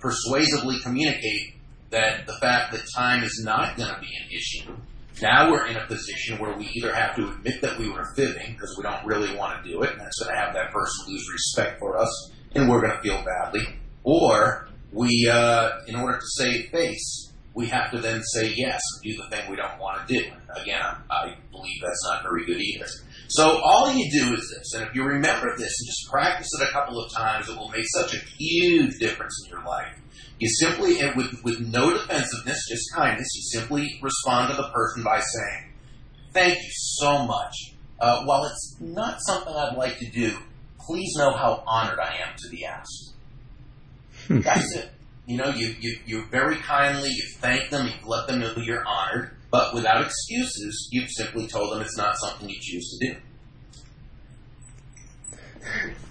persuasively 0.00 0.78
communicate 0.80 1.54
that 1.90 2.26
the 2.26 2.34
fact 2.40 2.72
that 2.72 2.82
time 2.96 3.22
is 3.22 3.42
not 3.44 3.76
going 3.76 3.92
to 3.92 4.00
be 4.00 4.06
an 4.06 4.30
issue, 4.30 4.72
Now 5.20 5.50
we're 5.50 5.66
in 5.66 5.76
a 5.76 5.86
position 5.86 6.38
where 6.38 6.56
we 6.56 6.68
either 6.74 6.92
have 6.94 7.14
to 7.16 7.28
admit 7.28 7.60
that 7.62 7.78
we 7.78 7.88
were 7.90 8.06
fibbing 8.16 8.52
because 8.52 8.74
we 8.76 8.82
don't 8.82 9.04
really 9.04 9.36
want 9.36 9.62
to 9.62 9.70
do 9.70 9.82
it, 9.82 9.90
and 9.90 10.00
that's 10.00 10.18
going 10.22 10.34
to 10.34 10.40
have 10.40 10.54
that 10.54 10.72
person 10.72 11.12
lose 11.12 11.28
respect 11.32 11.78
for 11.78 11.98
us, 11.98 12.32
and 12.54 12.68
we're 12.68 12.80
going 12.80 12.94
to 12.96 13.02
feel 13.02 13.22
badly. 13.24 13.62
Or 14.04 14.68
we, 14.92 15.28
uh, 15.30 15.70
in 15.86 15.96
order 15.96 16.18
to 16.18 16.26
save 16.26 16.70
face, 16.70 17.32
we 17.54 17.66
have 17.66 17.90
to 17.92 17.98
then 18.00 18.22
say 18.32 18.52
yes 18.56 18.80
and 18.94 19.12
do 19.12 19.22
the 19.22 19.28
thing 19.28 19.50
we 19.50 19.56
don't 19.56 19.78
want 19.78 20.08
to 20.08 20.14
do. 20.14 20.24
Again, 20.56 20.82
I 21.10 21.34
believe 21.50 21.80
that's 21.82 22.04
not 22.06 22.22
very 22.22 22.46
good 22.46 22.60
either. 22.60 22.86
So 23.32 23.62
all 23.64 23.90
you 23.94 24.10
do 24.10 24.34
is 24.34 24.54
this, 24.54 24.74
and 24.74 24.86
if 24.86 24.94
you 24.94 25.04
remember 25.04 25.56
this 25.56 25.72
and 25.80 25.86
just 25.86 26.06
practice 26.10 26.48
it 26.60 26.68
a 26.68 26.72
couple 26.72 27.02
of 27.02 27.10
times, 27.14 27.48
it 27.48 27.56
will 27.56 27.70
make 27.70 27.86
such 27.96 28.14
a 28.14 28.18
huge 28.38 28.98
difference 28.98 29.42
in 29.42 29.50
your 29.50 29.64
life. 29.64 29.98
You 30.38 30.50
simply, 30.50 31.00
and 31.00 31.16
with, 31.16 31.42
with 31.42 31.60
no 31.60 31.96
defensiveness, 31.96 32.68
just 32.68 32.92
kindness, 32.94 33.28
you 33.34 33.58
simply 33.58 33.98
respond 34.02 34.50
to 34.50 34.56
the 34.56 34.68
person 34.68 35.02
by 35.02 35.20
saying, 35.20 35.72
Thank 36.34 36.56
you 36.56 36.70
so 36.72 37.24
much. 37.24 37.54
Uh, 37.98 38.22
while 38.24 38.44
it's 38.44 38.76
not 38.80 39.16
something 39.26 39.54
I'd 39.54 39.78
like 39.78 39.98
to 40.00 40.10
do, 40.10 40.36
please 40.80 41.14
know 41.16 41.32
how 41.32 41.62
honored 41.66 42.00
I 42.00 42.16
am 42.26 42.36
to 42.36 42.50
be 42.50 42.66
asked. 42.66 43.14
That's 44.28 44.76
it. 44.76 44.90
You 45.26 45.38
know, 45.38 45.50
you, 45.50 45.74
you, 45.80 45.98
you 46.04 46.24
very 46.30 46.56
kindly, 46.56 47.08
you 47.08 47.24
thank 47.38 47.70
them, 47.70 47.86
you 47.86 47.92
let 48.06 48.26
them 48.26 48.40
know 48.40 48.52
you're 48.56 48.84
honored, 48.86 49.36
but 49.52 49.74
without 49.74 50.02
excuses, 50.02 50.88
you've 50.90 51.10
simply 51.10 51.46
told 51.46 51.72
them 51.72 51.82
it's 51.82 51.96
not 51.96 52.16
something 52.18 52.48
you 52.48 52.58
choose 52.58 52.98
to 52.98 53.06
do. 53.06 53.16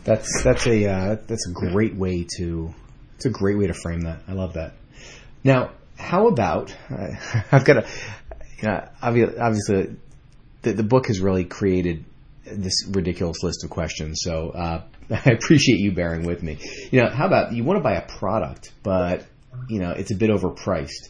That's 0.04 0.44
that's 0.44 0.66
a 0.68 0.88
uh, 0.88 1.16
that's 1.28 1.48
a 1.48 1.52
great 1.52 1.96
way 1.96 2.26
to 2.38 2.74
it's 3.16 3.26
a 3.26 3.30
great 3.30 3.58
way 3.58 3.68
to 3.68 3.74
frame 3.74 4.02
that. 4.02 4.22
I 4.28 4.34
love 4.34 4.54
that. 4.54 4.74
Now, 5.44 5.72
how 5.98 6.28
about 6.28 6.74
uh, 6.90 7.08
I've 7.52 7.66
got 7.66 7.78
a 7.78 7.88
you 8.62 8.68
know, 8.68 8.88
obviously 9.02 9.96
the, 10.62 10.74
the 10.74 10.84
book 10.84 11.08
has 11.08 11.20
really 11.20 11.46
created 11.46 12.06
this 12.46 12.86
ridiculous 12.90 13.44
list 13.44 13.64
of 13.64 13.70
questions. 13.70 14.22
So 14.22 14.50
uh, 14.52 14.84
I 15.10 15.32
appreciate 15.32 15.80
you 15.80 15.92
bearing 15.94 16.26
with 16.26 16.44
me. 16.44 16.60
You 16.92 17.02
know, 17.02 17.10
how 17.10 17.26
about 17.26 17.54
you 17.54 17.64
want 17.64 17.78
to 17.78 17.84
buy 17.84 17.96
a 17.96 18.08
product, 18.08 18.72
but 18.84 19.26
you 19.68 19.80
know 19.80 19.92
it's 19.92 20.12
a 20.12 20.16
bit 20.16 20.30
overpriced. 20.30 21.10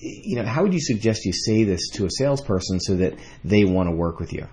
You 0.00 0.36
know, 0.36 0.44
how 0.44 0.62
would 0.62 0.74
you 0.74 0.80
suggest 0.80 1.24
you 1.24 1.32
say 1.32 1.64
this 1.64 1.90
to 1.94 2.06
a 2.06 2.10
salesperson 2.10 2.80
so 2.80 2.96
that 2.96 3.14
they 3.44 3.64
want 3.64 3.88
to 3.88 3.94
work 3.94 4.20
with 4.20 4.32
you? 4.32 4.46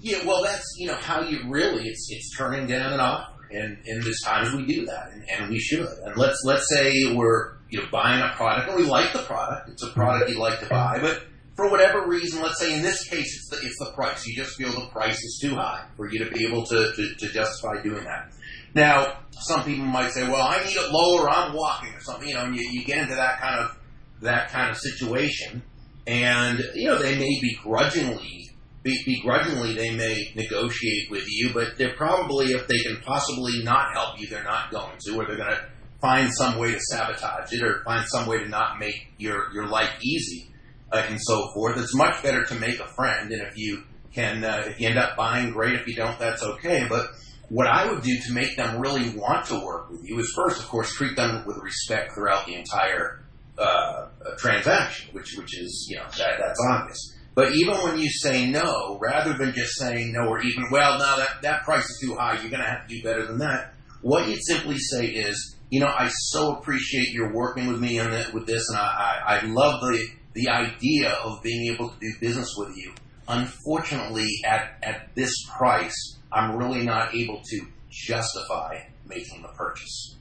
Yeah, 0.00 0.18
well, 0.26 0.42
that's 0.42 0.64
you 0.78 0.88
know 0.88 0.96
how 0.96 1.22
you 1.22 1.48
really 1.48 1.88
it's 1.88 2.08
it's 2.10 2.36
turning 2.36 2.66
down 2.66 2.92
an 2.92 3.00
offer, 3.00 3.32
and 3.50 3.78
and 3.86 4.02
there's 4.02 4.20
times 4.22 4.54
we 4.54 4.66
do 4.66 4.86
that, 4.86 5.12
and, 5.12 5.24
and 5.30 5.50
we 5.50 5.58
should. 5.58 5.86
And 6.04 6.16
let's 6.16 6.42
let's 6.44 6.66
say 6.74 7.14
we're 7.14 7.54
you 7.70 7.80
know 7.80 7.86
buying 7.90 8.20
a 8.20 8.34
product, 8.34 8.68
and 8.68 8.76
we 8.76 8.84
like 8.84 9.12
the 9.12 9.20
product. 9.20 9.70
It's 9.70 9.82
a 9.82 9.90
product 9.90 10.30
you 10.30 10.38
like 10.38 10.60
to 10.60 10.66
buy, 10.66 10.98
mm-hmm. 10.98 11.06
but 11.06 11.22
for 11.56 11.70
whatever 11.70 12.06
reason, 12.06 12.42
let's 12.42 12.58
say 12.58 12.74
in 12.74 12.82
this 12.82 13.08
case 13.08 13.34
it's 13.36 13.48
the, 13.48 13.66
it's 13.66 13.78
the 13.78 13.92
price. 13.94 14.26
You 14.26 14.36
just 14.36 14.56
feel 14.56 14.72
the 14.72 14.86
price 14.88 15.22
is 15.22 15.38
too 15.40 15.54
high 15.54 15.86
for 15.96 16.10
you 16.10 16.24
to 16.24 16.30
be 16.30 16.46
able 16.46 16.66
to, 16.66 16.92
to, 16.94 17.14
to 17.14 17.28
justify 17.32 17.80
doing 17.82 18.04
that. 18.04 18.32
Now, 18.74 19.18
some 19.30 19.64
people 19.64 19.84
might 19.84 20.12
say, 20.12 20.28
well, 20.28 20.42
I 20.42 20.64
need 20.64 20.76
it 20.76 20.90
lower, 20.90 21.30
I'm 21.30 21.54
walking 21.54 21.94
or 21.94 22.00
something, 22.00 22.28
you 22.28 22.34
know, 22.34 22.44
and 22.44 22.56
you, 22.56 22.68
you 22.72 22.84
get 22.84 22.98
into 22.98 23.14
that 23.14 23.40
kind 23.40 23.60
of, 23.60 23.78
that 24.22 24.50
kind 24.50 24.70
of 24.70 24.76
situation. 24.76 25.62
And, 26.06 26.58
you 26.74 26.88
know, 26.88 26.98
they 26.98 27.16
may 27.18 27.40
begrudgingly, 27.40 28.50
be, 28.82 29.02
begrudgingly 29.06 29.74
they 29.74 29.94
may 29.94 30.32
negotiate 30.34 31.10
with 31.10 31.24
you, 31.28 31.50
but 31.54 31.78
they're 31.78 31.96
probably, 31.96 32.46
if 32.46 32.66
they 32.66 32.78
can 32.78 33.00
possibly 33.02 33.62
not 33.62 33.92
help 33.92 34.20
you, 34.20 34.28
they're 34.28 34.44
not 34.44 34.70
going 34.70 34.96
to, 35.06 35.16
or 35.16 35.26
they're 35.26 35.36
going 35.36 35.50
to 35.50 35.64
find 36.00 36.30
some 36.32 36.58
way 36.58 36.72
to 36.72 36.80
sabotage 36.80 37.52
it 37.52 37.62
or 37.62 37.82
find 37.84 38.06
some 38.08 38.26
way 38.26 38.38
to 38.38 38.48
not 38.48 38.78
make 38.78 39.08
your, 39.18 39.52
your 39.54 39.66
life 39.68 39.90
easy 40.02 40.50
uh, 40.92 41.02
and 41.08 41.18
so 41.20 41.48
forth. 41.54 41.78
It's 41.78 41.94
much 41.94 42.22
better 42.22 42.44
to 42.44 42.54
make 42.56 42.78
a 42.80 42.86
friend, 42.94 43.30
and 43.32 43.40
if 43.42 43.56
you 43.56 43.84
can, 44.12 44.44
uh, 44.44 44.64
if 44.66 44.80
you 44.80 44.88
end 44.88 44.98
up 44.98 45.16
buying, 45.16 45.52
great. 45.52 45.74
If 45.74 45.88
you 45.88 45.94
don't, 45.94 46.18
that's 46.18 46.42
okay. 46.42 46.86
But 46.88 47.08
what 47.54 47.68
I 47.68 47.88
would 47.88 48.02
do 48.02 48.18
to 48.26 48.32
make 48.32 48.56
them 48.56 48.80
really 48.80 49.10
want 49.10 49.46
to 49.46 49.64
work 49.64 49.88
with 49.88 50.02
you 50.02 50.18
is 50.18 50.32
first, 50.34 50.60
of 50.60 50.66
course, 50.66 50.92
treat 50.92 51.14
them 51.14 51.44
with 51.46 51.56
respect 51.58 52.12
throughout 52.12 52.46
the 52.46 52.54
entire 52.54 53.22
uh, 53.56 54.08
transaction, 54.36 55.10
which 55.12 55.36
which 55.38 55.56
is 55.56 55.86
you 55.88 55.96
know 55.96 56.06
that, 56.18 56.40
that's 56.40 56.58
obvious. 56.68 57.16
But 57.36 57.54
even 57.54 57.76
when 57.76 58.00
you 58.00 58.10
say 58.10 58.50
no, 58.50 58.98
rather 59.00 59.34
than 59.34 59.54
just 59.54 59.78
saying 59.78 60.12
no 60.12 60.26
or 60.26 60.42
even 60.42 60.64
well, 60.72 60.98
no, 60.98 61.16
that 61.16 61.42
that 61.42 61.62
price 61.62 61.84
is 61.84 62.00
too 62.04 62.16
high. 62.16 62.40
You're 62.40 62.50
going 62.50 62.62
to 62.62 62.68
have 62.68 62.88
to 62.88 62.94
do 62.96 63.00
better 63.04 63.24
than 63.24 63.38
that. 63.38 63.74
What 64.02 64.26
you'd 64.26 64.44
simply 64.44 64.78
say 64.78 65.06
is, 65.06 65.54
you 65.70 65.78
know, 65.78 65.86
I 65.86 66.08
so 66.08 66.56
appreciate 66.56 67.12
your 67.12 67.32
working 67.32 67.68
with 67.68 67.80
me 67.80 68.00
on 68.00 68.10
the, 68.10 68.30
with 68.34 68.46
this, 68.48 68.68
and 68.68 68.78
I, 68.78 69.20
I, 69.28 69.36
I 69.36 69.40
love 69.46 69.80
the 69.80 70.04
the 70.32 70.48
idea 70.48 71.12
of 71.12 71.40
being 71.44 71.72
able 71.72 71.90
to 71.90 71.96
do 72.00 72.12
business 72.20 72.52
with 72.58 72.76
you. 72.76 72.92
Unfortunately, 73.28 74.26
at, 74.44 74.76
at 74.82 75.14
this 75.14 75.32
price, 75.56 76.18
I'm 76.34 76.56
really 76.56 76.84
not 76.84 77.14
able 77.14 77.40
to 77.42 77.66
justify 77.90 78.80
making 79.06 79.42
the 79.42 79.48
purchase. 79.48 80.16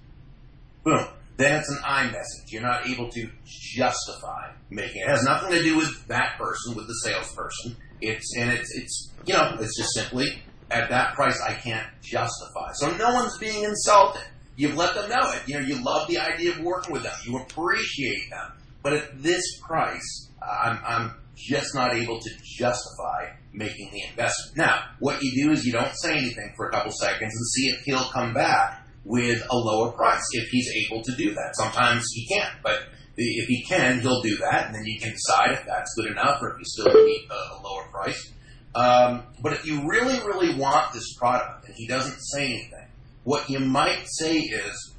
Boom. 0.84 1.07
Then 1.38 1.59
it's 1.59 1.70
an 1.70 1.80
I 1.84 2.05
message. 2.05 2.51
You're 2.51 2.61
not 2.61 2.88
able 2.88 3.09
to 3.09 3.30
justify 3.45 4.51
making 4.70 5.01
it. 5.01 5.05
It 5.05 5.09
has 5.09 5.24
nothing 5.24 5.51
to 5.51 5.64
do 5.64 5.78
with 5.78 6.07
that 6.07 6.38
person, 6.38 6.76
with 6.76 6.88
the 6.88 6.93
salesperson. 7.03 7.76
It's 8.01 8.36
and 8.38 8.51
it's 8.51 8.76
it's 8.76 9.11
you 9.26 9.34
know, 9.34 9.57
it's 9.59 9.76
just 9.76 9.93
simply 9.95 10.41
at 10.70 10.89
that 10.89 11.16
price 11.16 11.39
I 11.41 11.53
can't 11.53 11.88
justify. 12.01 12.72
So 12.76 12.95
no 12.97 13.14
one's 13.14 13.38
being 13.38 13.64
insulted. 13.64 14.24
You've 14.55 14.76
let 14.76 14.93
them 14.93 15.09
know 15.09 15.32
it. 15.32 15.41
You 15.47 15.55
know, 15.55 15.66
you 15.66 15.84
love 15.84 16.07
the 16.07 16.20
idea 16.20 16.51
of 16.51 16.59
working 16.59 16.93
with 16.93 17.03
them. 17.03 17.14
You 17.26 17.38
appreciate 17.38 18.30
them. 18.30 18.51
But 18.84 18.93
at 18.93 19.24
this 19.24 19.41
price, 19.61 20.30
I'm, 20.41 20.80
I'm 20.86 21.11
just 21.36 21.74
not 21.74 21.96
able 21.96 22.20
to 22.20 22.30
justify 22.44 23.30
making 23.52 23.90
the 23.92 24.02
investment. 24.10 24.58
Now, 24.58 24.84
what 25.00 25.22
you 25.22 25.46
do 25.46 25.52
is 25.52 25.66
you 25.66 25.74
don't 25.74 25.96
say 25.96 26.18
anything 26.18 26.54
for 26.56 26.68
a 26.68 26.72
couple 26.72 26.92
seconds 26.92 27.34
and 27.34 27.48
see 27.48 27.68
if 27.70 27.82
he'll 27.86 28.10
come 28.12 28.34
back 28.34 28.88
with 29.06 29.42
a 29.50 29.56
lower 29.56 29.92
price, 29.92 30.24
if 30.32 30.48
he's 30.50 30.70
able 30.86 31.04
to 31.04 31.16
do 31.16 31.34
that. 31.34 31.56
Sometimes 31.56 32.06
he 32.14 32.26
can't, 32.28 32.54
but 32.64 32.84
if 33.18 33.48
he 33.48 33.64
can, 33.64 34.00
he'll 34.00 34.22
do 34.22 34.38
that, 34.38 34.68
and 34.68 34.76
then 34.76 34.86
you 34.86 35.00
can 35.00 35.12
decide 35.12 35.52
if 35.52 35.66
that's 35.66 35.94
good 35.96 36.12
enough 36.12 36.42
or 36.42 36.54
if 36.54 36.60
you 36.60 36.66
still 36.66 37.06
need 37.06 37.28
a, 37.30 37.64
lower 37.64 37.84
price. 37.92 38.32
Um, 38.76 39.24
but 39.42 39.54
if 39.54 39.66
you 39.66 39.88
really, 39.88 40.18
really 40.26 40.56
want 40.56 40.94
this 40.94 41.14
product 41.16 41.68
and 41.68 41.76
he 41.76 41.88
doesn't 41.88 42.20
say 42.20 42.46
anything, 42.46 42.88
what 43.24 43.50
you 43.50 43.60
might 43.60 44.04
say 44.06 44.40
is 44.40 44.94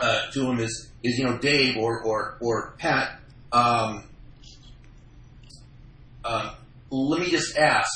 uh, 0.00 0.30
to 0.32 0.50
him 0.50 0.60
is, 0.60 0.90
is 1.02 1.18
you 1.18 1.24
know 1.24 1.36
Dave 1.38 1.76
or 1.76 2.02
or 2.02 2.38
or 2.40 2.74
Pat. 2.78 3.18
Um, 3.50 4.04
uh, 6.24 6.54
let 6.90 7.20
me 7.20 7.30
just 7.30 7.56
ask: 7.56 7.90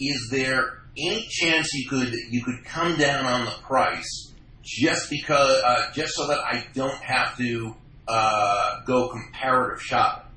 Is 0.00 0.28
there 0.30 0.82
any 0.96 1.26
chance 1.28 1.72
you 1.74 1.88
could 1.88 2.12
you 2.30 2.42
could 2.44 2.64
come 2.64 2.96
down 2.96 3.24
on 3.24 3.44
the 3.44 3.52
price 3.62 4.32
just 4.62 5.10
because 5.10 5.62
uh, 5.64 5.92
just 5.92 6.14
so 6.14 6.26
that 6.28 6.38
I 6.38 6.66
don't 6.74 7.02
have 7.02 7.36
to 7.38 7.74
uh, 8.08 8.84
go 8.86 9.08
comparative 9.08 9.82
shopping? 9.82 10.30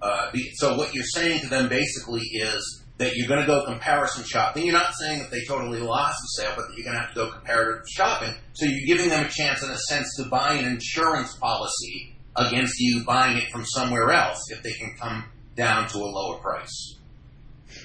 Uh, 0.00 0.32
so 0.54 0.76
what 0.76 0.94
you're 0.94 1.04
saying 1.04 1.40
to 1.40 1.48
them 1.48 1.68
basically 1.68 2.22
is 2.22 2.82
that 2.98 3.14
you're 3.14 3.28
going 3.28 3.40
to 3.40 3.46
go 3.46 3.64
comparison 3.64 4.24
shopping. 4.24 4.64
You're 4.64 4.74
not 4.74 4.92
saying 4.94 5.20
that 5.20 5.30
they 5.30 5.44
totally 5.44 5.80
lost 5.80 6.16
the 6.20 6.42
sale, 6.42 6.52
but 6.56 6.68
that 6.68 6.76
you're 6.76 6.84
going 6.84 6.96
to 6.96 7.00
have 7.00 7.10
to 7.10 7.14
go 7.14 7.30
comparative 7.30 7.84
shopping. 7.88 8.34
So 8.54 8.66
you're 8.66 8.96
giving 8.96 9.10
them 9.10 9.26
a 9.26 9.28
chance, 9.28 9.62
in 9.62 9.70
a 9.70 9.78
sense, 9.78 10.08
to 10.18 10.28
buy 10.28 10.54
an 10.54 10.64
insurance 10.64 11.36
policy 11.36 12.14
against 12.36 12.74
you 12.78 13.04
buying 13.04 13.36
it 13.36 13.50
from 13.50 13.64
somewhere 13.64 14.10
else 14.10 14.38
if 14.50 14.62
they 14.62 14.72
can 14.72 14.94
come 15.00 15.24
down 15.54 15.88
to 15.88 15.98
a 15.98 16.08
lower 16.08 16.38
price. 16.38 16.96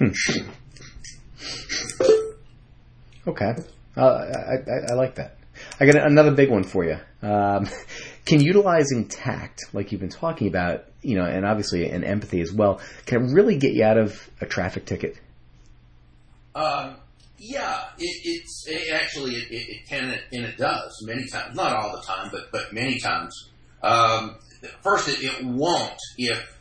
okay, 3.26 3.54
uh, 3.96 4.00
I, 4.00 4.54
I, 4.54 4.90
I, 4.90 4.94
like 4.94 5.14
that. 5.16 5.38
I 5.80 5.86
got 5.86 5.96
another 5.96 6.32
big 6.32 6.50
one 6.50 6.64
for 6.64 6.84
you. 6.84 6.98
Um, 7.22 7.66
can 8.24 8.40
utilizing 8.40 9.08
tact, 9.08 9.64
like 9.72 9.92
you've 9.92 10.00
been 10.00 10.10
talking 10.10 10.48
about, 10.48 10.84
you 11.02 11.16
know, 11.16 11.24
and 11.24 11.46
obviously 11.46 11.88
an 11.88 12.04
empathy 12.04 12.40
as 12.40 12.52
well, 12.52 12.80
can 13.06 13.32
really 13.32 13.56
get 13.56 13.72
you 13.72 13.84
out 13.84 13.98
of 13.98 14.28
a 14.40 14.46
traffic 14.46 14.86
ticket? 14.86 15.16
Um, 16.54 16.96
yeah, 17.38 17.84
it, 17.98 18.20
it's 18.24 18.64
it 18.66 18.92
actually 18.92 19.34
it, 19.34 19.48
it, 19.50 19.88
can 19.88 20.18
and 20.32 20.44
it 20.44 20.56
does 20.56 21.04
many 21.06 21.26
times. 21.26 21.54
Not 21.54 21.72
all 21.74 21.92
the 21.92 22.02
time, 22.02 22.30
but 22.32 22.50
but 22.50 22.72
many 22.72 22.98
times. 22.98 23.50
Um, 23.82 24.36
first, 24.82 25.08
it, 25.08 25.22
it 25.22 25.44
won't 25.44 26.00
if 26.16 26.55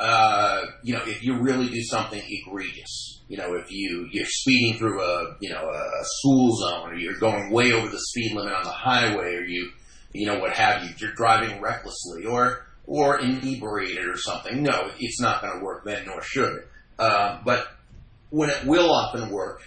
uh, 0.00 0.62
you 0.82 0.94
know 0.94 1.02
if 1.04 1.22
you 1.22 1.38
really 1.40 1.68
do 1.68 1.82
something 1.82 2.22
egregious. 2.26 3.18
You 3.28 3.36
know, 3.36 3.54
if 3.54 3.70
you 3.70 4.08
you're 4.10 4.26
speeding 4.26 4.76
through 4.76 5.00
a 5.00 5.36
you 5.40 5.50
know 5.50 5.70
a 5.70 6.04
school 6.04 6.56
zone, 6.56 6.90
or 6.90 6.94
you're 6.96 7.18
going 7.18 7.52
way 7.52 7.72
over 7.72 7.88
the 7.88 7.98
speed 7.98 8.34
limit 8.34 8.52
on 8.52 8.64
the 8.64 8.70
highway, 8.70 9.36
or 9.36 9.44
you 9.44 9.70
you 10.12 10.26
know 10.26 10.40
what 10.40 10.52
have 10.52 10.82
you, 10.82 10.90
you're 10.98 11.12
driving 11.12 11.60
recklessly, 11.60 12.24
or 12.24 12.66
or 12.86 13.20
inebriated 13.20 14.06
or 14.06 14.16
something. 14.16 14.64
No, 14.64 14.90
it's 14.98 15.20
not 15.20 15.42
going 15.42 15.58
to 15.58 15.64
work 15.64 15.84
then, 15.84 16.06
nor 16.06 16.20
should 16.22 16.56
it. 16.56 16.68
Uh, 16.98 17.38
but 17.44 17.68
when 18.30 18.50
it 18.50 18.64
will 18.64 18.90
often 18.90 19.30
work 19.30 19.62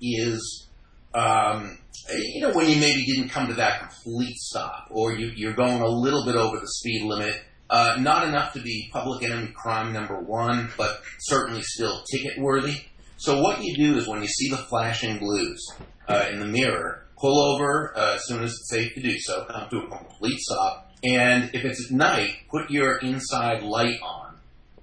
is, 0.00 0.68
um, 1.12 1.78
you 2.08 2.40
know, 2.40 2.52
when 2.52 2.68
you 2.68 2.76
maybe 2.76 3.04
didn't 3.04 3.30
come 3.30 3.48
to 3.48 3.54
that 3.54 3.80
complete 3.80 4.36
stop, 4.36 4.88
or 4.90 5.12
you, 5.12 5.48
are 5.48 5.54
going 5.54 5.80
a 5.80 5.88
little 5.88 6.24
bit 6.24 6.36
over 6.36 6.58
the 6.60 6.68
speed 6.68 7.02
limit, 7.02 7.40
Uh, 7.74 7.96
not 7.98 8.28
enough 8.28 8.52
to 8.52 8.60
be 8.60 8.88
public 8.92 9.24
enemy 9.24 9.48
crime 9.48 9.92
number 9.92 10.20
one, 10.20 10.70
but 10.78 11.02
certainly 11.18 11.60
still 11.60 12.04
ticket 12.08 12.38
worthy. 12.38 12.76
So 13.16 13.42
what 13.42 13.64
you 13.64 13.74
do 13.76 13.98
is 13.98 14.06
when 14.06 14.22
you 14.22 14.28
see 14.28 14.48
the 14.48 14.58
flashing 14.58 15.18
blues 15.18 15.60
uh, 16.06 16.28
in 16.30 16.38
the 16.38 16.46
mirror, 16.46 17.04
pull 17.18 17.36
over 17.36 17.92
uh, 17.96 18.14
as 18.14 18.28
soon 18.28 18.44
as 18.44 18.52
it's 18.52 18.70
safe 18.70 18.94
to 18.94 19.02
do 19.02 19.18
so, 19.18 19.44
come 19.46 19.68
to 19.70 19.78
a 19.78 19.88
complete 19.88 20.38
stop, 20.38 20.92
and 21.02 21.50
if 21.52 21.64
it's 21.64 21.86
at 21.86 21.96
night, 21.96 22.36
put 22.48 22.70
your 22.70 22.98
inside 22.98 23.64
light 23.64 23.98
on 24.04 24.36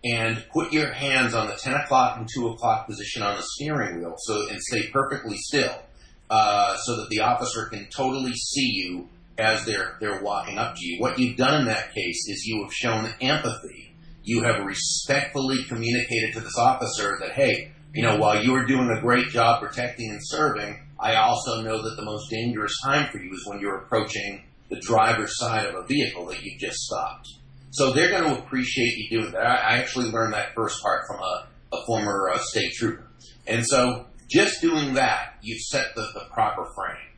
and 0.04 0.44
put 0.52 0.74
your 0.74 0.92
hands 0.92 1.34
on 1.34 1.48
the 1.48 1.56
10 1.56 1.74
o'clock 1.74 2.18
and 2.18 2.28
2 2.36 2.50
o'clock 2.50 2.88
position 2.88 3.24
on 3.24 3.38
the 3.38 3.44
steering 3.56 4.00
wheel 4.00 4.16
so 4.18 4.50
and 4.50 4.60
stay 4.60 4.90
perfectly 4.92 5.38
still 5.38 5.82
uh, 6.30 6.76
so 6.76 6.98
that 6.98 7.08
the 7.10 7.22
officer 7.22 7.68
can 7.68 7.88
totally 7.96 8.34
see 8.34 8.70
you 8.74 9.08
as 9.42 9.66
they're, 9.66 9.98
they're 10.00 10.22
walking 10.22 10.58
up 10.58 10.76
to 10.76 10.86
you. 10.86 11.02
What 11.02 11.20
you've 11.20 11.38
done 11.38 11.62
in 11.62 11.68
that 11.68 11.94
case 11.94 12.28
is 12.28 12.46
you 12.46 12.64
have 12.64 12.74
shown 12.74 13.14
empathy. 13.20 13.96
You 14.24 14.44
have 14.44 14.66
respectfully 14.66 15.64
communicated 15.68 16.34
to 16.34 16.42
this 16.42 16.58
officer 16.58 17.18
that, 17.22 17.32
hey, 17.32 17.72
you 17.94 18.04
know, 18.04 18.18
while 18.18 18.44
you 18.44 18.56
are 18.56 18.66
doing 18.66 18.90
a 18.90 19.02
great 19.02 19.30
job 19.30 19.62
protecting 19.62 20.10
and 20.12 20.22
serving, 20.24 20.80
I 21.00 21.16
also 21.16 21.62
know 21.62 21.82
that 21.82 21.96
the 21.98 22.06
most 22.06 22.30
dangerous 22.30 22.74
time 22.86 23.10
for 23.12 23.18
you 23.18 23.34
is 23.34 23.46
when 23.48 23.60
you're 23.60 23.80
approaching 23.80 24.44
the 24.70 24.80
driver's 24.80 25.38
side 25.38 25.66
of 25.66 25.76
a 25.76 25.86
vehicle 25.86 26.28
that 26.28 26.42
you've 26.44 26.60
just 26.60 26.78
stopped. 26.78 27.28
So 27.72 27.92
they're 27.92 28.12
going 28.12 28.36
to 28.36 28.40
appreciate 28.42 28.98
you 28.98 29.20
doing 29.20 29.32
that. 29.34 29.46
I 29.46 29.78
actually 29.78 30.12
learned 30.12 30.34
that 30.34 30.54
first 30.56 30.82
part 30.82 31.02
from 31.08 31.20
a, 31.20 31.48
a 31.74 31.86
former 31.86 32.30
uh, 32.30 32.38
state 32.40 32.74
trooper. 32.74 33.08
And 33.48 33.66
so 33.66 34.06
just 34.30 34.62
doing 34.62 34.94
that, 34.94 35.36
you've 35.42 35.62
set 35.62 35.96
the, 35.96 36.08
the 36.14 36.26
proper 36.32 36.66
frame. 36.76 37.11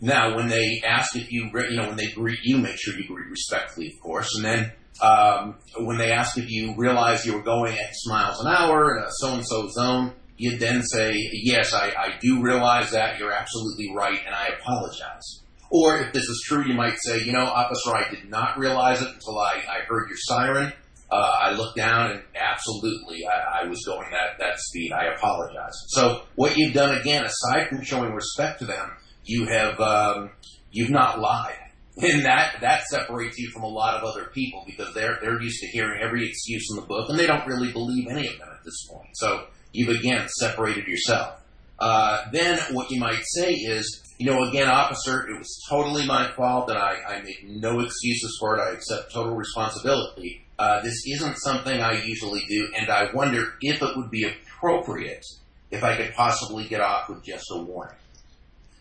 Now, 0.00 0.36
when 0.36 0.48
they 0.48 0.82
ask 0.86 1.14
if 1.14 1.30
you, 1.30 1.50
you 1.52 1.76
know, 1.76 1.88
when 1.88 1.96
they 1.96 2.10
greet 2.10 2.40
you, 2.42 2.58
make 2.58 2.76
sure 2.78 2.98
you 2.98 3.06
greet 3.06 3.28
respectfully, 3.28 3.88
of 3.88 4.00
course. 4.00 4.30
And 4.36 4.44
then 4.44 4.72
um, 5.02 5.58
when 5.78 5.98
they 5.98 6.12
ask 6.12 6.38
if 6.38 6.50
you 6.50 6.74
realize 6.76 7.26
you 7.26 7.34
were 7.34 7.42
going 7.42 7.76
X 7.78 8.06
miles 8.06 8.40
an 8.40 8.46
hour 8.46 8.96
in 8.96 9.04
a 9.04 9.10
so-and-so 9.10 9.68
zone, 9.68 10.12
you 10.36 10.56
then 10.56 10.82
say, 10.82 11.12
yes, 11.32 11.74
I, 11.74 11.88
I 11.88 12.14
do 12.20 12.40
realize 12.42 12.92
that. 12.92 13.18
You're 13.18 13.32
absolutely 13.32 13.92
right, 13.94 14.18
and 14.24 14.34
I 14.34 14.48
apologize. 14.58 15.42
Or 15.70 15.98
if 15.98 16.12
this 16.12 16.24
is 16.24 16.42
true, 16.46 16.64
you 16.66 16.74
might 16.74 16.96
say, 16.98 17.22
you 17.22 17.32
know, 17.32 17.44
officer, 17.44 17.94
I 17.94 18.10
did 18.10 18.28
not 18.28 18.58
realize 18.58 19.02
it 19.02 19.08
until 19.08 19.38
I, 19.38 19.62
I 19.68 19.80
heard 19.86 20.08
your 20.08 20.18
siren. 20.18 20.72
Uh, 21.10 21.32
I 21.42 21.52
looked 21.52 21.76
down 21.76 22.12
and 22.12 22.22
absolutely, 22.36 23.26
I, 23.26 23.62
I, 23.62 23.68
was 23.68 23.82
going 23.84 24.08
that, 24.12 24.38
that 24.38 24.58
speed. 24.58 24.92
I 24.92 25.06
apologize. 25.14 25.74
So 25.88 26.22
what 26.36 26.56
you've 26.56 26.72
done 26.72 26.96
again, 26.96 27.24
aside 27.24 27.68
from 27.68 27.82
showing 27.82 28.12
respect 28.12 28.60
to 28.60 28.64
them, 28.64 28.90
you 29.30 29.46
have 29.46 29.80
um, 29.80 30.30
you've 30.72 30.90
not 30.90 31.20
lied, 31.20 31.56
and 31.96 32.24
that 32.24 32.56
that 32.60 32.82
separates 32.84 33.38
you 33.38 33.50
from 33.50 33.62
a 33.62 33.68
lot 33.68 33.94
of 33.94 34.04
other 34.04 34.26
people 34.26 34.64
because 34.66 34.92
they're 34.92 35.18
they're 35.22 35.40
used 35.40 35.60
to 35.60 35.68
hearing 35.68 36.02
every 36.02 36.28
excuse 36.28 36.66
in 36.70 36.80
the 36.80 36.86
book, 36.86 37.08
and 37.08 37.18
they 37.18 37.26
don't 37.26 37.46
really 37.46 37.72
believe 37.72 38.08
any 38.08 38.26
of 38.26 38.38
them 38.38 38.48
at 38.52 38.64
this 38.64 38.86
point. 38.90 39.10
So 39.14 39.46
you've 39.72 39.96
again 39.96 40.28
separated 40.28 40.86
yourself. 40.86 41.40
Uh, 41.78 42.24
then 42.30 42.58
what 42.72 42.90
you 42.90 43.00
might 43.00 43.22
say 43.22 43.54
is, 43.54 44.02
you 44.18 44.26
know, 44.26 44.42
again, 44.50 44.68
officer, 44.68 45.26
it 45.30 45.38
was 45.38 45.64
totally 45.70 46.04
my 46.04 46.30
fault, 46.32 46.68
and 46.68 46.78
I, 46.78 46.96
I 47.08 47.22
make 47.22 47.42
no 47.42 47.80
excuses 47.80 48.36
for 48.38 48.58
it. 48.58 48.60
I 48.60 48.72
accept 48.72 49.14
total 49.14 49.34
responsibility. 49.34 50.44
Uh, 50.58 50.82
this 50.82 51.06
isn't 51.06 51.36
something 51.38 51.80
I 51.80 52.02
usually 52.02 52.42
do, 52.50 52.68
and 52.76 52.90
I 52.90 53.10
wonder 53.14 53.54
if 53.62 53.80
it 53.80 53.96
would 53.96 54.10
be 54.10 54.24
appropriate 54.24 55.24
if 55.70 55.82
I 55.82 55.96
could 55.96 56.12
possibly 56.12 56.64
get 56.68 56.82
off 56.82 57.08
with 57.08 57.24
just 57.24 57.46
a 57.50 57.62
warning. 57.62 57.96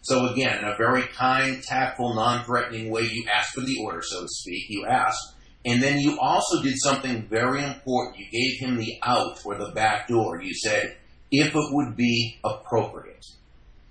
So 0.10 0.26
again, 0.30 0.58
in 0.58 0.66
a 0.66 0.76
very 0.76 1.04
kind, 1.04 1.62
tactful, 1.62 2.16
non-threatening 2.16 2.90
way, 2.90 3.04
you 3.04 3.28
ask 3.32 3.54
for 3.54 3.62
the 3.62 3.78
order, 3.80 4.02
so 4.02 4.24
to 4.24 4.28
speak. 4.28 4.64
You 4.68 4.88
asked. 4.88 5.36
And 5.64 5.84
then 5.84 6.00
you 6.00 6.18
also 6.20 6.64
did 6.64 6.74
something 6.78 7.28
very 7.30 7.64
important. 7.64 8.18
You 8.18 8.26
gave 8.32 8.68
him 8.68 8.78
the 8.78 8.98
out 9.04 9.40
or 9.46 9.56
the 9.60 9.72
back 9.76 10.08
door. 10.08 10.42
You 10.42 10.56
said, 10.56 10.98
if 11.30 11.54
it 11.54 11.74
would 11.74 11.96
be 11.96 12.40
appropriate. 12.44 13.24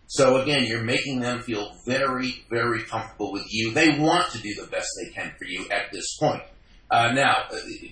So 0.08 0.42
again, 0.42 0.64
you're 0.64 0.82
making 0.82 1.20
them 1.20 1.40
feel 1.42 1.70
very, 1.86 2.44
very 2.50 2.82
comfortable 2.82 3.30
with 3.32 3.44
you. 3.50 3.72
They 3.72 3.96
want 3.96 4.32
to 4.32 4.38
do 4.38 4.54
the 4.60 4.66
best 4.66 4.88
they 5.00 5.12
can 5.12 5.32
for 5.38 5.44
you 5.44 5.66
at 5.70 5.92
this 5.92 6.16
point. 6.18 6.42
Uh, 6.90 7.12
now, 7.12 7.44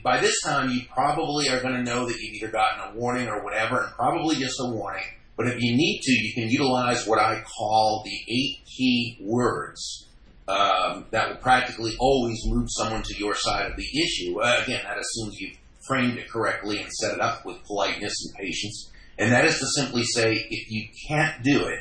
by 0.03 0.19
this 0.19 0.41
time, 0.43 0.71
you 0.71 0.81
probably 0.93 1.49
are 1.49 1.61
going 1.61 1.75
to 1.75 1.85
know 1.85 2.07
that 2.07 2.19
you've 2.19 2.43
either 2.43 2.51
gotten 2.51 2.91
a 2.91 2.99
warning 2.99 3.29
or 3.29 3.45
whatever, 3.45 3.83
and 3.83 3.93
probably 3.93 4.35
just 4.35 4.57
a 4.59 4.73
warning. 4.73 5.05
But 5.37 5.49
if 5.49 5.61
you 5.61 5.77
need 5.77 6.01
to, 6.03 6.13
you 6.13 6.33
can 6.35 6.49
utilize 6.49 7.07
what 7.07 7.19
I 7.19 7.43
call 7.43 8.03
the 8.05 8.33
eight 8.33 8.65
key 8.65 9.19
words 9.21 10.07
um, 10.49 11.07
that 11.11 11.29
will 11.29 11.37
practically 11.37 11.95
always 11.99 12.39
move 12.47 12.69
someone 12.71 13.03
to 13.03 13.19
your 13.19 13.35
side 13.35 13.71
of 13.71 13.77
the 13.77 13.85
issue. 13.85 14.41
Uh, 14.41 14.63
again, 14.63 14.81
that 14.85 14.99
assumes 14.99 15.39
you've 15.39 15.59
framed 15.87 16.19
it 16.19 16.31
correctly 16.31 16.81
and 16.81 16.91
set 16.91 17.15
it 17.15 17.21
up 17.21 17.45
with 17.45 17.63
politeness 17.65 18.15
and 18.25 18.47
patience. 18.47 18.91
And 19.19 19.33
that 19.33 19.45
is 19.45 19.59
to 19.59 19.67
simply 19.67 20.05
say, 20.05 20.47
if 20.51 20.71
you 20.71 20.89
can't 21.09 21.43
do 21.43 21.67
it, 21.67 21.81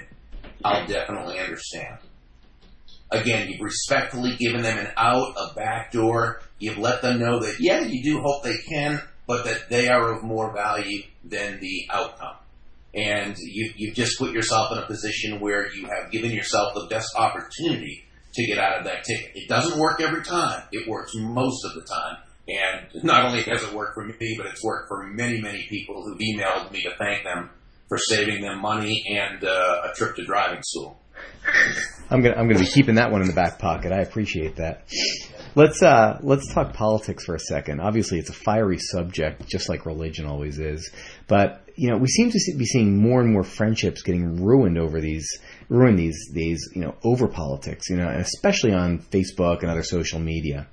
I'll 0.64 0.88
definitely 0.88 1.40
understand. 1.40 2.00
Again, 3.12 3.50
you've 3.50 3.62
respectfully 3.62 4.36
given 4.38 4.64
them 4.64 4.80
an 4.80 4.92
out, 4.98 5.36
a 5.38 5.54
back 5.54 5.92
door. 5.92 6.42
You've 6.60 6.78
let 6.78 7.02
them 7.02 7.20
know 7.20 7.40
that, 7.40 7.60
yeah, 7.60 7.82
you 7.82 8.04
do 8.04 8.22
hope 8.22 8.44
they 8.44 8.58
can, 8.68 9.02
but 9.28 9.46
that 9.46 9.70
they 9.70 9.88
are 9.88 10.12
of 10.12 10.24
more 10.24 10.54
value 10.54 11.04
than 11.24 11.60
the 11.60 11.88
outcome 11.92 12.36
and 12.96 13.36
you, 13.38 13.72
you've 13.76 13.96
just 13.96 14.18
put 14.18 14.32
yourself 14.32 14.72
in 14.72 14.78
a 14.78 14.86
position 14.86 15.40
where 15.40 15.72
you 15.74 15.88
have 15.88 16.12
given 16.12 16.32
yourself 16.32 16.74
the 16.74 16.88
best 16.90 17.14
opportunity 17.16 18.06
to 18.34 18.46
get 18.46 18.58
out 18.58 18.80
of 18.80 18.86
that 18.86 19.04
ticket. 19.04 19.32
It 19.36 19.50
doesn't 19.50 19.78
work 19.78 20.02
every 20.02 20.24
time. 20.24 20.64
It 20.72 20.88
works 20.88 21.12
most 21.16 21.66
of 21.66 21.74
the 21.74 21.82
time. 21.82 22.18
And 22.48 23.04
not 23.04 23.26
only 23.26 23.42
has 23.44 23.64
it 23.64 23.74
worked 23.74 23.96
for 23.96 24.06
me, 24.06 24.36
but 24.38 24.46
it's 24.48 24.64
worked 24.64 24.88
for 24.88 25.04
many, 25.04 25.42
many 25.42 25.66
people 25.68 26.04
who've 26.04 26.20
emailed 26.20 26.72
me 26.72 26.84
to 26.84 26.92
thank 26.98 27.24
them 27.24 27.50
for 27.88 27.98
saving 27.98 28.42
them 28.42 28.62
money 28.62 29.04
and 29.10 29.44
uh, 29.44 29.90
a 29.92 29.96
trip 29.96 30.16
to 30.16 30.26
driving 30.26 30.62
school. 30.64 31.00
I'm 32.10 32.22
gonna 32.22 32.36
I'm 32.36 32.48
gonna 32.48 32.60
be 32.60 32.66
keeping 32.66 32.96
that 32.96 33.12
one 33.12 33.22
in 33.22 33.28
the 33.28 33.34
back 33.34 33.58
pocket. 33.58 33.92
I 33.92 34.02
appreciate 34.02 34.58
that. 34.58 34.84
Let's 35.56 35.82
uh, 35.82 36.20
let's 36.22 36.54
talk 36.54 36.74
politics 36.74 37.24
for 37.26 37.36
a 37.36 37.40
second. 37.40 37.80
Obviously, 37.80 38.20
it's 38.20 38.30
a 38.30 38.34
fiery 38.34 38.78
subject, 38.78 39.48
just 39.48 39.70
like 39.70 39.86
religion 39.86 40.26
always 40.26 40.60
is. 40.60 40.92
But 41.28 41.62
you 41.76 41.90
know, 41.90 41.98
we 41.98 42.08
seem 42.08 42.32
to 42.32 42.40
be 42.58 42.66
seeing 42.66 42.98
more 42.98 43.20
and 43.20 43.32
more 43.32 43.44
friendships 43.44 44.02
getting 44.02 44.44
ruined 44.44 44.78
over 44.78 45.02
these 45.02 45.28
ruin 45.68 45.96
these 45.96 46.18
these 46.32 46.70
you 46.74 46.82
know 46.82 46.96
over 47.04 47.28
politics. 47.28 47.90
You 47.90 47.98
know, 47.98 48.08
especially 48.08 48.74
on 48.74 49.00
Facebook 49.00 49.62
and 49.62 49.70
other 49.70 49.84
social 49.84 50.20
media. 50.20 50.68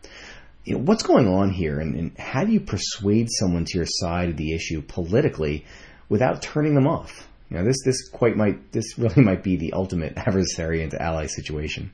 You 0.64 0.76
know, 0.76 0.84
what's 0.84 1.02
going 1.02 1.26
on 1.26 1.50
here, 1.50 1.80
and, 1.80 1.96
and 1.96 2.18
how 2.18 2.44
do 2.44 2.52
you 2.52 2.60
persuade 2.60 3.26
someone 3.30 3.64
to 3.64 3.78
your 3.78 3.86
side 3.86 4.28
of 4.28 4.36
the 4.36 4.54
issue 4.54 4.80
politically 4.80 5.64
without 6.08 6.40
turning 6.40 6.74
them 6.74 6.86
off? 6.86 7.28
You 7.50 7.58
know, 7.58 7.64
this 7.64 7.82
this 7.84 8.08
quite 8.08 8.36
might 8.36 8.70
this 8.72 8.96
really 8.98 9.22
might 9.22 9.42
be 9.42 9.56
the 9.56 9.72
ultimate 9.72 10.14
adversary 10.16 10.82
into 10.82 11.00
ally 11.00 11.26
situation. 11.26 11.90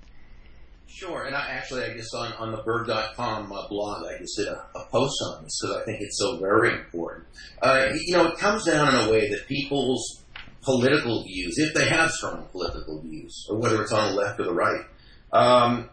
Sure, 0.89 1.27
and 1.27 1.37
I 1.37 1.51
actually 1.51 1.85
I 1.85 1.93
guess 1.95 2.13
on, 2.15 2.33
on 2.35 2.51
the 2.51 2.63
Burg.com 2.63 3.53
uh, 3.53 3.69
blog 3.69 4.07
I 4.07 4.19
just 4.19 4.37
did 4.39 4.49
a, 4.49 4.67
a 4.75 4.87
post 4.91 5.15
on 5.27 5.45
this 5.45 5.61
because 5.61 5.77
I 5.77 5.85
think 5.85 6.01
it's 6.01 6.19
so 6.19 6.39
very 6.39 6.73
important. 6.73 7.27
Uh, 7.61 7.89
you 8.07 8.17
know, 8.17 8.27
it 8.27 8.39
comes 8.39 8.65
down 8.65 8.95
in 8.95 9.09
a 9.09 9.13
way 9.13 9.29
that 9.31 9.47
people's 9.47 10.25
political 10.63 11.25
views, 11.25 11.57
if 11.59 11.75
they 11.75 11.89
have 11.89 12.11
strong 12.11 12.47
political 12.51 13.01
views, 13.03 13.47
or 13.51 13.59
whether 13.59 13.83
it's 13.83 13.93
on 13.93 14.11
the 14.11 14.17
left 14.17 14.41
or 14.41 14.45
the 14.45 14.55
right, 14.55 14.85
um, 15.33 15.89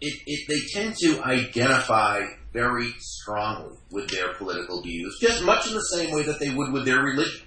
it, 0.00 0.22
it, 0.26 0.48
they 0.48 0.80
tend 0.80 0.96
to 0.96 1.22
identify 1.22 2.22
very 2.52 2.90
strongly 2.98 3.76
with 3.90 4.08
their 4.10 4.34
political 4.34 4.82
views, 4.82 5.18
just 5.20 5.44
much 5.44 5.68
in 5.68 5.74
the 5.74 5.80
same 5.80 6.14
way 6.14 6.22
that 6.22 6.40
they 6.40 6.50
would 6.50 6.72
with 6.72 6.84
their 6.84 7.02
religion. 7.02 7.46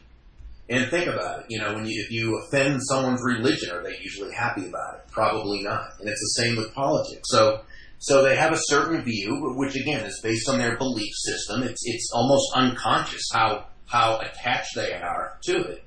And 0.70 0.90
think 0.90 1.08
about 1.08 1.40
it. 1.42 1.46
You 1.50 1.60
know, 1.60 1.74
when 1.74 1.86
you, 1.86 2.02
if 2.06 2.12
you 2.12 2.40
offend 2.40 2.82
someone's 2.84 3.22
religion, 3.22 3.72
are 3.72 3.84
they 3.84 3.98
usually 4.02 4.34
happy 4.34 4.68
about 4.68 5.00
it? 5.00 5.01
Probably 5.12 5.64
not. 5.64 6.00
And 6.00 6.10
it's 6.10 6.22
the 6.22 6.44
same 6.44 6.56
with 6.56 6.74
politics. 6.74 7.24
So, 7.26 7.62
so 8.00 8.24
they 8.24 8.36
have 8.36 8.54
a 8.54 8.60
certain 8.60 9.02
view, 9.04 9.54
which 9.56 9.76
again 9.76 10.06
is 10.06 10.20
based 10.24 10.50
on 10.50 10.58
their 10.58 10.78
belief 10.78 11.14
system. 11.14 11.64
It's 11.64 11.82
it's 11.86 12.12
almost 12.14 12.52
unconscious 12.56 13.28
how 13.32 13.68
how 13.86 14.20
attached 14.20 14.76
they 14.76 14.94
are 14.94 15.38
to 15.44 15.62
it. 15.62 15.84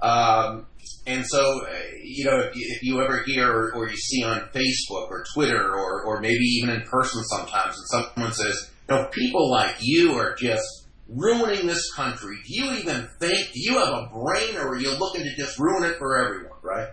Um, 0.00 0.66
and 1.06 1.26
so, 1.26 1.66
you 2.02 2.26
know, 2.26 2.38
if 2.38 2.54
you, 2.54 2.66
if 2.76 2.82
you 2.82 3.02
ever 3.02 3.24
hear 3.26 3.50
or, 3.50 3.74
or, 3.74 3.88
you 3.88 3.96
see 3.96 4.22
on 4.22 4.40
Facebook 4.54 5.10
or 5.10 5.24
Twitter 5.34 5.74
or, 5.74 6.04
or 6.04 6.20
maybe 6.20 6.44
even 6.44 6.70
in 6.70 6.82
person 6.82 7.24
sometimes, 7.24 7.76
and 7.76 8.04
someone 8.14 8.32
says, 8.32 8.70
you 8.88 8.94
know, 8.94 9.06
people 9.06 9.50
like 9.50 9.74
you 9.80 10.12
are 10.12 10.36
just 10.36 10.86
ruining 11.08 11.66
this 11.66 11.92
country. 11.94 12.36
Do 12.46 12.54
you 12.54 12.72
even 12.74 13.08
think? 13.18 13.52
Do 13.52 13.60
you 13.60 13.78
have 13.78 13.88
a 13.88 14.08
brain, 14.12 14.56
or 14.56 14.74
are 14.74 14.78
you 14.78 14.96
looking 14.98 15.22
to 15.22 15.36
just 15.36 15.58
ruin 15.58 15.84
it 15.84 15.96
for 15.98 16.24
everyone? 16.24 16.58
Right? 16.62 16.88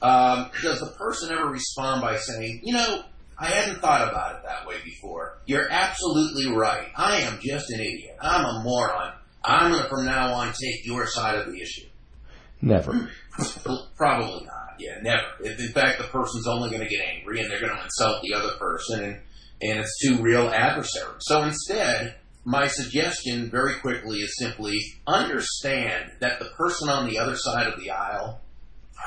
Um, 0.00 0.50
does 0.62 0.80
the 0.80 0.94
person 0.98 1.32
ever 1.32 1.48
respond 1.48 2.02
by 2.02 2.16
saying, 2.16 2.60
"You 2.64 2.74
know, 2.74 3.02
I 3.38 3.46
hadn't 3.46 3.80
thought 3.80 4.08
about 4.08 4.36
it 4.36 4.42
that 4.44 4.66
way 4.66 4.76
before. 4.84 5.38
You're 5.46 5.68
absolutely 5.70 6.52
right. 6.54 6.88
I 6.96 7.20
am 7.22 7.38
just 7.40 7.70
an 7.70 7.80
idiot. 7.80 8.16
I'm 8.20 8.44
a 8.44 8.62
moron. 8.62 9.14
I'm 9.44 9.72
going 9.72 9.82
to 9.82 9.88
from 9.88 10.04
now 10.04 10.34
on 10.34 10.48
take 10.48 10.84
your 10.84 11.06
side 11.06 11.36
of 11.38 11.46
the 11.46 11.60
issue." 11.60 11.86
Never. 12.60 13.10
Probably 13.96 14.44
not. 14.44 14.76
Yeah, 14.80 14.98
never. 15.02 15.26
In 15.44 15.72
fact, 15.72 15.98
the 15.98 16.04
person's 16.04 16.46
only 16.46 16.70
going 16.70 16.82
to 16.82 16.88
get 16.88 17.04
angry, 17.04 17.40
and 17.40 17.50
they're 17.50 17.60
going 17.60 17.76
to 17.76 17.82
insult 17.82 18.22
the 18.22 18.34
other 18.34 18.52
person, 18.58 19.04
and 19.04 19.20
and 19.60 19.80
it's 19.80 19.98
two 20.00 20.22
real 20.22 20.48
adversaries. 20.48 21.16
So 21.20 21.42
instead, 21.42 22.14
my 22.44 22.68
suggestion 22.68 23.50
very 23.50 23.74
quickly 23.80 24.18
is 24.18 24.36
simply 24.38 24.78
understand 25.06 26.12
that 26.20 26.38
the 26.38 26.46
person 26.56 26.88
on 26.88 27.08
the 27.08 27.18
other 27.18 27.36
side 27.36 27.66
of 27.66 27.80
the 27.80 27.90
aisle 27.90 28.40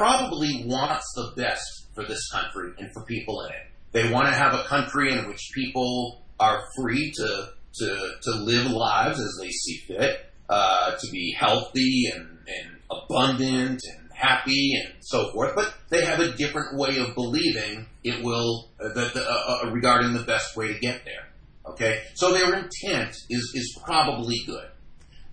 probably 0.01 0.63
wants 0.65 1.05
the 1.15 1.31
best 1.37 1.61
for 1.93 2.03
this 2.03 2.27
country 2.31 2.71
and 2.79 2.91
for 2.91 3.03
people 3.03 3.41
in 3.41 3.51
it. 3.51 3.67
They 3.91 4.11
want 4.11 4.25
to 4.29 4.33
have 4.33 4.55
a 4.55 4.63
country 4.63 5.13
in 5.13 5.27
which 5.27 5.51
people 5.53 6.23
are 6.39 6.63
free 6.75 7.11
to 7.17 7.49
to, 7.73 8.11
to 8.23 8.31
live 8.31 8.71
lives 8.71 9.19
as 9.19 9.37
they 9.39 9.49
see 9.49 9.77
fit, 9.87 10.25
uh, 10.49 10.97
to 10.97 11.11
be 11.11 11.33
healthy 11.39 12.11
and, 12.13 12.27
and 12.47 12.77
abundant 12.89 13.79
and 13.87 14.11
happy 14.11 14.73
and 14.83 14.95
so 14.99 15.31
forth. 15.31 15.55
But 15.55 15.73
they 15.89 16.03
have 16.03 16.19
a 16.19 16.33
different 16.33 16.77
way 16.77 16.97
of 16.97 17.15
believing 17.15 17.85
it 18.03 18.23
will 18.25 18.69
uh, 18.79 18.89
the, 18.89 19.11
the, 19.13 19.23
uh, 19.23 19.65
uh, 19.65 19.71
regarding 19.71 20.13
the 20.13 20.23
best 20.23 20.57
way 20.57 20.73
to 20.73 20.79
get 20.79 21.05
there. 21.05 21.27
Okay, 21.73 22.01
so 22.15 22.33
their 22.33 22.55
intent 22.55 23.15
is 23.29 23.51
is 23.53 23.79
probably 23.85 24.37
good. 24.47 24.67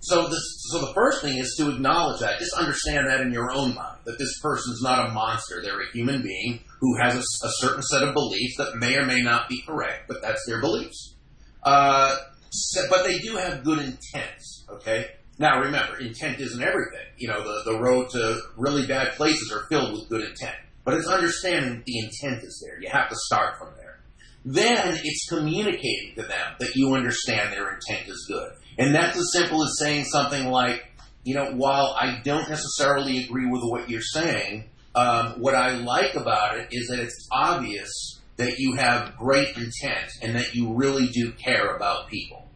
So 0.00 0.28
the 0.28 0.36
so 0.36 0.86
the 0.86 0.92
first 0.94 1.22
thing 1.22 1.38
is 1.38 1.56
to 1.58 1.70
acknowledge 1.70 2.20
that. 2.20 2.38
Just 2.38 2.54
understand 2.54 3.08
that 3.08 3.20
in 3.20 3.32
your 3.32 3.50
own 3.52 3.74
mind 3.74 3.98
that 4.04 4.18
this 4.18 4.38
person's 4.40 4.80
not 4.82 5.08
a 5.08 5.12
monster. 5.12 5.60
They're 5.62 5.80
a 5.80 5.90
human 5.92 6.22
being 6.22 6.60
who 6.80 6.96
has 7.02 7.14
a, 7.16 7.18
a 7.18 7.50
certain 7.58 7.82
set 7.82 8.02
of 8.02 8.14
beliefs 8.14 8.56
that 8.58 8.76
may 8.76 8.96
or 8.96 9.06
may 9.06 9.20
not 9.20 9.48
be 9.48 9.62
correct, 9.66 10.06
but 10.06 10.22
that's 10.22 10.44
their 10.46 10.60
beliefs. 10.60 11.16
Uh, 11.64 12.16
but 12.88 13.04
they 13.04 13.18
do 13.18 13.36
have 13.36 13.64
good 13.64 13.80
intents. 13.80 14.64
Okay. 14.70 15.10
Now 15.38 15.60
remember, 15.60 15.98
intent 15.98 16.40
isn't 16.40 16.62
everything. 16.62 17.06
You 17.16 17.28
know, 17.28 17.42
the, 17.42 17.72
the 17.72 17.78
road 17.78 18.10
to 18.10 18.40
really 18.56 18.86
bad 18.86 19.14
places 19.14 19.52
are 19.52 19.66
filled 19.68 19.92
with 19.92 20.08
good 20.08 20.28
intent. 20.28 20.56
But 20.84 20.94
it's 20.94 21.06
understanding 21.06 21.76
that 21.76 21.84
the 21.84 21.98
intent 21.98 22.44
is 22.44 22.64
there. 22.64 22.80
You 22.80 22.88
have 22.90 23.08
to 23.10 23.16
start 23.26 23.58
from 23.58 23.68
there. 23.76 24.00
Then 24.44 24.98
it's 25.02 25.28
communicating 25.28 26.14
to 26.16 26.22
them 26.22 26.54
that 26.58 26.74
you 26.74 26.94
understand 26.94 27.52
their 27.52 27.74
intent 27.74 28.08
is 28.08 28.24
good. 28.28 28.37
And 28.78 28.94
that's 28.94 29.16
as 29.16 29.32
simple 29.32 29.62
as 29.64 29.76
saying 29.78 30.04
something 30.04 30.48
like, 30.48 30.84
you 31.24 31.34
know, 31.34 31.52
while 31.52 31.96
I 31.98 32.20
don't 32.22 32.48
necessarily 32.48 33.24
agree 33.24 33.46
with 33.50 33.62
what 33.62 33.90
you're 33.90 34.00
saying, 34.00 34.64
um, 34.94 35.40
what 35.40 35.54
I 35.54 35.72
like 35.72 36.14
about 36.14 36.58
it 36.58 36.68
is 36.70 36.88
that 36.88 37.00
it's 37.00 37.28
obvious 37.32 38.20
that 38.36 38.58
you 38.58 38.76
have 38.76 39.16
great 39.16 39.48
intent 39.56 40.10
and 40.22 40.36
that 40.36 40.54
you 40.54 40.72
really 40.72 41.08
do 41.08 41.32
care 41.32 41.74
about 41.74 42.08
people. 42.08 42.48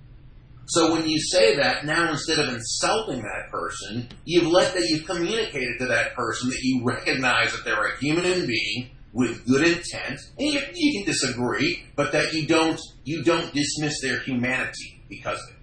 So 0.67 0.93
when 0.93 1.09
you 1.09 1.21
say 1.21 1.57
that, 1.57 1.85
now 1.85 2.11
instead 2.11 2.39
of 2.39 2.49
insulting 2.55 3.23
that 3.23 3.51
person, 3.51 4.09
you've 4.25 4.47
let 4.47 4.73
that 4.75 4.87
you've 4.89 5.07
communicated 5.07 5.79
to 5.81 5.87
that 5.87 6.15
person 6.15 6.51
that 6.51 6.61
you 6.63 6.83
recognize 6.85 7.53
that 7.53 7.65
they're 7.65 7.85
a 7.85 7.99
human 7.99 8.47
being 8.47 8.91
with 9.13 9.45
good 9.47 9.67
intent, 9.67 10.21
and 10.39 10.49
you, 10.49 10.61
you 10.73 10.99
can 10.99 11.13
disagree, 11.13 11.85
but 11.95 12.13
that 12.13 12.33
you 12.33 12.47
don't 12.47 12.81
you 13.05 13.23
don't 13.23 13.53
dismiss 13.53 14.01
their 14.01 14.21
humanity 14.21 15.03
because 15.09 15.39
of 15.39 15.57
it. 15.57 15.62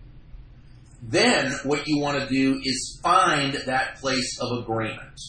Then 1.02 1.52
what 1.64 1.88
you 1.88 2.00
want 2.00 2.20
to 2.20 2.28
do 2.28 2.60
is 2.64 3.00
find 3.02 3.54
that 3.54 3.96
place 3.96 4.38
of 4.42 4.64
agreement. 4.64 5.20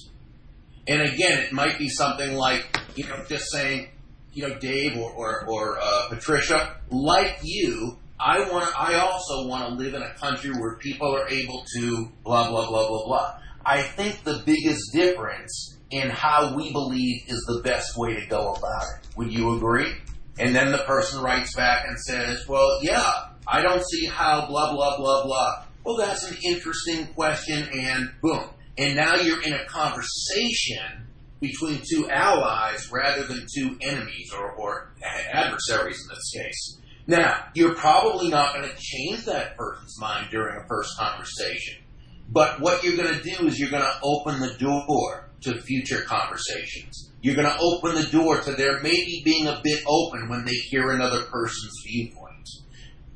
And 0.86 1.02
again, 1.02 1.40
it 1.40 1.52
might 1.52 1.78
be 1.78 1.88
something 1.88 2.34
like, 2.34 2.76
you 2.96 3.06
know, 3.06 3.22
just 3.28 3.50
saying, 3.52 3.88
you 4.32 4.48
know, 4.48 4.58
Dave 4.58 4.96
or, 4.96 5.10
or, 5.12 5.46
or 5.48 5.78
uh, 5.80 6.08
Patricia, 6.08 6.76
like 6.90 7.38
you, 7.42 7.98
I 8.20 8.40
want. 8.50 8.68
I 8.78 8.96
also 8.96 9.48
want 9.48 9.68
to 9.68 9.74
live 9.82 9.94
in 9.94 10.02
a 10.02 10.12
country 10.14 10.50
where 10.50 10.76
people 10.76 11.16
are 11.16 11.26
able 11.28 11.64
to 11.76 12.08
blah 12.22 12.50
blah 12.50 12.68
blah 12.68 12.86
blah 12.86 13.06
blah. 13.06 13.38
I 13.64 13.82
think 13.82 14.24
the 14.24 14.42
biggest 14.44 14.92
difference 14.92 15.78
in 15.90 16.10
how 16.10 16.54
we 16.54 16.70
believe 16.70 17.22
is 17.28 17.42
the 17.48 17.62
best 17.62 17.96
way 17.96 18.20
to 18.20 18.26
go 18.26 18.52
about 18.52 18.82
it. 18.82 19.16
Would 19.16 19.32
you 19.32 19.56
agree? 19.56 19.94
And 20.38 20.54
then 20.54 20.70
the 20.70 20.78
person 20.78 21.22
writes 21.22 21.54
back 21.56 21.86
and 21.88 21.98
says, 21.98 22.46
"Well, 22.46 22.80
yeah, 22.82 23.29
I 23.50 23.62
don't 23.62 23.84
see 23.84 24.06
how 24.06 24.46
blah 24.46 24.72
blah 24.72 24.96
blah 24.96 25.24
blah." 25.24 25.64
Well, 25.84 25.96
that's 25.96 26.30
an 26.30 26.36
interesting 26.44 27.06
question, 27.14 27.68
and 27.72 28.10
boom. 28.22 28.50
And 28.78 28.96
now 28.96 29.16
you're 29.16 29.42
in 29.42 29.52
a 29.52 29.64
conversation 29.64 31.08
between 31.40 31.80
two 31.90 32.08
allies 32.10 32.90
rather 32.92 33.24
than 33.24 33.46
two 33.54 33.76
enemies 33.80 34.32
or, 34.32 34.52
or 34.52 34.92
adversaries 35.32 35.98
in 36.02 36.14
this 36.14 36.30
case. 36.34 36.78
Now, 37.06 37.46
you're 37.54 37.74
probably 37.74 38.28
not 38.28 38.54
going 38.54 38.68
to 38.68 38.76
change 38.78 39.24
that 39.24 39.56
person's 39.56 39.98
mind 40.00 40.28
during 40.30 40.56
a 40.56 40.68
first 40.68 40.96
conversation. 40.98 41.82
But 42.28 42.60
what 42.60 42.84
you're 42.84 42.96
going 42.96 43.14
to 43.14 43.22
do 43.22 43.46
is 43.46 43.58
you're 43.58 43.70
going 43.70 43.82
to 43.82 43.98
open 44.02 44.38
the 44.38 44.54
door 44.54 45.30
to 45.42 45.60
future 45.62 46.02
conversations. 46.02 47.10
You're 47.22 47.34
going 47.34 47.48
to 47.48 47.58
open 47.58 47.94
the 47.96 48.08
door 48.10 48.40
to 48.42 48.52
their 48.52 48.80
maybe 48.80 49.22
being 49.24 49.46
a 49.46 49.60
bit 49.64 49.82
open 49.86 50.28
when 50.28 50.44
they 50.44 50.54
hear 50.54 50.92
another 50.92 51.22
person's 51.24 51.82
viewpoint. 51.86 52.29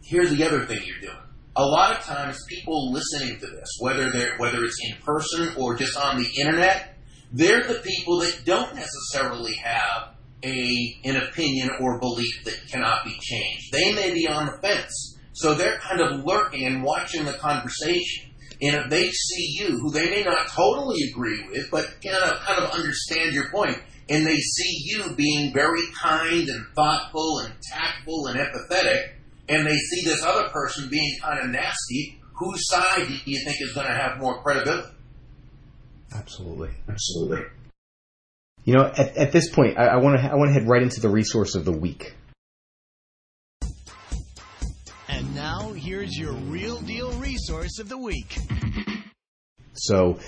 Here's 0.06 0.30
the 0.30 0.44
other 0.44 0.66
thing 0.66 0.80
you're 0.84 1.00
doing. 1.00 1.22
A 1.56 1.64
lot 1.64 1.96
of 1.96 2.04
times 2.04 2.38
people 2.48 2.92
listening 2.92 3.38
to 3.40 3.46
this, 3.46 3.68
whether 3.80 4.10
they're 4.10 4.36
whether 4.38 4.62
it's 4.64 4.78
in 4.84 4.96
person 5.02 5.54
or 5.56 5.76
just 5.76 5.96
on 5.96 6.18
the 6.18 6.28
internet, 6.40 6.96
they're 7.32 7.62
the 7.62 7.80
people 7.80 8.20
that 8.20 8.42
don't 8.44 8.74
necessarily 8.74 9.54
have 9.54 10.14
a 10.44 11.00
an 11.04 11.16
opinion 11.16 11.70
or 11.80 11.98
belief 12.00 12.44
that 12.44 12.68
cannot 12.70 13.04
be 13.04 13.16
changed. 13.20 13.72
They 13.72 13.94
may 13.94 14.12
be 14.12 14.28
on 14.28 14.46
the 14.46 14.58
fence, 14.60 15.18
so 15.32 15.54
they're 15.54 15.78
kind 15.78 16.00
of 16.00 16.24
lurking 16.24 16.66
and 16.66 16.82
watching 16.82 17.24
the 17.24 17.32
conversation. 17.32 18.30
And 18.60 18.76
if 18.76 18.90
they 18.90 19.10
see 19.10 19.58
you, 19.58 19.78
who 19.78 19.90
they 19.90 20.10
may 20.10 20.22
not 20.22 20.48
totally 20.48 20.98
agree 21.10 21.48
with, 21.50 21.70
but 21.70 21.86
kind 22.02 22.16
of 22.16 22.40
kind 22.40 22.62
of 22.62 22.70
understand 22.72 23.32
your 23.32 23.50
point, 23.50 23.78
and 24.10 24.26
they 24.26 24.36
see 24.36 24.82
you 24.84 25.14
being 25.16 25.52
very 25.52 25.86
kind 25.98 26.48
and 26.48 26.66
thoughtful 26.74 27.38
and 27.38 27.54
tactful 27.72 28.26
and 28.26 28.38
empathetic, 28.38 29.14
and 29.48 29.66
they 29.66 29.76
see 29.76 30.04
this 30.04 30.22
other 30.24 30.48
person 30.48 30.88
being 30.88 31.18
kind 31.22 31.40
of 31.40 31.50
nasty, 31.50 32.20
whose 32.34 32.66
side 32.68 33.06
do 33.06 33.30
you 33.30 33.44
think 33.44 33.56
is 33.60 33.72
going 33.74 33.86
to 33.86 33.92
have 33.92 34.18
more 34.18 34.42
credibility? 34.42 34.88
Absolutely, 36.14 36.70
absolutely. 36.88 37.42
You 38.64 38.74
know, 38.74 38.84
at, 38.86 39.16
at 39.16 39.32
this 39.32 39.50
point, 39.50 39.76
I 39.76 39.96
want 39.96 40.18
to 40.18 40.30
I 40.30 40.34
want 40.36 40.48
to 40.48 40.52
head 40.58 40.68
right 40.68 40.82
into 40.82 41.00
the 41.00 41.08
resource 41.08 41.54
of 41.54 41.64
the 41.64 41.72
week. 41.72 42.14
And 45.08 45.34
now 45.34 45.72
here's 45.72 46.16
your 46.16 46.32
real 46.32 46.80
deal 46.80 47.12
resource 47.12 47.78
of 47.78 47.88
the 47.88 47.98
week. 47.98 48.38
So, 49.74 50.18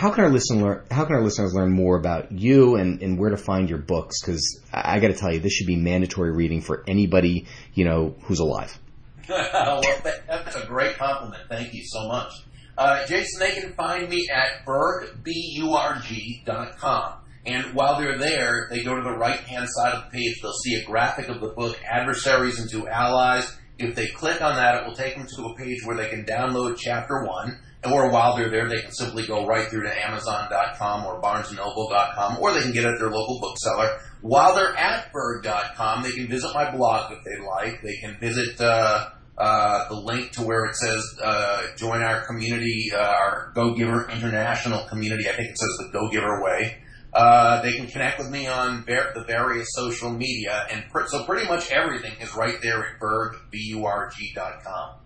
how 0.00 0.10
can 0.10 0.24
our 0.24 0.84
how 0.90 1.04
can 1.04 1.14
our 1.14 1.22
listeners 1.22 1.52
learn 1.52 1.72
more 1.72 1.98
about 1.98 2.32
you 2.32 2.76
and, 2.76 3.02
and 3.02 3.18
where 3.18 3.28
to 3.28 3.36
find 3.36 3.68
your 3.68 3.78
books? 3.78 4.22
Because 4.22 4.58
I, 4.72 4.96
I 4.96 4.98
got 4.98 5.08
to 5.08 5.14
tell 5.14 5.30
you, 5.30 5.40
this 5.40 5.52
should 5.52 5.66
be 5.66 5.76
mandatory 5.76 6.32
reading 6.32 6.62
for 6.62 6.82
anybody 6.88 7.46
you 7.74 7.84
know 7.84 8.14
who's 8.22 8.38
alive. 8.38 8.78
well, 9.28 9.82
that's 10.02 10.56
a 10.56 10.66
great 10.66 10.96
compliment. 10.96 11.42
Thank 11.50 11.74
you 11.74 11.82
so 11.84 12.08
much. 12.08 12.32
Uh, 12.78 13.06
Jason, 13.06 13.40
they 13.40 13.60
can 13.60 13.74
find 13.74 14.08
me 14.08 14.26
at 14.32 14.64
burg, 14.64 15.22
B-U-R-G, 15.22 16.44
dot 16.46 16.78
com. 16.78 17.18
And 17.44 17.74
while 17.74 18.00
they're 18.00 18.18
there, 18.18 18.68
they 18.70 18.82
go 18.82 18.96
to 18.96 19.02
the 19.02 19.18
right 19.18 19.40
hand 19.40 19.68
side 19.68 19.92
of 19.92 20.04
the 20.04 20.10
page. 20.16 20.40
They'll 20.40 20.52
see 20.64 20.76
a 20.76 20.84
graphic 20.86 21.28
of 21.28 21.42
the 21.42 21.48
book, 21.48 21.78
Adversaries 21.84 22.58
into 22.58 22.88
Allies. 22.88 23.54
If 23.78 23.94
they 23.94 24.06
click 24.06 24.40
on 24.40 24.56
that, 24.56 24.76
it 24.76 24.86
will 24.86 24.96
take 24.96 25.16
them 25.16 25.26
to 25.26 25.44
a 25.44 25.56
page 25.56 25.80
where 25.84 25.96
they 25.96 26.08
can 26.08 26.24
download 26.24 26.78
chapter 26.78 27.22
one. 27.26 27.58
Or 27.84 28.10
while 28.10 28.36
they're 28.36 28.50
there, 28.50 28.68
they 28.68 28.82
can 28.82 28.92
simply 28.92 29.26
go 29.26 29.46
right 29.46 29.66
through 29.68 29.84
to 29.84 30.06
Amazon.com 30.06 31.06
or 31.06 31.20
BarnesandNoble.com, 31.22 32.38
or 32.38 32.52
they 32.52 32.60
can 32.60 32.72
get 32.72 32.84
it 32.84 32.92
at 32.94 32.98
their 32.98 33.10
local 33.10 33.40
bookseller. 33.40 33.98
While 34.20 34.54
they're 34.54 34.76
at 34.76 35.10
Burg.com, 35.12 36.02
they 36.02 36.12
can 36.12 36.28
visit 36.28 36.50
my 36.54 36.70
blog 36.70 37.12
if 37.12 37.24
they 37.24 37.42
like. 37.42 37.80
They 37.82 37.96
can 37.96 38.18
visit 38.20 38.60
uh, 38.60 39.08
uh, 39.38 39.88
the 39.88 39.94
link 39.94 40.32
to 40.32 40.42
where 40.42 40.66
it 40.66 40.76
says 40.76 41.02
uh, 41.22 41.68
join 41.78 42.02
our 42.02 42.26
community, 42.26 42.90
uh, 42.94 42.98
our 42.98 43.52
Go 43.54 43.74
Giver 43.74 44.10
International 44.10 44.86
community. 44.88 45.26
I 45.28 45.32
think 45.32 45.48
it 45.48 45.58
says 45.58 45.86
the 45.86 45.88
Go 45.90 46.10
Giver 46.10 46.42
Way. 46.42 46.82
Uh, 47.14 47.60
they 47.62 47.72
can 47.72 47.86
connect 47.86 48.18
with 48.18 48.30
me 48.30 48.46
on 48.46 48.84
ver- 48.84 49.12
the 49.14 49.24
various 49.24 49.68
social 49.72 50.10
media, 50.10 50.66
and 50.70 50.84
pr- 50.90 51.06
so 51.06 51.24
pretty 51.24 51.48
much 51.48 51.70
everything 51.70 52.12
is 52.20 52.34
right 52.36 52.60
there 52.62 52.84
at 52.84 53.00
Burg, 53.00 53.36
B-U-R-G 53.50 54.32
dot 54.34 54.62
com. 54.62 55.00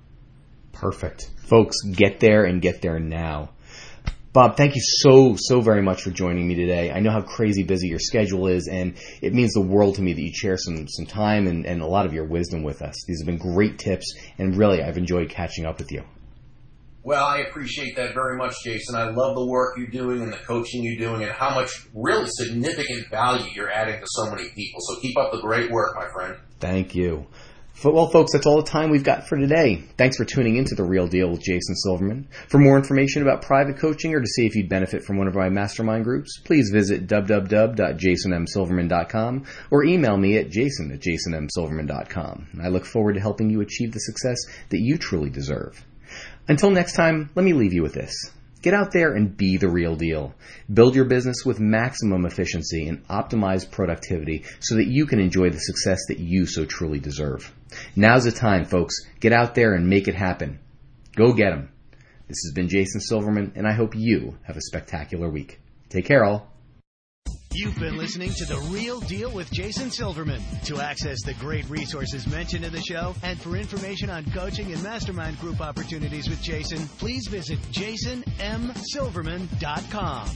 Perfect. 0.74 1.30
Folks, 1.48 1.76
get 1.82 2.20
there 2.20 2.44
and 2.44 2.60
get 2.60 2.82
there 2.82 2.98
now. 2.98 3.50
Bob, 4.32 4.56
thank 4.56 4.74
you 4.74 4.80
so, 4.82 5.36
so 5.38 5.60
very 5.60 5.80
much 5.80 6.02
for 6.02 6.10
joining 6.10 6.48
me 6.48 6.56
today. 6.56 6.90
I 6.90 6.98
know 6.98 7.12
how 7.12 7.22
crazy 7.22 7.62
busy 7.62 7.86
your 7.86 8.00
schedule 8.00 8.48
is, 8.48 8.66
and 8.66 8.94
it 9.22 9.32
means 9.32 9.52
the 9.52 9.60
world 9.60 9.94
to 9.94 10.02
me 10.02 10.12
that 10.12 10.20
you 10.20 10.32
share 10.34 10.56
some, 10.56 10.88
some 10.88 11.06
time 11.06 11.46
and, 11.46 11.64
and 11.64 11.80
a 11.80 11.86
lot 11.86 12.04
of 12.04 12.12
your 12.12 12.24
wisdom 12.24 12.64
with 12.64 12.82
us. 12.82 12.96
These 13.06 13.20
have 13.20 13.26
been 13.26 13.38
great 13.38 13.78
tips, 13.78 14.12
and 14.36 14.56
really, 14.56 14.82
I've 14.82 14.98
enjoyed 14.98 15.30
catching 15.30 15.66
up 15.66 15.78
with 15.78 15.92
you. 15.92 16.02
Well, 17.04 17.24
I 17.24 17.40
appreciate 17.40 17.94
that 17.94 18.14
very 18.14 18.36
much, 18.36 18.54
Jason. 18.64 18.96
I 18.96 19.10
love 19.10 19.36
the 19.36 19.46
work 19.46 19.76
you're 19.76 19.86
doing 19.86 20.22
and 20.22 20.32
the 20.32 20.38
coaching 20.38 20.82
you're 20.82 20.96
doing 20.96 21.22
and 21.22 21.30
how 21.30 21.54
much 21.54 21.86
really 21.94 22.26
significant 22.28 23.10
value 23.10 23.46
you're 23.54 23.70
adding 23.70 24.00
to 24.00 24.06
so 24.06 24.30
many 24.30 24.48
people. 24.48 24.80
So 24.80 25.00
keep 25.00 25.16
up 25.16 25.30
the 25.30 25.42
great 25.42 25.70
work, 25.70 25.94
my 25.94 26.08
friend. 26.08 26.36
Thank 26.58 26.94
you. 26.94 27.26
Well, 27.82 28.08
folks, 28.08 28.32
that's 28.32 28.46
all 28.46 28.62
the 28.62 28.70
time 28.70 28.90
we've 28.90 29.02
got 29.04 29.28
for 29.28 29.36
today. 29.36 29.82
Thanks 29.98 30.16
for 30.16 30.24
tuning 30.24 30.56
into 30.56 30.74
The 30.74 30.84
Real 30.84 31.06
Deal 31.06 31.30
with 31.30 31.42
Jason 31.42 31.76
Silverman. 31.76 32.28
For 32.48 32.56
more 32.58 32.78
information 32.78 33.20
about 33.20 33.42
private 33.42 33.76
coaching 33.78 34.14
or 34.14 34.20
to 34.20 34.26
see 34.26 34.46
if 34.46 34.54
you'd 34.54 34.70
benefit 34.70 35.02
from 35.02 35.18
one 35.18 35.26
of 35.26 35.34
my 35.34 35.50
mastermind 35.50 36.04
groups, 36.04 36.40
please 36.44 36.70
visit 36.72 37.06
www.jasonmsilverman.com 37.06 39.44
or 39.70 39.84
email 39.84 40.16
me 40.16 40.38
at 40.38 40.48
jason 40.50 40.92
at 40.92 41.00
jasonmsilverman.com. 41.00 42.48
I 42.62 42.68
look 42.68 42.86
forward 42.86 43.14
to 43.14 43.20
helping 43.20 43.50
you 43.50 43.60
achieve 43.60 43.92
the 43.92 44.00
success 44.00 44.38
that 44.70 44.80
you 44.80 44.96
truly 44.96 45.28
deserve. 45.28 45.84
Until 46.48 46.70
next 46.70 46.94
time, 46.94 47.28
let 47.34 47.44
me 47.44 47.52
leave 47.52 47.74
you 47.74 47.82
with 47.82 47.92
this. 47.94 48.14
Get 48.64 48.72
out 48.72 48.92
there 48.92 49.12
and 49.12 49.36
be 49.36 49.58
the 49.58 49.68
real 49.68 49.94
deal. 49.94 50.34
Build 50.72 50.96
your 50.96 51.04
business 51.04 51.44
with 51.44 51.60
maximum 51.60 52.24
efficiency 52.24 52.88
and 52.88 53.06
optimize 53.08 53.70
productivity 53.70 54.44
so 54.60 54.76
that 54.76 54.86
you 54.86 55.04
can 55.04 55.20
enjoy 55.20 55.50
the 55.50 55.58
success 55.58 56.00
that 56.08 56.18
you 56.18 56.46
so 56.46 56.64
truly 56.64 56.98
deserve. 56.98 57.54
Now's 57.94 58.24
the 58.24 58.32
time, 58.32 58.64
folks. 58.64 58.94
Get 59.20 59.34
out 59.34 59.54
there 59.54 59.74
and 59.74 59.86
make 59.86 60.08
it 60.08 60.14
happen. 60.14 60.60
Go 61.14 61.34
get 61.34 61.52
'em. 61.52 61.68
This 62.26 62.42
has 62.46 62.54
been 62.54 62.70
Jason 62.70 63.02
Silverman, 63.02 63.52
and 63.54 63.66
I 63.66 63.74
hope 63.74 63.94
you 63.94 64.38
have 64.44 64.56
a 64.56 64.62
spectacular 64.62 65.28
week. 65.28 65.60
Take 65.90 66.06
care, 66.06 66.24
all. 66.24 66.53
You've 67.56 67.78
been 67.78 67.96
listening 67.96 68.32
to 68.32 68.44
The 68.46 68.58
Real 68.72 68.98
Deal 68.98 69.30
with 69.30 69.48
Jason 69.52 69.88
Silverman. 69.88 70.42
To 70.64 70.80
access 70.80 71.22
the 71.22 71.34
great 71.34 71.70
resources 71.70 72.26
mentioned 72.26 72.64
in 72.64 72.72
the 72.72 72.82
show 72.82 73.14
and 73.22 73.40
for 73.40 73.56
information 73.56 74.10
on 74.10 74.24
coaching 74.32 74.72
and 74.72 74.82
mastermind 74.82 75.38
group 75.38 75.60
opportunities 75.60 76.28
with 76.28 76.42
Jason, 76.42 76.88
please 76.98 77.28
visit 77.28 77.60
jasonmsilverman.com. 77.70 80.28